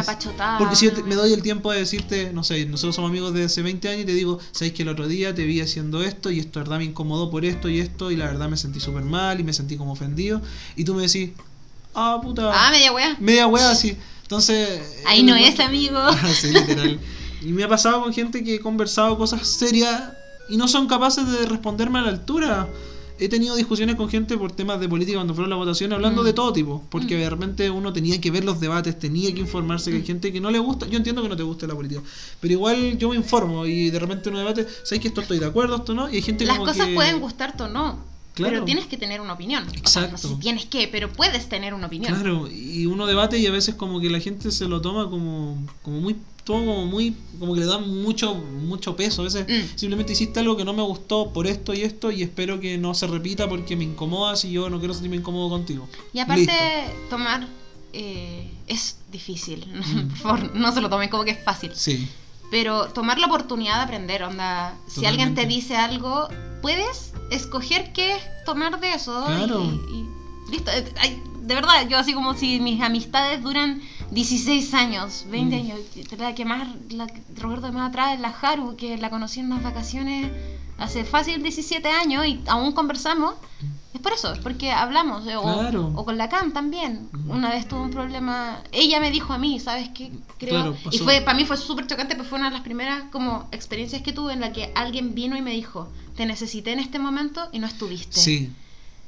[0.59, 3.09] Porque si yo te- una- me doy el tiempo de decirte, no sé, nosotros somos
[3.09, 5.61] amigos de hace 20 años y te digo, sabéis que el otro día te vi
[5.61, 8.57] haciendo esto y esto verdad me incomodó por esto y esto y la verdad me
[8.57, 10.41] sentí súper mal y me sentí como ofendido
[10.76, 11.32] y tú me decís,
[11.95, 13.17] ah, puta, Ah, media wea.
[13.19, 13.97] media wea así.
[14.38, 14.81] Entonces...
[15.05, 15.99] Ahí no es, amigo.
[16.41, 16.99] sí, literal.
[17.41, 20.01] Y me ha pasado con gente que he conversado cosas serias
[20.49, 22.67] y no son capaces de responderme a la altura.
[23.19, 26.25] He tenido discusiones con gente por temas de política cuando fueron las votaciones, hablando Mm.
[26.25, 27.19] de todo tipo, porque Mm.
[27.19, 30.05] de repente uno tenía que ver los debates, tenía que informarse, que hay Mm.
[30.07, 32.01] gente que no le gusta, yo entiendo que no te guste la política,
[32.41, 35.45] pero igual yo me informo y de repente uno debate, ¿sabes que esto estoy de
[35.45, 36.09] acuerdo, esto no?
[36.09, 37.99] Y hay gente Las como cosas que- pueden gustarte o no.
[38.34, 38.53] Claro.
[38.53, 39.63] Pero tienes que tener una opinión.
[39.84, 40.39] O sea, no sé si Exacto.
[40.39, 42.13] tienes que, pero puedes tener una opinión.
[42.13, 45.57] Claro, y uno debate y a veces como que la gente se lo toma como,
[45.84, 49.21] como muy, todo como muy, como que le da mucho, mucho peso.
[49.21, 49.77] A veces Mm.
[49.77, 52.95] simplemente hiciste algo que no me gustó por esto y esto y espero que no
[52.95, 55.88] se repita porque me incomodas y yo no quiero sentirme incómodo contigo.
[56.11, 57.07] Y aparte, Listo.
[57.11, 57.47] tomar
[57.93, 59.63] eh, es difícil.
[59.73, 60.07] Mm.
[60.09, 61.69] Por favor, no se lo tomen como que es fácil.
[61.75, 62.07] Sí,
[62.54, 64.76] Pero tomar la oportunidad de aprender, onda.
[64.86, 66.28] Si alguien te dice algo,
[66.62, 69.26] puedes escoger qué es tomar de eso.
[69.26, 69.64] Claro.
[69.64, 70.08] Y, y
[70.51, 70.70] listo.
[70.70, 73.82] Eh, ay, de verdad, yo así como si mis amistades duran
[74.12, 75.60] 16 años, 20 Mm.
[75.62, 75.80] años.
[76.20, 79.64] La que más, la recuerdo más atrás es la Haru, que la conocí en unas
[79.64, 80.32] vacaciones
[80.84, 83.36] hace fácil 17 años y aún conversamos.
[83.93, 85.27] Es por eso, es porque hablamos.
[85.27, 85.91] eh, O, Claro.
[85.95, 87.09] o con la Cam también.
[87.27, 88.59] Una vez tuve un problema.
[88.71, 90.11] Ella me dijo a mí, ¿sabes qué?
[90.39, 90.49] Creo.
[90.73, 93.47] Claro, y fue para mí fue súper chocante, pero fue una de las primeras como
[93.51, 96.97] experiencias que tuve en la que alguien vino y me dijo, te necesité en este
[96.99, 98.19] momento y no estuviste.
[98.19, 98.51] sí.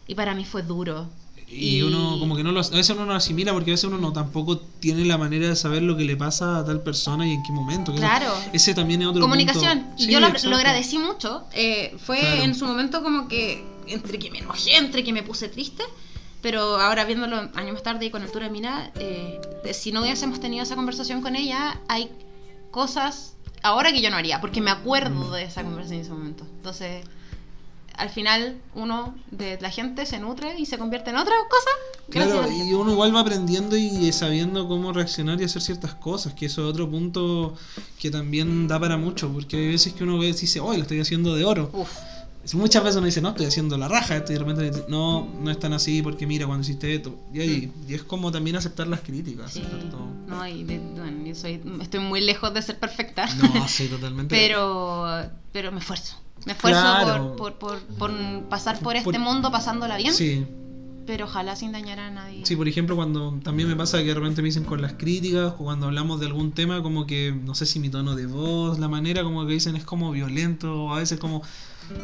[0.08, 1.08] Y para mí fue duro.
[1.48, 3.74] Y, Y- uno como que no lo, a veces uno no lo asimila porque a
[3.74, 6.82] veces uno no tampoco tiene la manera de saber lo que le pasa a tal
[6.82, 7.94] persona y en qué momento.
[7.94, 8.34] Claro.
[8.52, 9.80] Ese también es otro Comunicación.
[9.82, 10.04] punto.
[10.04, 11.44] Sí, yo lo, lo agradecí mucho.
[11.54, 12.42] eh, fue Claro.
[12.42, 15.84] en su momento como que entre que me enojé, entre que me puse triste.
[16.42, 19.40] Pero ahora viéndolo años más tarde y con altura de mira, eh,
[19.74, 22.10] si no hubiésemos tenido esa conversación con ella, hay
[22.72, 23.34] cosas
[23.64, 25.34] ahora que yo no haría, porque me acuerdo Mm.
[25.34, 26.46] de esa conversación en ese momento.
[26.58, 27.04] Entonces,
[27.98, 31.70] al final, uno de la gente se nutre y se convierte en otra cosa.
[32.10, 36.46] Claro, y uno igual va aprendiendo y sabiendo cómo reaccionar y hacer ciertas cosas, que
[36.46, 37.56] eso es otro punto
[38.00, 40.84] que también da para mucho, porque hay veces que uno ve y dice, hoy lo
[40.84, 41.70] estoy haciendo de oro.
[41.74, 41.90] Uf,
[42.54, 45.50] Muchas veces uno dice, no, estoy haciendo la raja, esto", y de repente no, no
[45.50, 47.16] es tan así, porque mira, cuando hiciste esto.
[47.34, 49.62] Y, ahí- y es como también aceptar las críticas, sí.
[49.62, 50.06] aceptar todo.
[50.28, 53.26] No, y de- bueno, yo soy, estoy muy lejos de ser perfecta.
[53.34, 54.36] No, sí, totalmente.
[54.40, 55.08] pero
[55.52, 57.36] pero me esfuerzo me esfuerzo Claro.
[57.36, 60.46] por, por, por, por pasar por este mundo pasándola bien Sí,
[61.08, 64.14] pero ojalá sin dañar a nadie Sí, por ejemplo, cuando también me pasa que de
[64.16, 67.56] repente me dicen con las críticas o cuando hablamos de algún tema, como que no
[67.56, 70.94] sé si mi tono de voz, la manera como que dicen es como violento, o
[70.94, 71.42] a veces como.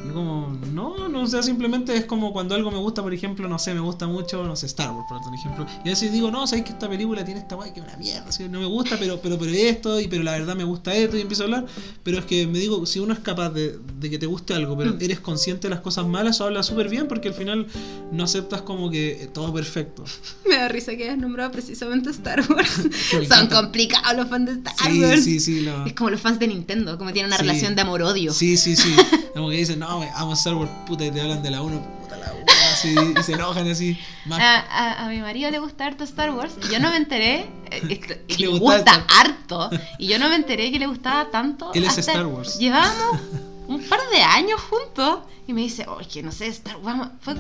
[0.08, 3.48] Yo como, no, no, o sea, simplemente es como cuando algo me gusta, por ejemplo,
[3.48, 5.66] no sé, me gusta mucho, no sé, Star Wars, por ejemplo.
[5.84, 8.30] Y a veces digo, no, sabéis que esta película tiene esta guay que una mierda,
[8.30, 11.18] así, no me gusta, pero, pero, pero esto, y pero la verdad me gusta esto,
[11.18, 11.66] y empiezo a hablar.
[12.04, 14.78] Pero es que me digo, si uno es capaz de, de que te guste algo,
[14.78, 14.98] pero Mm.
[15.02, 17.68] eres consciente de las cosas malas, eso habla súper bien, porque al final
[18.12, 20.04] no aceptas como que eh, todo perfecto.
[20.50, 22.70] me da risa que hayas nombrado precisamente Star Wars
[23.30, 26.40] son complicados los fans de Star Sí, Wars sí, sí, lo- es como los fans
[26.40, 28.94] de Nintendo como tienen una relación de amor-odio Sí, sí, sí.
[29.34, 31.80] Como que dicen, no, wey, amo Star Wars, puta, y te hablan de la 1,
[32.02, 33.98] puta la 1, así, y se enojan así.
[34.26, 36.98] Más, a, a, a mi marido le gusta harto Star Wars y yo no me
[36.98, 41.72] enteré eh, Que le gusta harto y yo no me enteré que le gustaba tanto
[41.74, 42.58] Él es hasta- Star Wars.
[42.60, 43.20] llevábamos
[43.68, 47.36] un par de años juntos y me dice que no sé Star Wars fue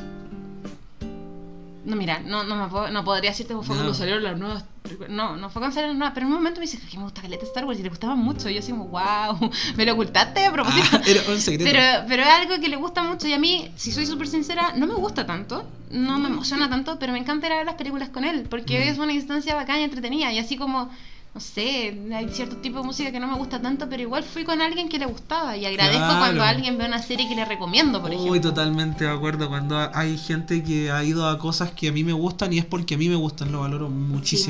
[1.85, 3.73] no mira no no, me puedo- no podría decirte fue No.
[3.75, 4.63] cuando salieron las nuevas
[5.09, 7.45] no no fue las nuevas pero en un momento me dice que me gusta caleta
[7.45, 10.51] Star Wars y le gustaba mucho y yo así como wow me lo ocultaste a
[10.51, 11.69] propósito Ah, era un secreto.
[11.71, 14.73] pero, pero es algo que le gusta mucho y a mí, si soy súper sincera,
[14.75, 17.75] no me gusta tanto, no me emociona tanto, pero me encanta ir a ver las
[17.75, 18.89] películas con él, porque Mm.
[18.91, 20.89] es una instancia bacana y entretenida, y así como,
[21.33, 24.43] no sé, hay cierto tipo de música que no me gusta tanto, pero igual fui
[24.43, 26.19] con alguien que le gustaba, y agradezco Claro.
[26.19, 28.33] cuando alguien ve una serie que le recomiendo, por ejemplo.
[28.33, 29.47] Uy, totalmente de acuerdo.
[29.47, 32.65] Cuando hay gente que ha ido a cosas que a mí me gustan y es
[32.65, 33.93] porque a mí me gustan, lo valoro Sí,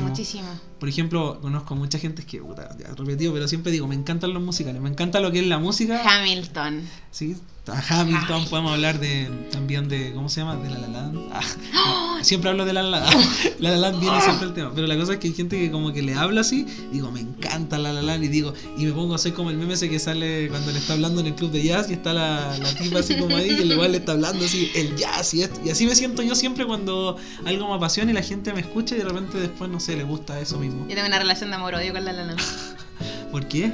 [0.02, 0.48] muchísimo.
[0.82, 4.42] Por ejemplo, conozco mucha gente que, puta, ya repetido, pero siempre digo, me encantan los
[4.42, 6.02] musicales, me encanta lo que es la música.
[6.04, 6.82] Hamilton.
[7.12, 7.36] Sí,
[7.68, 8.44] a Hamilton, Hamilton.
[8.50, 10.56] podemos hablar de también de, ¿cómo se llama?
[10.56, 11.18] De La La Land.
[11.30, 11.40] Ah,
[11.72, 13.24] no, siempre hablo de La La Land.
[13.60, 14.72] La La Land viene siempre el tema.
[14.74, 17.20] Pero la cosa es que hay gente que como que le habla así, digo, me
[17.20, 20.00] encanta La La Land y digo, y me pongo, soy como el meme ese que
[20.00, 22.98] sale cuando le está hablando en el club de jazz y está la, la tipa
[22.98, 25.60] así como ahí y el igual le está hablando así, el jazz y esto.
[25.64, 28.96] Y así me siento yo siempre cuando algo me apasiona y la gente me escucha
[28.96, 30.71] y de repente después, no sé, le gusta eso mismo.
[30.88, 32.40] Yo tengo una relación de amor-odio con La La Land.
[33.30, 33.72] ¿Por qué?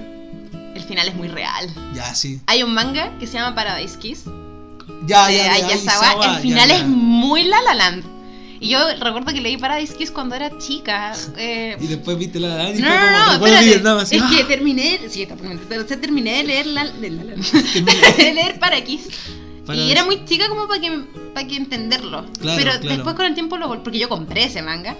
[0.74, 1.68] El final es muy real.
[1.94, 2.40] Ya, sí.
[2.46, 4.24] Hay un manga que se llama Paradise Kiss,
[5.06, 6.08] Ya, de ya, ya, Ayazawa.
[6.08, 6.76] Aizawa, el ya, final ya.
[6.76, 8.04] es muy La La Land.
[8.60, 11.12] Y yo recuerdo que leí Paradise Kiss cuando era chica.
[11.36, 13.64] eh, Y después viste La La Land y no, fue no, como, no, espérate.
[13.66, 14.16] Vietnam así.
[14.16, 14.30] es ¡ah!
[14.36, 17.24] que terminé, sí, o sea, terminé de leer la, de, la-
[18.16, 19.08] de leer Para Kiss.
[19.66, 20.90] Para- Y era muy chica como para que,
[21.34, 22.24] para que entenderlo.
[22.40, 22.88] Claro, Pero claro.
[22.96, 24.96] después con el tiempo lo porque yo compré ese manga.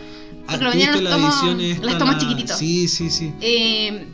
[0.49, 2.59] Porque lo tuviste vendían en la los tomos, los tomos la- chiquititos.
[2.59, 3.33] Sí, sí, sí.
[3.41, 4.07] Eh.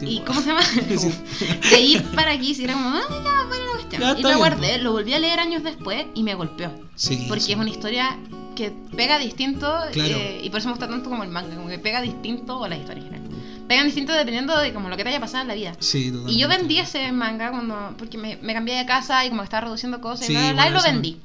[0.00, 0.62] ¿Y cómo se llama?
[1.70, 4.00] De ir para Kiss y era como, ah, ya, buena cuestión.
[4.02, 6.72] Ya, y lo guardé, lo volví a leer años después y me golpeó.
[6.94, 7.52] Sí, Porque sí.
[7.52, 8.16] es una historia
[8.54, 10.14] que pega distinto Claro.
[10.16, 12.66] eh, y por eso me gusta tanto como el manga, como que pega distinto o
[12.68, 13.30] la historia en general.
[13.68, 15.74] Pegan distinto dependiendo de como lo que te haya pasado en la vida.
[15.78, 16.32] Sí, totalmente.
[16.32, 19.44] Y yo vendí ese manga cuando porque me, me cambié de casa y como que
[19.46, 21.20] estaba reduciendo cosas Sí, y bla, bla, y bueno, lo vendí.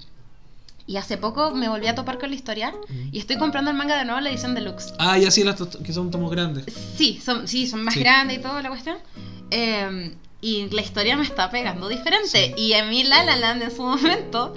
[0.87, 2.73] Y hace poco me volví a topar con la historia
[3.11, 4.93] y estoy comprando el manga de nuevo la edición deluxe.
[4.99, 6.65] Ah, ya sí, las que son tomos grandes.
[6.97, 7.99] Sí, son, sí, son más Sí.
[8.01, 8.97] grandes y toda la cuestión.
[9.51, 12.27] Eh, y la historia me está pegando diferente.
[12.27, 12.53] Sí.
[12.57, 14.55] Y a mí La La Land en su momento...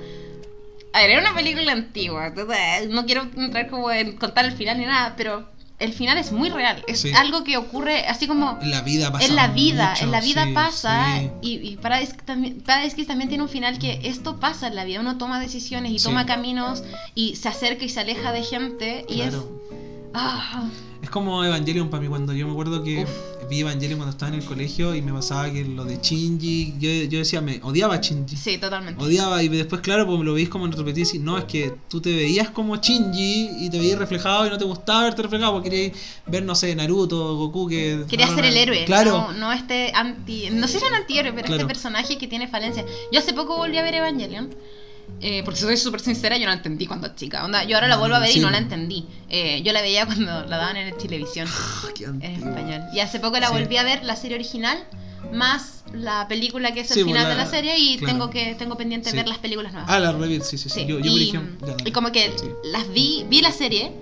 [0.93, 2.29] A ver, era una película antigua.
[2.29, 5.49] entonces, No quiero entrar como en contar el final ni nada, pero
[5.85, 6.83] el final es muy real.
[6.89, 7.13] Es Sí.
[7.13, 8.59] algo que ocurre así como...
[8.61, 9.27] En la vida pasa.
[9.27, 11.31] En la vida, mucho, en la vida sí, pasa sí.
[11.43, 15.01] y, y Paradise, también, Paradise también tiene un final que esto pasa en la vida,
[15.01, 16.83] uno toma decisiones y toma caminos
[17.15, 19.31] y se acerca y se aleja de gente y es...
[19.35, 20.69] Claro.
[21.05, 23.49] Es como Evangelion para mí, cuando yo me acuerdo que Uf.
[23.51, 26.91] vi Evangelion cuando estaba en el colegio y me pasaba que lo de Shinji, yo,
[27.11, 28.35] yo decía, me odiaba a Shinji.
[28.39, 29.05] sí, totalmente.
[29.05, 31.75] Odiaba y después, claro, pues me lo veis como en repetir y no, es que
[31.91, 35.53] tú te veías como Shinji y te veías reflejado y no te gustaba verte reflejado
[35.53, 38.05] porque querías ver, no sé, Naruto, Goku, que...
[38.09, 39.11] Quería ser el héroe, Claro.
[39.13, 40.49] no, no este anti...
[40.53, 41.61] No sé si un antihéroe, pero Claro.
[41.61, 42.87] este personaje que tiene falencias.
[43.13, 44.49] Yo hace poco volví a ver Evangelion.
[45.21, 47.45] Eh, porque si soy súper sincera, yo no la entendí cuando chica.
[47.45, 49.07] Onda, yo ahora la vuelvo a ver Sí, y no la entendí.
[49.29, 51.49] Eh, yo la veía cuando la daban en televisión.
[51.51, 51.89] Ah,
[52.21, 52.83] en español.
[52.93, 53.53] Y hace poco la Sí.
[53.55, 54.79] volví a ver, la serie original,
[55.33, 58.13] más la película que es el Sí, final pues, de la- la serie, y claro.
[58.13, 59.17] tengo que tengo pendiente Sí.
[59.17, 59.91] ver las películas nuevas.
[59.91, 60.85] Ah, la review, sí, sí, sí.
[60.87, 61.43] Yo, yo y, ya,
[61.85, 62.31] y como que
[62.65, 63.93] las vi, vi la serie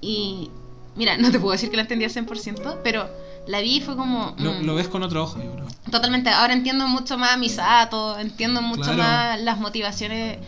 [0.00, 0.50] y
[0.96, 3.08] mira, no te puedo decir que la entendí al 100%, pero
[3.48, 4.34] la vi y fue como...
[4.38, 5.66] Lo, mm, lo ves con otro ojo, yo creo.
[5.90, 8.98] Totalmente, ahora entiendo mucho más a Misato, entiendo mucho Claro.
[8.98, 10.38] más las motivaciones.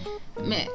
[0.44, 0.68] Me,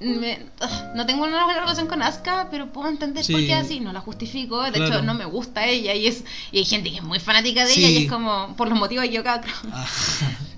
[0.00, 3.46] me- ugh, no tengo una buena relación con Asuka, pero puedo entender por Sí.
[3.46, 4.62] qué así, no la justifico.
[4.62, 4.86] De Claro.
[4.94, 7.72] hecho, no me gusta ella y es y hay gente que es muy fanática de
[7.72, 7.84] Sí.
[7.84, 9.44] ella y es como por los motivos equivocados.
[9.62, 9.72] creo.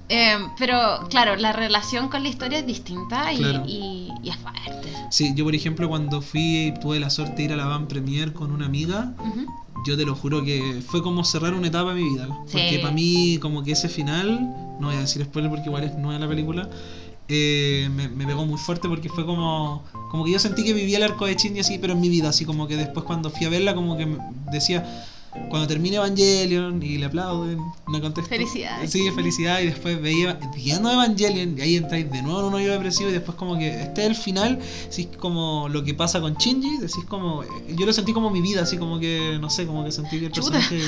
[0.08, 3.64] Eh, pero claro, la relación con la historia es distinta y, Claro.
[3.66, 4.92] y, y es fuerte.
[5.10, 7.88] sí, yo por ejemplo cuando fui y tuve la suerte de ir a la Van
[7.88, 9.46] Premier con una amiga, Ujú.
[9.86, 12.26] yo te lo juro que fue como cerrar una etapa de mi vida.
[12.50, 12.78] Porque Sí.
[12.78, 14.40] para mí, como que ese final,
[14.80, 16.68] no voy a decir spoiler porque igual es nueva la película,
[17.28, 20.98] eh, me, me pegó muy fuerte porque fue como, como que yo sentí que vivía
[20.98, 23.46] el arco de Shinji así, pero en mi vida, así como que después cuando fui
[23.46, 24.06] a verla, como que
[24.50, 24.84] decía,
[25.48, 28.28] cuando termine Evangelion y le aplauden, me contestó.
[28.28, 28.90] Felicidades.
[28.90, 32.70] Sí, felicidad y después veía, viendo Evangelion y ahí entráis de nuevo en un hoyo
[32.72, 34.58] depresivo y después como que este es el final,
[34.90, 38.62] decís como lo que pasa con Shinji, decís como, yo lo sentí como mi vida,
[38.62, 40.52] así como que, no sé, como que sentí que el Chuta.
[40.52, 40.82] personaje...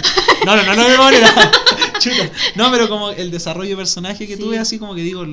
[0.44, 1.28] No, no, no, no de manera.
[1.98, 2.30] Chuta.
[2.56, 4.42] No, pero como el desarrollo de personaje que Sí.
[4.42, 5.24] tuve, así como que digo,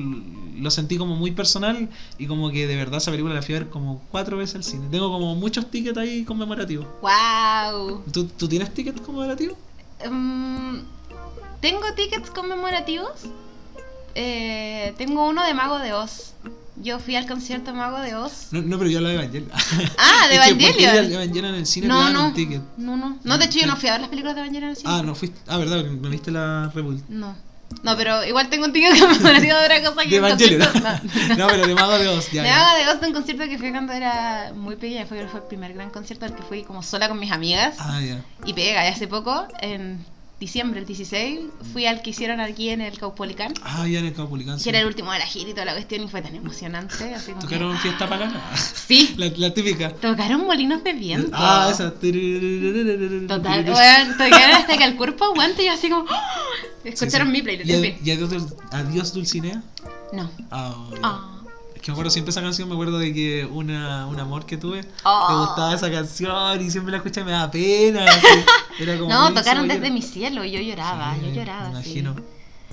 [0.62, 3.58] lo sentí como muy personal y como que de verdad esa película la fui a
[3.58, 4.86] ver como cuatro veces al cine.
[4.90, 6.86] Tengo como muchos tickets ahí conmemorativos.
[7.02, 8.02] ¡Wow!
[8.12, 9.56] ¿Tú, ¿tú tienes tickets conmemorativos?
[10.10, 10.78] Mm,
[11.60, 13.10] tengo tickets conmemorativos.
[14.14, 16.34] Eh, tengo uno de Mago de Oz.
[16.76, 18.48] Yo fui al concierto de Mago de Oz.
[18.50, 19.50] No, no pero yo la de Evangelion.
[19.98, 21.44] Ah, de Evangelion.
[21.46, 22.28] en el cine No, no.
[22.28, 22.62] un ticket.
[22.78, 23.18] No, no.
[23.24, 24.90] No, de hecho yo no fui a ver las películas de Evangelion en el cine.
[24.92, 25.38] Ah, no fuiste.
[25.46, 27.04] Ah, verdad, me viste la Rebuild.
[27.08, 27.34] No.
[27.82, 30.62] No, pero igual tengo un ticket conmemorativo de otra cosa que De un Evangelion.
[30.72, 31.36] concierto.
[31.38, 32.42] no, pero de Mago de Oz, ya.
[32.42, 32.50] De.
[32.50, 35.06] Mago de Oz de un concierto que fui cuando era muy pequeña.
[35.06, 37.76] Fue, fue el primer gran concierto al que fui como sola con mis amigas.
[37.78, 38.20] Ah, ya.
[38.44, 40.04] Y pega, y hace poco, en
[40.42, 41.40] diciembre, el 16,
[41.72, 43.54] fui al que hicieron aquí en el Caupolicán.
[43.62, 44.56] Ah, ya en el Caupolicán.
[44.56, 44.68] Que sí.
[44.68, 47.14] era el último de la gira y toda la cuestión y fue tan emocionante.
[47.14, 48.42] Así como que- ¿Tocaron fiesta pagana?
[48.86, 49.90] Sí, La, la típica.
[49.94, 51.30] tocaron molinos de viento.
[51.32, 51.92] Ah, esa.
[51.92, 56.04] Total, bueno, tocaron hasta que el cuerpo aguante y yo así como...
[56.10, 56.22] ¡ah!
[56.84, 57.38] Escucharon Sí, sí.
[57.38, 57.70] mi playlist,
[58.04, 59.62] ¿Y, y adiós, adiós Dulcinea?
[60.12, 60.28] No.
[60.50, 60.98] Ah, ya.
[61.02, 61.28] Ah.
[61.82, 64.84] Que me acuerdo siempre esa canción, me acuerdo de que una, un amor que tuve,
[65.04, 65.26] Ah.
[65.30, 68.04] me gustaba esa canción y siempre la escuchaba y me daba pena.
[68.06, 68.26] así.
[68.78, 71.70] Era como No, tocaron desde mi cielo y yo lloraba, Sí, yo lloraba.
[71.70, 71.98] Me sí.
[71.98, 72.16] imagino.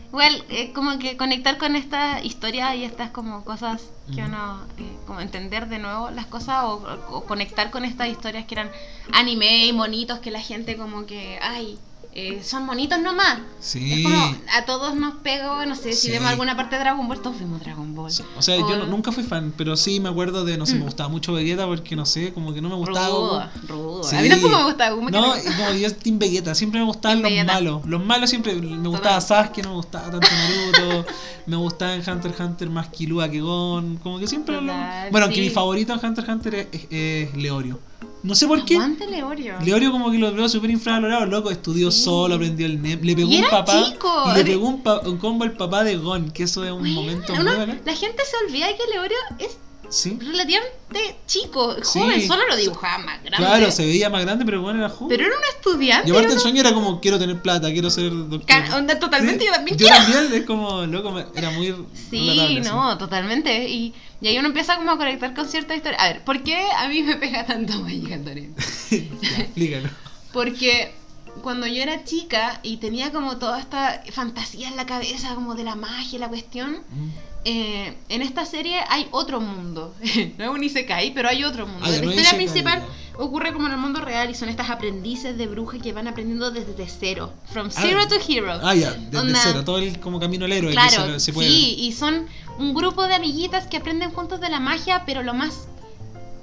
[0.09, 3.81] Igual, eh, como que conectar con esta historia y estas como cosas
[4.15, 6.81] que uno, eh, como entender de nuevo las cosas o,
[7.11, 8.71] o conectar con estas historias que eran
[9.11, 11.77] anime y monitos que la gente como que, ay,
[12.11, 13.37] eh, son monitos nomás.
[13.59, 13.93] Sí.
[13.93, 16.11] Es como, a todos nos pegó, no sé, si Sí.
[16.11, 18.11] vemos alguna parte de Dragon Ball, todos vimos Dragon Ball.
[18.11, 20.73] Sí, O sea, yo no- nunca fui fan, pero sí me acuerdo de, no sé,
[20.73, 20.83] me Mm.
[20.85, 24.03] gustaba mucho Vegeta porque, no sé, como que no me gustaba rudo.
[24.03, 24.15] Sí.
[24.15, 25.09] A mí tampoco me gustaba Goku.
[25.11, 27.53] No, como yo Team Vegeta, siempre me gustaban Team los Vegeta.
[27.53, 27.85] malos.
[27.85, 29.21] Los malos siempre, me gustaba.
[29.21, 31.05] Sasuke, no me gustaba tanto Naruto,
[31.45, 34.73] me gustaba en Hunter x Hunter más Killua que Gon, como que siempre lo-
[35.11, 35.41] Bueno, sí.
[35.41, 37.79] mi favorito en Hunter x Hunter es, es- es Leorio.
[38.21, 38.75] No sé por qué.
[38.75, 39.55] Aguante Leorio.
[39.63, 42.03] Leorio como que lo veo súper infravalorado, loco, estudió Sí.
[42.03, 44.99] solo, aprendió el NEM, le pegó Y un papá chico, y le pegó un, pa-
[45.07, 47.75] un combo al papá de Gon, que eso es un momento muy bueno.
[47.85, 49.57] La gente se olvida de que Leorio es
[49.89, 50.17] Sí.
[50.21, 51.99] relativamente chico, Sí.
[51.99, 53.37] joven, solo lo dibujaba más grande.
[53.37, 55.09] Claro, se veía más grande, pero bueno, era joven.
[55.09, 56.07] Pero era un estudiante.
[56.09, 58.63] y aparte el sueño era como quiero tener plata, quiero ser doctor.
[58.75, 60.03] onda, totalmente, Sí, yo también yo quiero.
[60.03, 61.75] también, es como, loco, era muy
[62.09, 63.67] Sí, no, totalmente.
[63.69, 65.97] Y, y ahí uno empieza como a conectar con cierta historia.
[65.99, 68.55] A ver, ¿por qué a mí me pega tanto Magic Antonin?
[69.21, 69.89] ya, explícalo.
[70.33, 70.93] Porque
[71.41, 75.63] cuando yo era chica y tenía como toda esta fantasía en la cabeza, como de
[75.63, 77.09] la magia la cuestión, Mm.
[77.45, 79.93] Eh, en esta serie hay otro mundo.
[80.37, 81.85] no es un Isekai, pero hay otro mundo.
[81.85, 83.19] Ah, la no historia principal ya.
[83.23, 86.51] ocurre como en el mundo real y son estas aprendices de bruja que van aprendiendo
[86.51, 87.31] desde cero.
[87.51, 88.59] From Ah, zero to hero.
[88.61, 91.33] Ah, ya, desde Onda- cero, todo el como camino al héroe que Claro, se, se
[91.33, 91.49] puede.
[91.49, 95.33] sí, y son un grupo de amiguitas que aprenden juntos de la magia, pero lo
[95.33, 95.67] más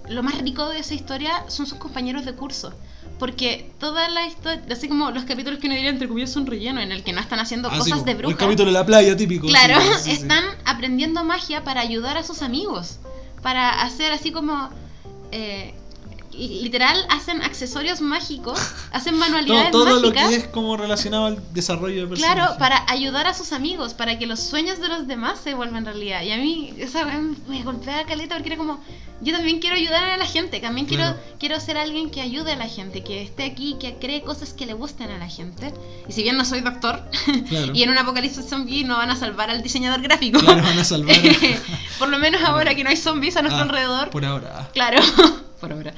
[0.09, 2.73] lo más rico de esa historia son sus compañeros de curso.
[3.19, 6.81] Porque toda la historia, así como los capítulos que uno diría entre comillas son relleno,
[6.81, 8.37] en el que no están haciendo Ah, cosas de El bruja.
[8.37, 9.47] capítulo de la playa típico.
[9.47, 12.99] Claro, sí, están aprendiendo magia para ayudar a sus amigos.
[13.43, 14.69] Para hacer así como.
[15.33, 15.75] eh,
[16.37, 18.59] literal, hacen accesorios mágicos,
[18.93, 20.29] hacen Todo, manualidades todo lo mágicas.
[20.31, 22.37] que es como relacionado al desarrollo de personajes.
[22.45, 25.85] Claro, para ayudar a sus amigos, para que los sueños de los demás se vuelvan
[25.85, 26.23] realidad.
[26.23, 27.05] Y a mí, esa
[27.49, 28.81] me golpea caleta porque era como,
[29.23, 31.19] yo también quiero ayudar a la gente, también quiero, Claro.
[31.39, 34.67] quiero ser alguien que ayude a la gente, que esté aquí, que cree cosas que
[34.67, 35.73] le gusten a la gente.
[36.09, 37.03] Y si bien no soy doctor,
[37.49, 37.73] Claro.
[37.75, 40.39] y en un apocalipsis zombie no van a salvar al diseñador gráfico.
[40.41, 41.17] Claro, van a salvar.
[41.99, 44.11] Por lo menos ahora que no hay zombies a nuestro Ah, alrededor.
[44.11, 44.69] Por ahora.
[44.75, 44.99] Claro,
[45.61, 45.95] por ahora.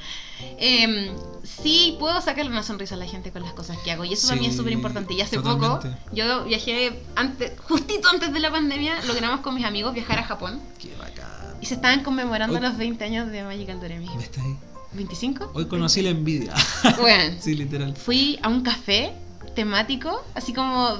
[0.61, 4.03] Em, sí, puedo sacarle una sonrisa a la gente con las cosas que hago.
[4.05, 5.13] Y eso para mí es Sí, súper importante.
[5.13, 5.89] Y hace totalmente.
[5.89, 10.23] poco, yo viajé, antes, justito antes de la pandemia, logramos con mis amigos viajar a
[10.23, 10.59] Japón.
[10.79, 11.27] Qué bacán.
[11.61, 14.07] Y se estaban conmemorando Hoy- los 20 años de Magical Doremi.
[14.15, 14.55] ¿Me está ahí?
[14.95, 15.51] ¿25?
[15.53, 16.53] Hoy conocí la envidia.
[16.99, 17.95] Bueno, sí, literal.
[17.95, 19.13] fui a un café
[19.55, 20.97] temático, así como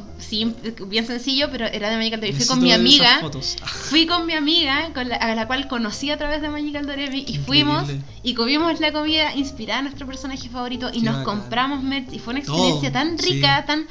[0.88, 2.38] bien sencillo, pero era de Magical Doremi.
[2.40, 3.22] Fui con mi amiga.
[3.66, 7.24] Fui con mi amiga, con la- a la cual conocí a través de Magical Doremi,
[7.28, 7.90] y fuimos
[8.24, 11.40] y comimos la comida inspirada a nuestro personaje favorito y Qué nos bacán.
[11.40, 13.34] compramos merch y fue una experiencia tan sí.
[13.34, 13.86] rica, tan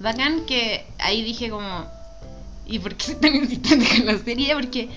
[0.00, 1.84] bacán que ahí dije como,
[2.66, 4.54] ¿y por qué soy tan insistente con la serie?
[4.54, 4.88] Porque,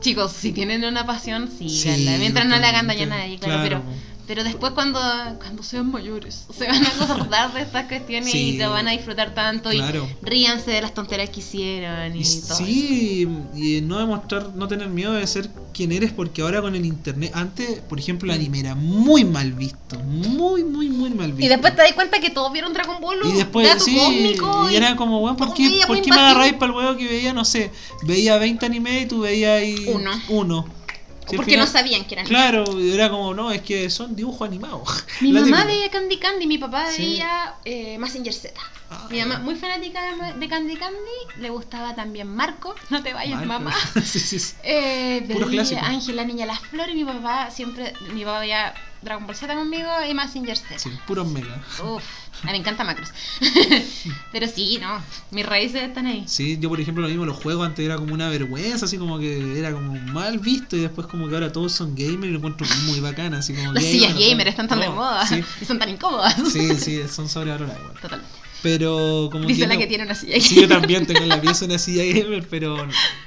[0.00, 3.62] chicos, si tienen una pasión, síganla, Sí, mientras no le hagan daño a nadie, claro,
[3.62, 3.82] Claro.
[3.84, 4.11] pero...
[4.26, 5.00] Pero después cuando,
[5.38, 8.50] cuando sean mayores, se van a acordar de estas cuestiones Sí.
[8.54, 10.08] y te van a disfrutar tanto Claro.
[10.22, 12.56] y ríanse de las tonterías que hicieron y, Y todo eso.
[12.56, 16.84] sí, y no demostrar, no tener miedo de ser quien eres, porque ahora con el
[16.86, 21.44] internet, antes, por ejemplo, el anime era muy mal visto, muy, muy, muy mal visto.
[21.46, 23.18] Y después te das cuenta que todos vieron Dragon Ball.
[23.24, 26.70] Y después, sí, cósmico, y era como, weón, ¿por qué, ¿por qué me agarráis para
[26.72, 27.70] el huevo que veía, no sé,
[28.04, 30.10] veía 20 animes y tú veías ahí Uno.
[30.28, 30.81] uno?
[31.30, 32.26] Al Porque final- no sabían que eran.
[32.26, 35.04] Claro, era como, no, es que son dibujos animados.
[35.20, 35.64] Mi La mamá típica.
[35.66, 37.02] veía Candy Candy, mi papá Sí.
[37.02, 38.52] veía eh, Mazinger Z.
[38.90, 40.00] Ah, Mi mamá, muy fanática
[40.38, 40.98] de, Candy Candy,
[41.38, 43.64] le gustaba también Marco, no te vayas, Marco.
[43.64, 43.74] mamá.
[44.04, 44.54] sí, sí, sí.
[44.64, 45.82] Eh, veía clásicos.
[45.84, 49.52] Ángel, la niña de las flores, mi papá siempre, mi papá veía Dragon Ball Z
[49.54, 50.78] conmigo y Mazinger Z.
[50.78, 51.60] Sí, puros mega.
[51.82, 52.02] Uf,
[52.42, 53.10] a mí me encanta Macros.
[54.32, 55.02] Pero sí, no,
[55.32, 56.24] mis raíces están ahí.
[56.26, 59.18] Sí, yo por ejemplo lo mismo, los juegos antes era como una vergüenza, así como
[59.18, 62.38] que era como mal visto y después como que ahora todos son gamers y lo
[62.38, 65.64] encuentro muy bacana, así como Las gamer, sillas gamer están tan de moda Sí, y
[65.64, 66.36] son tan incómodas.
[66.52, 68.00] sí, sí, son sobrevaloradas igual.
[68.00, 68.36] Totalmente.
[68.62, 71.40] Pero como Dice la no- que tiene una silla Sí, yo también tengo en la
[71.40, 72.76] pieza una silla gamer, pero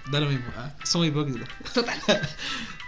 [0.10, 1.50] da lo mismo, ah, somos hipócritas.
[1.74, 2.00] Total.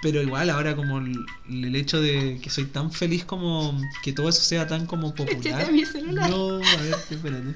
[0.02, 4.30] Pero igual ahora como el, el hecho de que soy tan feliz como que todo
[4.30, 5.40] eso sea tan como popular.
[5.40, 6.30] Échate a mi celular.
[6.30, 7.56] No, a ver, espérate.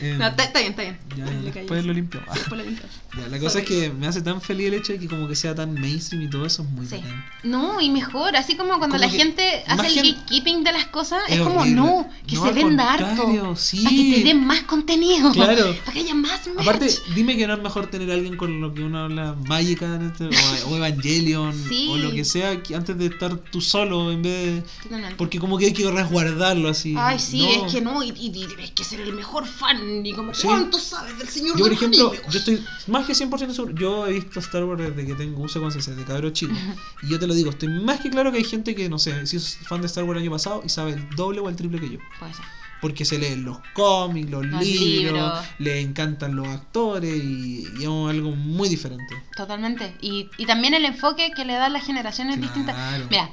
[0.00, 0.98] Em, No, está, está bien, está bien.
[1.16, 2.20] ya, ya, después lo limpio.
[2.32, 2.86] Sí, después lo limpio.
[3.18, 3.64] Ya, la cosa Sorry.
[3.64, 6.22] es que me hace tan feliz el hecho de que como que sea tan mainstream
[6.22, 6.94] y todo eso es muy Sí.
[6.94, 7.24] bacán.
[7.42, 11.20] No, y mejor, así como cuando Como la gente hace el gatekeeping de las cosas,
[11.28, 13.56] es, Es como no, que No, se venda harto.
[13.56, 13.82] sí.
[13.82, 15.32] Para que te den más contenido.
[15.32, 15.74] Claro.
[15.84, 16.58] Para que haya más match.
[16.60, 19.98] Aparte, dime que no es mejor tener a alguien con lo que uno habla Magica
[20.06, 20.26] este,
[20.66, 21.88] o, o Evangelion Sí.
[21.90, 25.10] o lo que sea que antes de estar tú solo en vez de...
[25.16, 26.94] Porque como que hay que resguardarlo así.
[26.96, 27.66] Ay, sí, No.
[27.66, 29.89] es que no, y, y, y que ser el mejor fan.
[30.04, 30.46] Y como, Sí.
[30.46, 33.74] ¿cuánto sabes del señor Yo, por ejemplo, yo estoy más que 100% seguro.
[33.74, 36.52] Yo he visto Star Wars desde que tengo uso de conciencia, de cabro chico.
[37.02, 39.26] Y yo te lo digo, estoy más que claro que hay gente que, no sé,
[39.26, 41.56] si es fan de Star Wars el año pasado y sabe el doble o el
[41.56, 41.98] triple que yo.
[42.18, 42.44] Puede ser.
[42.80, 45.44] Porque se leen los cómics, los, Los libros, libros.
[45.58, 49.22] le encantan los actores y, y es algo muy diferente.
[49.36, 49.94] Totalmente.
[50.00, 52.52] Y, y también el enfoque que le dan las generaciones Claro.
[52.54, 52.76] distintas.
[53.10, 53.30] Mira,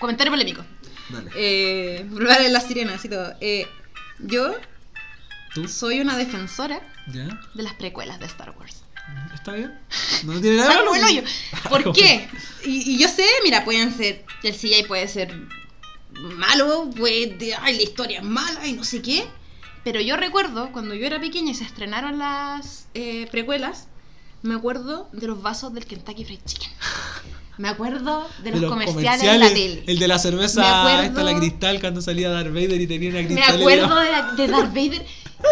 [0.00, 0.64] comentario polémico.
[1.10, 1.30] Dale.
[1.36, 2.08] Eh,
[2.50, 3.34] las sirenas y todo.
[3.40, 3.68] Eh,
[4.18, 4.52] yo
[5.56, 5.68] ¿Tú?
[5.68, 6.80] soy una defensora
[7.12, 7.28] ¿Ya?
[7.54, 8.82] de las precuelas de Star Wars.
[9.34, 9.72] ¿Está bien?
[10.24, 10.88] No tiene nada malo.
[10.90, 11.22] bueno, yo.
[11.70, 12.28] ¿Por qué?
[12.64, 14.24] Y, y yo sé, mira, pueden ser.
[14.42, 15.32] El CGI puede ser
[16.12, 17.54] malo, puede.
[17.60, 19.26] Ay, la historia es mala y no sé qué.
[19.84, 23.86] Pero yo recuerdo cuando yo era pequeña y se estrenaron las eh, precuelas,
[24.42, 26.70] me acuerdo de los vasos del Kentucky Fried Chicken.
[27.58, 29.84] Me acuerdo de los, De los comerciales, de la tele.
[29.86, 33.10] El de la Me cerveza acuerdo- esta, la cristal, cuando salía Darth Vader y tenía
[33.10, 33.60] una Me cristal.
[33.60, 35.06] acuerdo de, la- de Darth Vader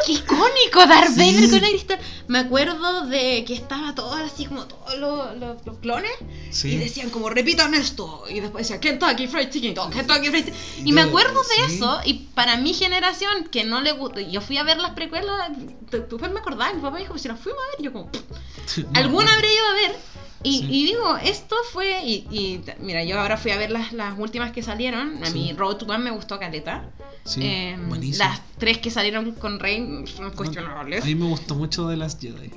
[0.06, 0.86] ¡Qué icónico!
[0.86, 1.19] Darth Sí.
[1.35, 1.98] Vader con cristal.
[2.27, 6.11] Me acuerdo de que estaba todo así como todos los, los- los clones.
[6.51, 6.70] Sí.
[6.73, 8.24] Y decían como, repitan esto.
[8.28, 10.55] Y después decían, Kentucky Fried Chicken, Kentucky Fried Chicken.
[10.85, 11.74] Y Y me acuerdo de sí.
[11.77, 12.01] eso.
[12.05, 15.51] Y para mi generación, que no le gustó, yo fui a ver las precuelas.
[15.90, 17.85] Después me acordaba, mi papá me dijo, si las fuimos a ver.
[17.85, 18.11] Yo como,
[18.94, 19.97] alguna habré ido a ver.
[20.45, 20.66] Y, Sí.
[20.71, 22.03] y digo, esto fue.
[22.05, 25.23] Y, y mira, yo ahora fui a ver las, las últimas que salieron.
[25.25, 25.33] A Sí.
[25.39, 26.91] mí, Road to One me gustó caleta.
[27.25, 28.25] Sí, Eh, buenísimo.
[28.29, 31.03] las tres que salieron con Rey son cuestionables.
[31.03, 32.51] A mí me gustó mucho de las Jedi.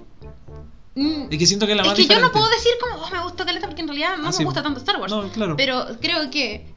[0.96, 2.34] Mm, Es que siento que es la es más que yo no diferente.
[2.40, 4.80] puedo decir como "Oh, me gustó caleta porque en realidad no Ah, me gusta tanto
[4.80, 5.12] Star Wars.
[5.14, 5.56] No, claro.
[5.56, 6.74] Pero creo que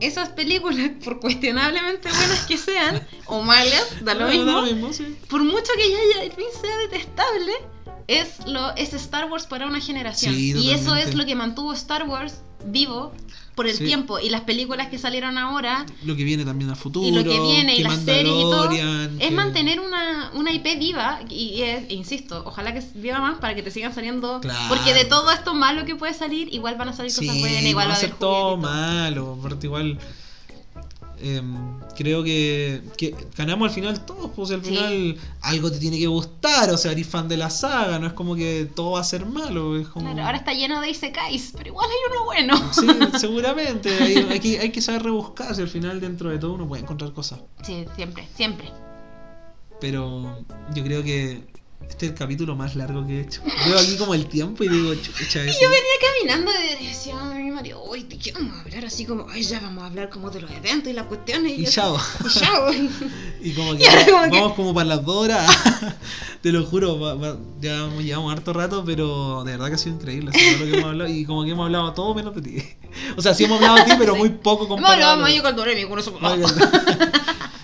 [0.00, 4.92] esas películas, por cuestionablemente buenas que sean, o malas, da lo mismo, da lo mismo,
[4.92, 5.16] sí.
[5.30, 5.98] por mucho que ya
[6.28, 7.52] Yavin sea detestable,
[8.08, 10.34] es lo es Star Wars para una generación.
[10.34, 13.12] Sí, y eso es lo que mantuvo Star Wars vivo
[13.56, 13.84] por el Sí.
[13.84, 14.18] tiempo.
[14.20, 17.06] Y las películas que salieron ahora Lo que viene también a futuro.
[17.06, 18.70] y lo que viene y las series y todo
[19.18, 23.62] es mantener una, una IP viva y es, insisto, ojalá que viva más para que
[23.62, 24.58] te sigan saliendo Claro.
[24.68, 27.62] porque de todo esto malo que puede salir igual van a salir cosas Sí, buenas
[27.64, 29.38] igual va a haber todo malo.
[29.62, 29.98] Igual.
[31.22, 34.70] Em, creo que, que ganamos al final todos, pues al Sí.
[34.70, 38.12] final algo te tiene que gustar, o sea, eres fan de la saga, no es
[38.12, 40.06] como que todo va a ser malo, es como...
[40.06, 42.86] Claro, ahora está lleno de isekais pero igual hay uno bueno Sí,
[43.18, 46.82] seguramente, hay, hay que, hay que saber rebuscarse, al final dentro de todo uno puede
[46.82, 47.40] encontrar cosas.
[47.62, 48.70] sí siempre siempre
[49.80, 50.44] Pero
[50.74, 51.51] yo creo que
[51.88, 53.42] este es el capítulo más largo que he hecho.
[53.66, 56.50] Veo aquí como el tiempo y digo, chucha, ese- yo venía caminando
[56.80, 59.86] y decía a mi marido uy te quiero hablar así como ay ya vamos a
[59.86, 61.96] hablar como de los eventos y las cuestiones Y yo- chao.
[62.24, 62.66] y chao
[63.42, 65.50] Y como que, Y vamos como para las dos horas.
[66.42, 69.94] Te lo juro, va- va- ya llevamos harto rato, pero de verdad que ha sido
[69.96, 71.10] increíble así, todo lo que hemos hablado.
[71.10, 72.62] Y como que hemos hablado todo menos de ti.
[73.16, 75.12] O sea, sí hemos hablado de ti, pero muy poco comparado.
[75.12, 76.12] a lo- de Magical Doremi con eso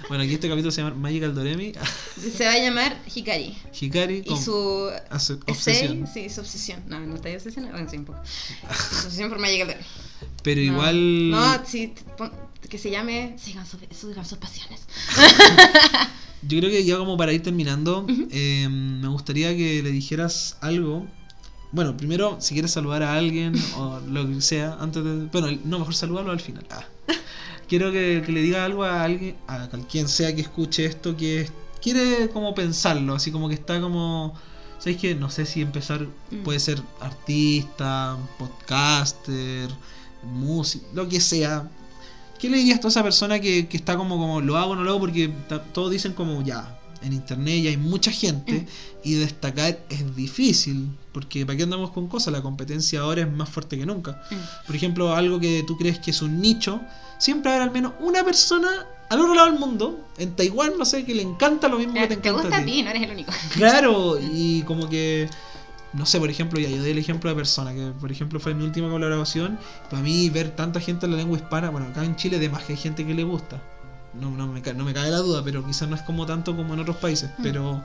[0.09, 1.73] bueno, aquí este capítulo se llama Magical Doremi,
[2.37, 6.07] se va a llamar Hikari Hikari y con su aso- essay, obsesión.
[6.13, 9.67] sí su obsesión no no está obsesionado bueno, sí un poco su obsesión por Magical
[9.69, 9.85] Doremi
[10.43, 10.67] Pero No.
[10.73, 11.31] igual.
[11.31, 11.93] No, sí,
[12.69, 14.81] que se llame Sigan sus, sigan sus pasiones.
[16.43, 21.07] Yo creo que ya como para ir terminando, eh, me gustaría que le dijeras algo.
[21.73, 25.27] Bueno, primero, si quieres saludar a alguien o lo que sea, antes de...
[25.27, 26.65] Bueno, no, mejor saludarlo al final.
[26.71, 26.85] Ah.
[27.69, 31.43] Quiero que, que le diga algo a alguien, a quien sea que escuche esto, que
[31.43, 34.35] es- quiere como pensarlo, así como que está como...
[34.79, 36.43] ¿Sabéis que No sé si empezar, Mm.
[36.45, 39.69] puede ser artista, podcaster,
[40.23, 41.69] músico, lo que sea.
[42.39, 44.85] ¿Qué le dirías a esa persona que, que está como, como lo hago o no
[44.85, 45.01] lo hago?
[45.01, 45.29] Porque
[45.75, 48.67] todos dicen como ya, en internet ya hay mucha gente Mm.
[49.05, 50.89] y destacar es difícil.
[51.13, 52.33] Porque ¿para qué andamos con cosas?
[52.33, 54.23] La competencia ahora es más fuerte que nunca.
[54.67, 56.81] Por ejemplo, algo que tú crees que es un nicho,
[57.19, 58.69] siempre habrá al menos una persona
[59.11, 62.01] al otro lado del mundo, en Taiwán, no sé, que le encanta lo mismo que
[62.01, 62.83] te Te, encanta gusta a ti.
[62.83, 63.33] no eres el único.
[63.55, 65.31] Claro, y como que,
[65.95, 68.53] no sé, por ejemplo, ya yo doy el ejemplo de persona, que por ejemplo fue
[68.55, 69.59] mi última colaboración,
[69.91, 72.65] para mí ver tanta gente en la lengua hispana, bueno, acá en Chile de más
[72.65, 73.63] que hay gente que le gusta,
[74.15, 76.75] no, no, me, no me cabe la duda, pero quizás no es como tanto como
[76.75, 77.43] en otros países, Mm.
[77.43, 77.83] pero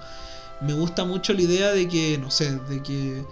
[0.61, 3.23] me gusta mucho la idea de que, no sé, de que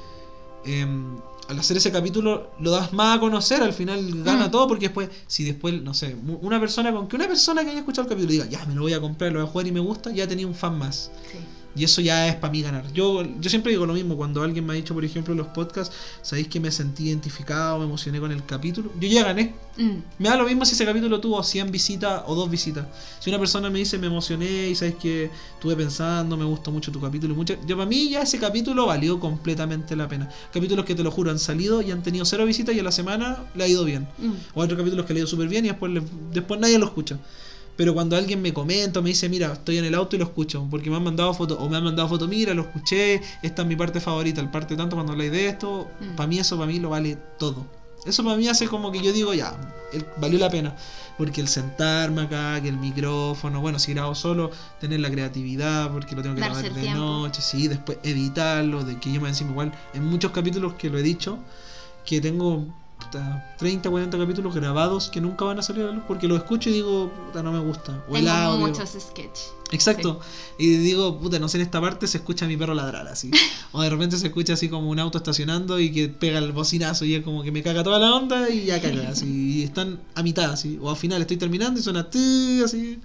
[0.66, 4.52] em, al hacer ese capítulo lo das más a conocer, al final gana Mm.
[4.52, 7.80] todo, porque después, si después, no sé, una persona, con que una persona que haya
[7.80, 9.72] escuchado el capítulo diga, ya me lo voy a comprar, lo voy a jugar y
[9.72, 11.12] me gusta, ya tenía un fan más.
[11.32, 11.38] Sí.
[11.76, 12.92] Y eso ya es para mí ganar.
[12.94, 15.48] Yo, yo siempre digo lo mismo, cuando alguien me ha dicho, por ejemplo, en los
[15.48, 19.54] podcasts, sabéis que me sentí identificado, me emocioné con el capítulo, yo ya gané.
[19.78, 19.90] Mm.
[20.20, 22.86] Me da lo mismo si ese capítulo tuvo 100 visitas o 2 visitas.
[23.22, 26.92] Si una persona me dice, me emocioné y sabes que estuve pensando, me gustó mucho
[26.92, 30.30] tu capítulo, mucho, yo para mí ya ese capítulo valió completamente la pena.
[30.52, 32.92] Capítulos que te lo juro han salido y han tenido cero visitas y a la
[32.92, 34.08] semana le ha ido bien.
[34.18, 34.32] Mm.
[34.56, 36.04] O otros capítulos que le ha ido súper bien y después, le-
[36.34, 37.18] después nadie lo escucha.
[37.78, 40.68] Pero cuando alguien me comenta me dice, mira, estoy en el auto y lo escucho,
[40.70, 43.68] porque me han mandado fotos, o me han mandado fotos, mira, lo escuché, esta es
[43.68, 46.16] mi parte favorita, el parte tanto cuando habláis de esto, Mm.
[46.16, 47.66] para mí eso para mí lo vale todo.
[48.06, 49.56] Eso para mí hace como que yo digo, ya,
[49.94, 50.76] el- valió la pena.
[51.18, 54.50] Porque el sentarme acá, que el micrófono, bueno, si grabo solo,
[54.80, 57.00] tener la creatividad, porque lo tengo que Darse grabar de tiempo.
[57.00, 60.98] noche, sí, después editarlo, de que yo me encima igual, en muchos capítulos que lo
[60.98, 61.38] he dicho,
[62.06, 62.66] que tengo
[63.12, 66.38] puta, 30, 40 capítulos grabados que nunca van a salir a la luz, porque los
[66.38, 68.04] escucho y digo, puta, no me gusta.
[68.10, 68.68] O el Tengo audio.
[68.68, 69.54] muchos sketches.
[69.72, 70.20] Exacto.
[70.58, 73.32] Y digo, puta, no sé, en esta parte se escucha a mi perro ladrar así.
[73.74, 77.06] O de repente se escucha así como un auto estacionando y que pega el bocinazo
[77.06, 79.60] y es como que me caga toda la onda y ya caga así.
[79.60, 80.78] Y están a mitad así.
[80.82, 83.00] O al final estoy terminando y suena así.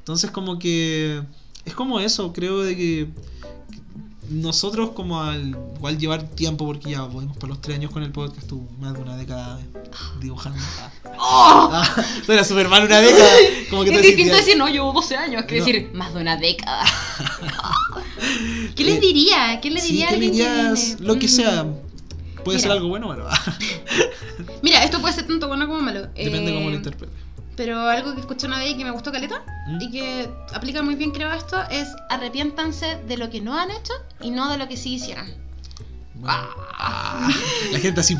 [0.00, 1.22] Entonces como que
[1.64, 3.08] es como eso, creo de que
[4.30, 8.10] nosotros como al igual llevar tiempo, porque ya volvimos por los tres años con el
[8.12, 9.60] podcast, tú más de una década
[10.20, 10.58] dibujando.
[10.80, 11.70] Ah, ¡Oh!
[11.72, 13.30] ah, súper mal una década.
[13.70, 15.64] Como que es tú distinto decir, no, llevo 12 años, que No.
[15.64, 16.84] decir, más de una década.
[18.76, 19.60] ¿Qué les Eh, diría?
[19.60, 20.84] ¿Qué le Sí, diría a ¿qué le alguien que dirías?
[20.96, 21.06] viene?
[21.06, 21.30] Lo que Mm.
[21.30, 21.66] sea.
[22.44, 23.26] Puede ser algo bueno o malo.
[24.62, 26.02] Mira, esto puede ser tanto bueno como malo.
[26.14, 27.16] Depende Eh, cómo lo interpretes.
[27.56, 29.80] Pero algo que escuché una vez y que me gustó caleta ¿Mm?
[29.80, 33.70] y que aplica muy bien creo a esto es arrepiéntanse de lo que no han
[33.70, 35.26] hecho y no de lo que sí hicieron.
[36.26, 37.28] Ah,
[37.72, 38.16] la gente así,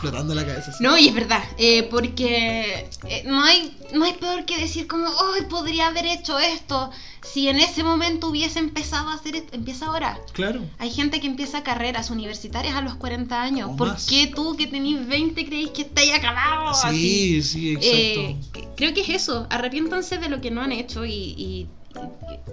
[0.00, 0.70] flotando la cabeza.
[0.70, 0.82] así.
[0.82, 5.06] No, y es verdad, eh, porque eh, no, hay, no hay peor que decir como,
[5.06, 6.90] ¡ay, podría haber hecho esto!
[7.22, 10.18] Si en ese momento hubiese empezado a hacer esto, empieza ahora.
[10.32, 10.60] Claro.
[10.78, 13.70] Hay gente que empieza carreras universitarias a los 40 años.
[13.78, 14.06] ¿Por más.
[14.06, 16.70] qué tú que tenés 20 creéis que estáis acabado?
[16.70, 17.42] Así.
[17.42, 18.58] Sí, sí, exacto.
[18.58, 19.46] Eh, creo que es eso.
[19.50, 21.12] Arrepiéntanse de lo que no han hecho y.
[21.12, 21.68] y-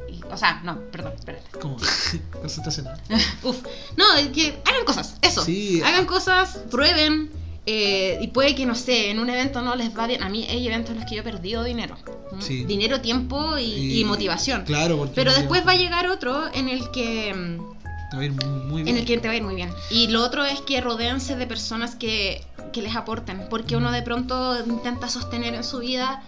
[0.09, 1.59] y- y- o sea, no, perdón, espérate.
[1.59, 1.77] Como
[2.41, 2.99] presentacional.
[3.43, 3.57] Uf.
[3.97, 5.43] No, es que hagan cosas, eso.
[5.43, 5.81] Sí.
[5.83, 7.31] Hagan cosas, prueben.
[7.65, 10.23] eh, y puede que, no sé, en un evento no les va bien.
[10.23, 11.97] A mí hay eventos en los que yo he perdido dinero.
[12.39, 12.63] Sí.
[12.65, 14.63] Dinero, tiempo y, y motivación.
[14.63, 15.13] Claro, porque.
[15.15, 17.33] Pero después va a llegar otro en el que.
[17.33, 18.87] mm, Te va a ir muy bien.
[18.95, 19.71] en el que te va a ir muy bien.
[19.91, 22.43] Y lo otro es que rodéense de personas que,
[22.73, 26.23] que les aporten, porque uno de pronto intenta sostener en su vida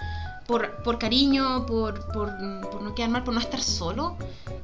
[0.52, 2.30] por, por cariño, por, por,
[2.70, 4.18] por no quedar mal, por no estar solo,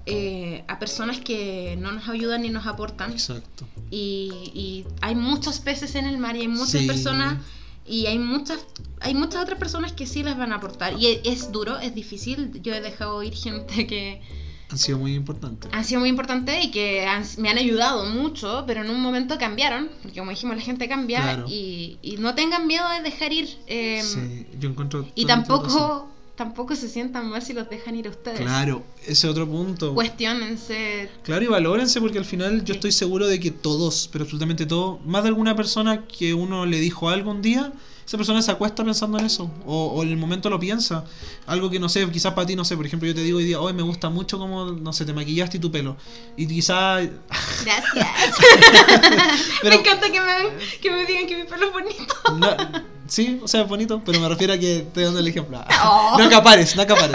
[0.05, 3.11] eh, a personas que no nos ayudan ni nos aportan.
[3.13, 3.65] Exacto.
[3.89, 6.87] Y, y hay muchos peces en el mar y hay muchas Sí.
[6.87, 7.37] personas
[7.85, 8.59] y hay muchas
[8.99, 10.91] hay muchas otras personas que sí les van a aportar.
[10.99, 12.61] Y es, es duro, es difícil.
[12.61, 14.21] Yo he dejado ir gente que
[14.69, 15.71] Han sido muy importantes.
[15.73, 19.37] han sido muy importantes y que han- me han ayudado mucho, pero en un momento
[19.37, 21.45] cambiaron, porque como dijimos, la gente cambia Claro.
[21.47, 23.47] y, y no tengan miedo de dejar ir.
[23.67, 25.07] eh, sí, yo encuentro.
[25.15, 28.41] Y tampoco, tampoco se sientan mal si los dejan ir a ustedes.
[28.41, 29.93] Claro, ese otro punto.
[29.95, 31.09] Cuestiónense.
[31.23, 35.03] Claro, y valórense porque al final yo estoy seguro de que todos, pero absolutamente todos,
[35.05, 37.71] más de alguna persona que uno le dijo algo un día,
[38.07, 41.03] esa persona se acuesta pensando en eso, o, o en el momento lo piensa.
[41.45, 43.43] Algo que no sé, quizás para ti, no sé, por ejemplo, yo te digo hoy
[43.43, 45.97] día, hoy me gusta mucho como, no sé, te maquillaste y tu pelo.
[46.37, 47.05] Y quizás...
[47.65, 48.07] Gracias.
[49.61, 52.15] Pero- me encanta que me, que me digan que mi pelo es bonito.
[52.37, 55.61] no- sí, o sea, es bonito, pero me refiero a que estoy dando el ejemplo.
[55.83, 56.15] Oh.
[56.17, 57.11] No acapares, no acapares.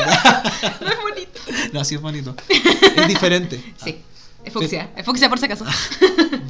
[0.81, 1.41] No es bonito.
[1.73, 2.35] no, sí es bonito.
[2.97, 3.63] Es diferente.
[3.83, 3.99] Sí,
[4.45, 4.91] es fucsia.
[4.97, 5.65] Es fucsia por si acaso.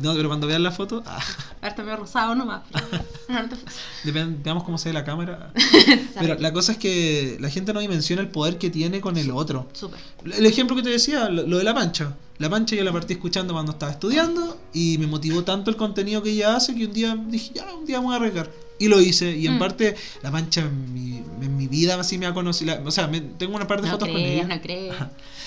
[0.03, 1.21] No, pero cuando vean la foto, ah,
[1.57, 2.63] Ahora está medio rosado nomás.
[2.73, 3.57] pero- No, no te
[4.05, 5.53] depende- veamos cómo se ve la cámara.
[6.19, 9.31] Pero la cosa es que la gente no dimensiona el poder que tiene con el
[9.31, 9.69] otro.
[9.73, 9.99] Súper.
[10.25, 12.17] El ejemplo que te decía, lo, lo de la pancha.
[12.39, 16.21] La pancha yo la partí escuchando cuando estaba estudiando y me motivó tanto el contenido
[16.23, 18.51] que ella hace que un día dije, ya, un día me voy a arriesgar.
[18.81, 19.37] Y lo hice.
[19.37, 19.59] Y en Mm.
[19.61, 22.75] parte, la pancha en mi, en mi vida así me ha conocido.
[22.75, 24.55] la- o sea, me- tengo una par de No fotos con crees, ella.
[24.57, 24.95] no crees.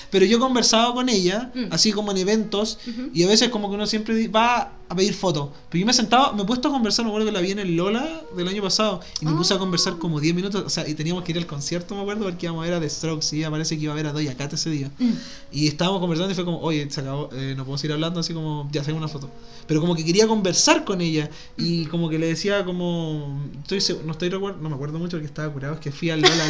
[0.10, 1.66] Pero yo he conversado con ella, Mm.
[1.72, 3.10] así como en eventos, Ujú.
[3.14, 5.50] y a veces como que uno siempre va a pedir fotos.
[5.70, 7.52] Pero yo me he sentado, me he puesto a conversar, me acuerdo que la vi
[7.52, 10.70] en el Lola del año pasado, y me puse a conversar como 10 minutos, o
[10.70, 12.90] sea, y teníamos que ir al concierto, me acuerdo, porque íbamos a ver a The
[12.90, 14.92] Strokes, y ella parece que iba a ver a Doja Cat ese día.
[15.00, 15.12] Mm.
[15.52, 18.34] Y estábamos conversando y fue como, oye, se acabó, eh, no puedo seguir hablando, así
[18.34, 19.30] como, ya, saqué una foto.
[19.66, 24.12] Pero como que quería conversar con ella, y como que le decía como, estoy no
[24.12, 26.46] estoy recuerdo, no me acuerdo mucho porque estaba curado, es que fui al Lola,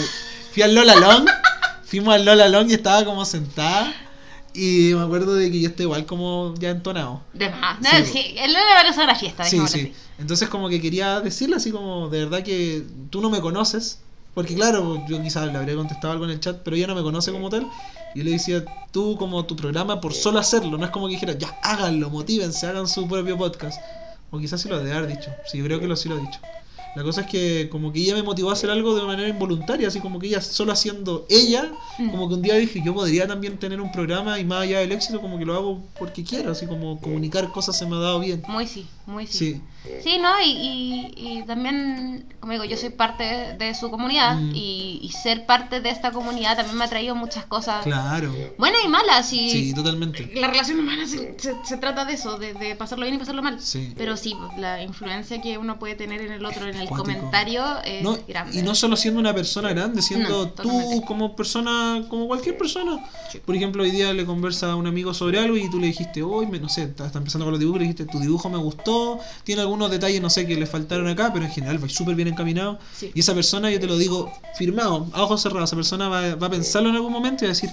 [0.53, 1.25] fui al Lola Long,
[1.97, 3.93] fuimos al Lola Long y estaba como sentada,
[4.53, 7.21] y me acuerdo de que yo estoy igual como ya entonado.
[7.33, 7.79] De más.
[7.81, 9.63] No, Sí, sí, el Lola va a ser la fiesta, Sí, sí.
[9.63, 9.93] así.
[10.17, 13.99] Entonces como que quería decirle así como, de verdad que tú no me conoces.
[14.33, 17.01] Porque claro, yo quizás le habría contestado algo en el chat, pero ella no me
[17.03, 17.67] conoce como tal.
[18.13, 21.13] Y yo le decía, tú como tu programa, por solo hacerlo, no es como que
[21.13, 23.79] dijera, ya háganlo, motívense, hagan su propio podcast.
[24.31, 25.31] O quizás sí lo de haber dicho.
[25.49, 26.39] Sí, creo que lo sí lo he dicho.
[26.95, 29.87] La cosa es que como que ella me motivó a hacer algo de manera involuntaria,
[29.89, 32.09] así como que ella solo haciendo ella, Mm.
[32.09, 34.91] como que un día dije, yo podría también tener un programa y más allá del
[34.93, 38.19] éxito, como que lo hago porque quiero, así como comunicar cosas se me ha dado
[38.19, 38.43] bien.
[38.47, 39.61] Muy sí, muy sí.
[39.83, 39.91] Sí.
[40.03, 40.31] Sí, ¿no?
[40.43, 44.51] Y, y, y también, como digo, yo soy parte de su comunidad Mm.
[44.55, 48.33] y, y ser parte de esta comunidad también me ha traído muchas cosas Claro.
[48.57, 49.31] buenas y malas.
[49.31, 50.31] Y Sí, totalmente.
[50.35, 53.43] la relación humana se, se- se trata de eso, de, de pasarlo bien y pasarlo
[53.43, 53.59] mal.
[53.61, 53.93] Sí.
[53.95, 58.01] Pero sí, la influencia que uno puede tener en el otro, en el comentario, es
[58.03, 58.57] No, grande.
[58.57, 63.05] y no solo siendo una persona grande, siendo No, tú como persona, como cualquier persona.
[63.31, 63.39] Sí.
[63.45, 66.23] Por ejemplo, hoy día le conversa a un amigo sobre algo y tú le dijiste,
[66.23, 68.94] hoy, me no sé, está empezando con los dibujos, le dijiste, tu dibujo me gustó,
[69.43, 72.27] tiene algunos detalles, no sé, que le faltaron acá, pero en general va súper bien
[72.27, 72.79] encaminado.
[72.95, 73.11] Sí.
[73.13, 76.47] Y esa persona, yo te lo digo, firmado, a ojos cerrados, esa persona va, va
[76.47, 77.69] a pensarlo en algún momento y va a decir,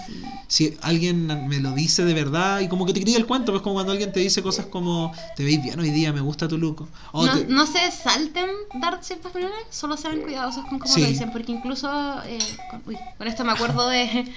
[0.48, 3.62] si alguien me lo dice de verdad, y como que te cría el cuento, pues
[3.62, 6.58] como cuando alguien te dice cosas como, te veis bien hoy día, me gusta tu
[6.58, 6.86] look.
[7.12, 8.48] O no, te- no se salten
[8.80, 11.00] dar ciertas opiniones, solo sean cuidadosos con cómo Sí.
[11.00, 11.88] lo dicen, porque incluso
[12.26, 12.38] eh,
[12.70, 14.32] con, uy, con esto me acuerdo de,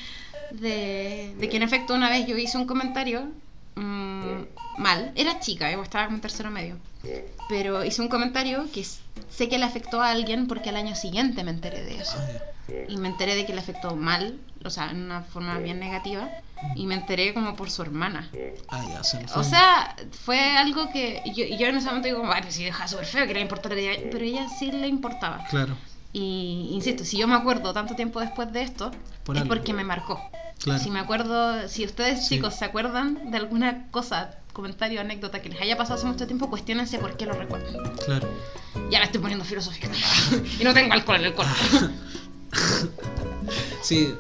[0.51, 3.23] de, de que en efecto una vez yo hice un comentario
[3.76, 4.45] mm,
[4.77, 5.11] mal.
[5.15, 6.77] Era chica, eh, estaba como en tercero medio.
[7.47, 11.43] Pero hizo un comentario que sé que le afectó a alguien porque al año siguiente
[11.43, 12.18] me enteré de eso.
[12.18, 12.73] Ah.
[12.88, 16.30] Y me enteré de que le afectó mal, o sea, en una forma bien negativa.
[16.76, 18.30] Y me enteré como por su hermana.
[18.69, 19.23] Ah, ya, se.
[19.35, 22.88] O sea, fue algo que yo, yo en ese momento digo, ay, pues si deja
[22.88, 25.43] súper feo, que le importa lo que diga", Pero ella sí le importaba.
[25.49, 25.76] Claro,
[26.17, 28.89] Y insisto, si yo me acuerdo tanto tiempo después de esto,
[29.25, 29.53] Por es algo.
[29.53, 30.17] porque me marcó.
[30.63, 30.81] claro.
[30.81, 32.35] Si me acuerdo, si ustedes Sí.
[32.35, 36.49] chicos se acuerdan de alguna cosa, comentario, anécdota que les haya pasado hace mucho tiempo,
[36.49, 37.91] cuestionense por qué lo recuerdan.
[38.05, 38.29] Claro.
[38.89, 39.89] Ya me estoy poniendo filosófica.
[40.59, 41.53] y no tengo alcohol en el cuerpo.
[43.81, 44.13] Sí,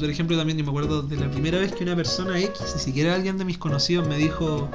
[0.00, 2.80] por ejemplo, también yo me acuerdo de la primera vez que una persona X, ni
[2.80, 4.68] siquiera alguien de mis conocidos, me dijo.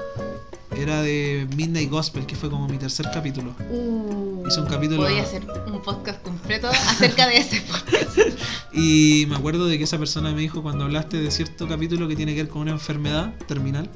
[0.78, 3.56] Era de Midnight Gospel, que fue como mi tercer capítulo.
[3.72, 8.18] Uh, Hice un capítulo- Voy a hacer un podcast completo acerca de ese podcast.
[8.72, 12.16] Y me acuerdo de que esa persona me dijo cuando hablaste de cierto capítulo que
[12.16, 13.90] tiene que ver con una enfermedad terminal,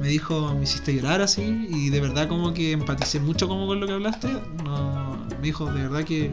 [0.00, 3.78] me dijo, me hiciste llorar así y de verdad como que empaticé mucho como con
[3.78, 4.28] lo que hablaste.
[4.64, 6.30] No, me dijo, de verdad que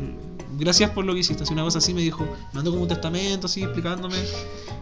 [0.57, 1.43] gracias por lo que hiciste.
[1.43, 4.15] Así una cosa así me dijo, mandó como un testamento así explicándome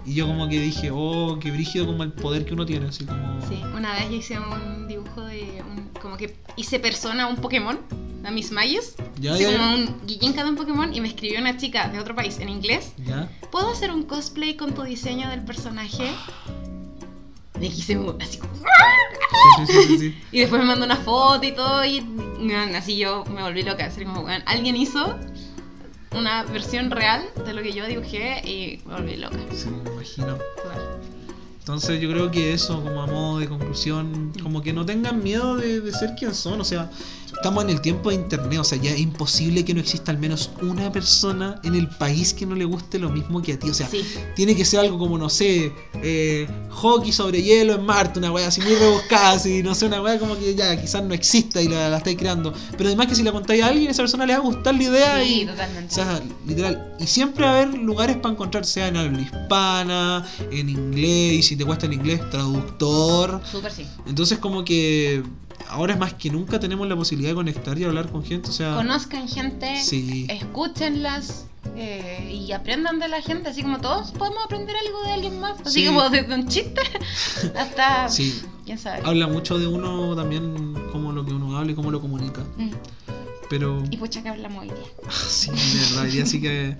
[0.05, 3.05] y yo como que dije, oh, qué brígido como el poder que uno tiene, así
[3.05, 3.39] como...
[3.47, 7.35] Sí, una vez yo hice un dibujo de un, como que hice persona a un
[7.35, 7.79] Pokémon,
[8.23, 11.57] a Miss Mayes, Ya, ya, como un guillinca de un Pokémon y me escribió una
[11.57, 12.93] chica de otro país en inglés.
[13.05, 13.29] ¿Ya?
[13.51, 16.11] ¿Puedo hacer un cosplay con tu diseño del personaje?
[17.59, 18.51] Quise así como-
[19.65, 22.03] Sí, sí, sí, y después me mandó una foto y todo y
[22.75, 25.17] así yo me volví loca, así como alguien hizo
[26.15, 29.37] una versión real de lo que yo dibujé y me volví loca.
[29.53, 30.37] Sí, me imagino.
[30.57, 30.99] Total.
[31.59, 35.55] Entonces yo creo que eso, como a modo de conclusión, como que no tengan miedo
[35.55, 36.89] de, de ser quien son, o sea,
[37.33, 40.17] estamos en el tiempo de internet, o sea, ya es imposible que no exista al
[40.17, 43.69] menos una persona en el país que no le guste lo mismo que a ti,
[43.69, 44.03] o sea, Sí,
[44.35, 48.47] tiene que ser algo como, no sé, eh, hockey sobre hielo en Marte, una weá
[48.47, 51.67] así muy rebuscada, así, no sé, una weá como que ya quizás no exista y
[51.67, 54.25] la, la estáis creando, pero además que si la contáis a alguien, a esa persona
[54.25, 55.45] le va a gustar la idea sí, y...
[55.45, 55.91] totalmente.
[55.91, 56.95] O sea, literal.
[56.99, 61.43] Y siempre va a haber lugares para encontrar, sea en habla hispana, en inglés, y
[61.43, 63.41] si te cuesta el inglés, traductor.
[63.49, 63.85] Súper sí.
[64.05, 65.23] Entonces como que
[65.69, 68.49] ahora es más que nunca tenemos la posibilidad de conectar y hablar con gente.
[68.49, 69.81] O sea, Conozcan gente.
[69.83, 70.25] Sí.
[70.29, 75.39] escúchenlas eh, y aprendan de la gente, así como todos podemos aprender algo de alguien
[75.39, 75.85] más, así Sí.
[75.87, 76.81] como desde un chiste
[77.55, 79.01] hasta sí, quién sabe.
[79.05, 82.41] habla mucho de uno también, como lo que uno habla y cómo lo comunica.
[82.57, 82.71] Mm.
[83.49, 85.11] Pero, Y pucha que hablamos hoy día.
[85.27, 86.77] sí, de verdad, hoy día sí que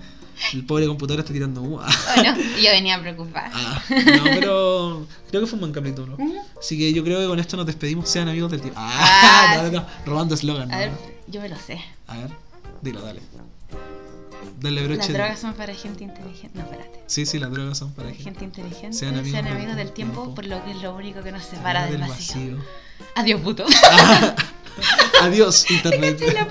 [0.52, 1.80] el pobre computador está tirando humo.
[2.16, 3.50] Bueno, yo venía preocupada.
[3.54, 6.16] Ah, no, pero creo que fue un buen capítulo.
[6.18, 6.32] Mm.
[6.58, 8.08] Así que yo creo que con esto nos despedimos.
[8.08, 8.78] Sean amigos del tiempo.
[8.82, 10.72] Ah, Ah, no, no, robando eslogan.
[10.72, 10.92] A ver,
[11.26, 11.80] yo me lo sé.
[12.06, 12.30] A ver,
[12.80, 13.20] dilo, dale.
[14.60, 15.12] Dale Las broche.
[15.12, 16.56] drogas son para gente inteligente.
[16.56, 17.00] No, espérate.
[17.06, 18.22] Sí, sí, las drogas son para gente.
[18.24, 18.96] Gente inteligente.
[18.96, 20.34] Sean Sean amigos del del tiempo, tiempo.
[20.36, 22.58] por lo que es lo único que nos separa del, vacío.
[23.16, 23.64] Adiós, puto.
[25.20, 26.20] Adiós, internet.
[26.32, 26.48] La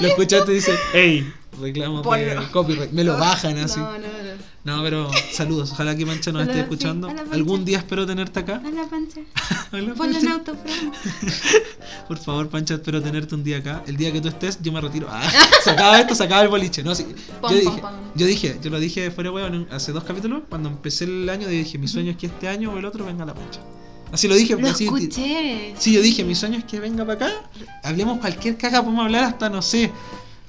[0.00, 2.52] Lo escuchaste y dice, hey, reclamo de Ponlo.
[2.52, 2.90] copyright.
[2.92, 3.78] Me lo bajan así.
[3.80, 4.44] No, no, no.
[4.64, 5.72] No, pero saludos.
[5.72, 7.08] Ojalá que Mancha nos esté Saludos, escuchando.
[7.32, 8.62] Algún día espero tenerte acá.
[8.64, 9.20] A la pancha.
[9.72, 10.92] Hola, Ponlo en autopromo.
[12.08, 13.82] Por favor, Pancha, espero tenerte un día acá.
[13.86, 15.06] El día que tú estés, yo me retiro.
[15.10, 15.22] Ah,
[15.62, 16.82] se acaba esto, se acaba el boliche.
[16.82, 17.06] No, sí.
[17.40, 17.90] Pom, yo, dije, pom.
[18.14, 20.44] yo dije, yo lo dije fuera de en- hace dos capítulos.
[20.48, 23.26] Cuando empecé el año, dije: Mi sueño es que este año o el otro venga
[23.26, 23.60] la Pancha.
[24.12, 24.56] Así lo dije.
[24.56, 25.74] Lo así, escuché.
[25.78, 27.50] Sí, yo dije: Mi sueño es que venga para acá.
[27.82, 29.90] Hablemos cualquier caga, podemos hablar hasta, no sé,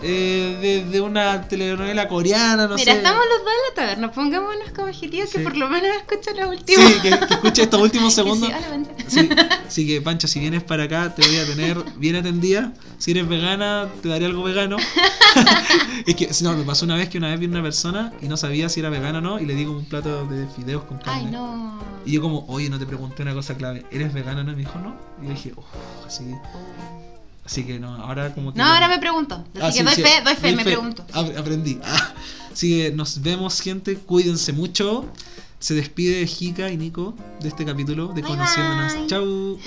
[0.01, 2.97] eh, de, de una telenovela coreana, no Mira, sé.
[2.97, 4.11] estamos los dos en la taberna.
[4.11, 5.37] Pongámonos como objetivos Sí.
[5.37, 6.83] que por lo menos escuchen los últimos.
[6.85, 8.49] Sí, que, que escuche estos últimos Que segundos.
[9.07, 9.29] sí.
[9.29, 9.29] Sí,
[9.67, 12.73] así que Pancha, si vienes para acá, te voy a tener bien atendida.
[12.97, 14.77] Si eres vegana, te daré algo vegano.
[16.05, 18.35] es que, no, me pasó una vez que una vez vi una persona y no
[18.37, 20.97] sabía si era vegana o no, y le di como un plato de fideos con
[20.97, 21.21] carne.
[21.25, 21.79] Ay, no.
[22.05, 24.51] Y yo como, oye, no te pregunté una cosa clave, ¿eres vegana no?
[24.51, 24.95] Y me dijo, no.
[25.21, 25.65] Y yo dije, uff,
[26.05, 26.23] así,
[27.45, 28.57] así que no, ahora como que...
[28.59, 29.35] No, ahora me pregunto.
[29.61, 31.05] Así Ah, que sí, doy sí, fe, doy fe, me pregunto.
[31.13, 31.79] Ap- aprendí.
[31.83, 32.13] Ah,
[32.51, 33.95] así que nos vemos, gente.
[33.97, 35.05] Cuídense mucho.
[35.59, 38.93] Se despide Jika y Nico de este capítulo de Bye, Conociéndonos.
[38.95, 39.07] bye.
[39.07, 39.59] Chau.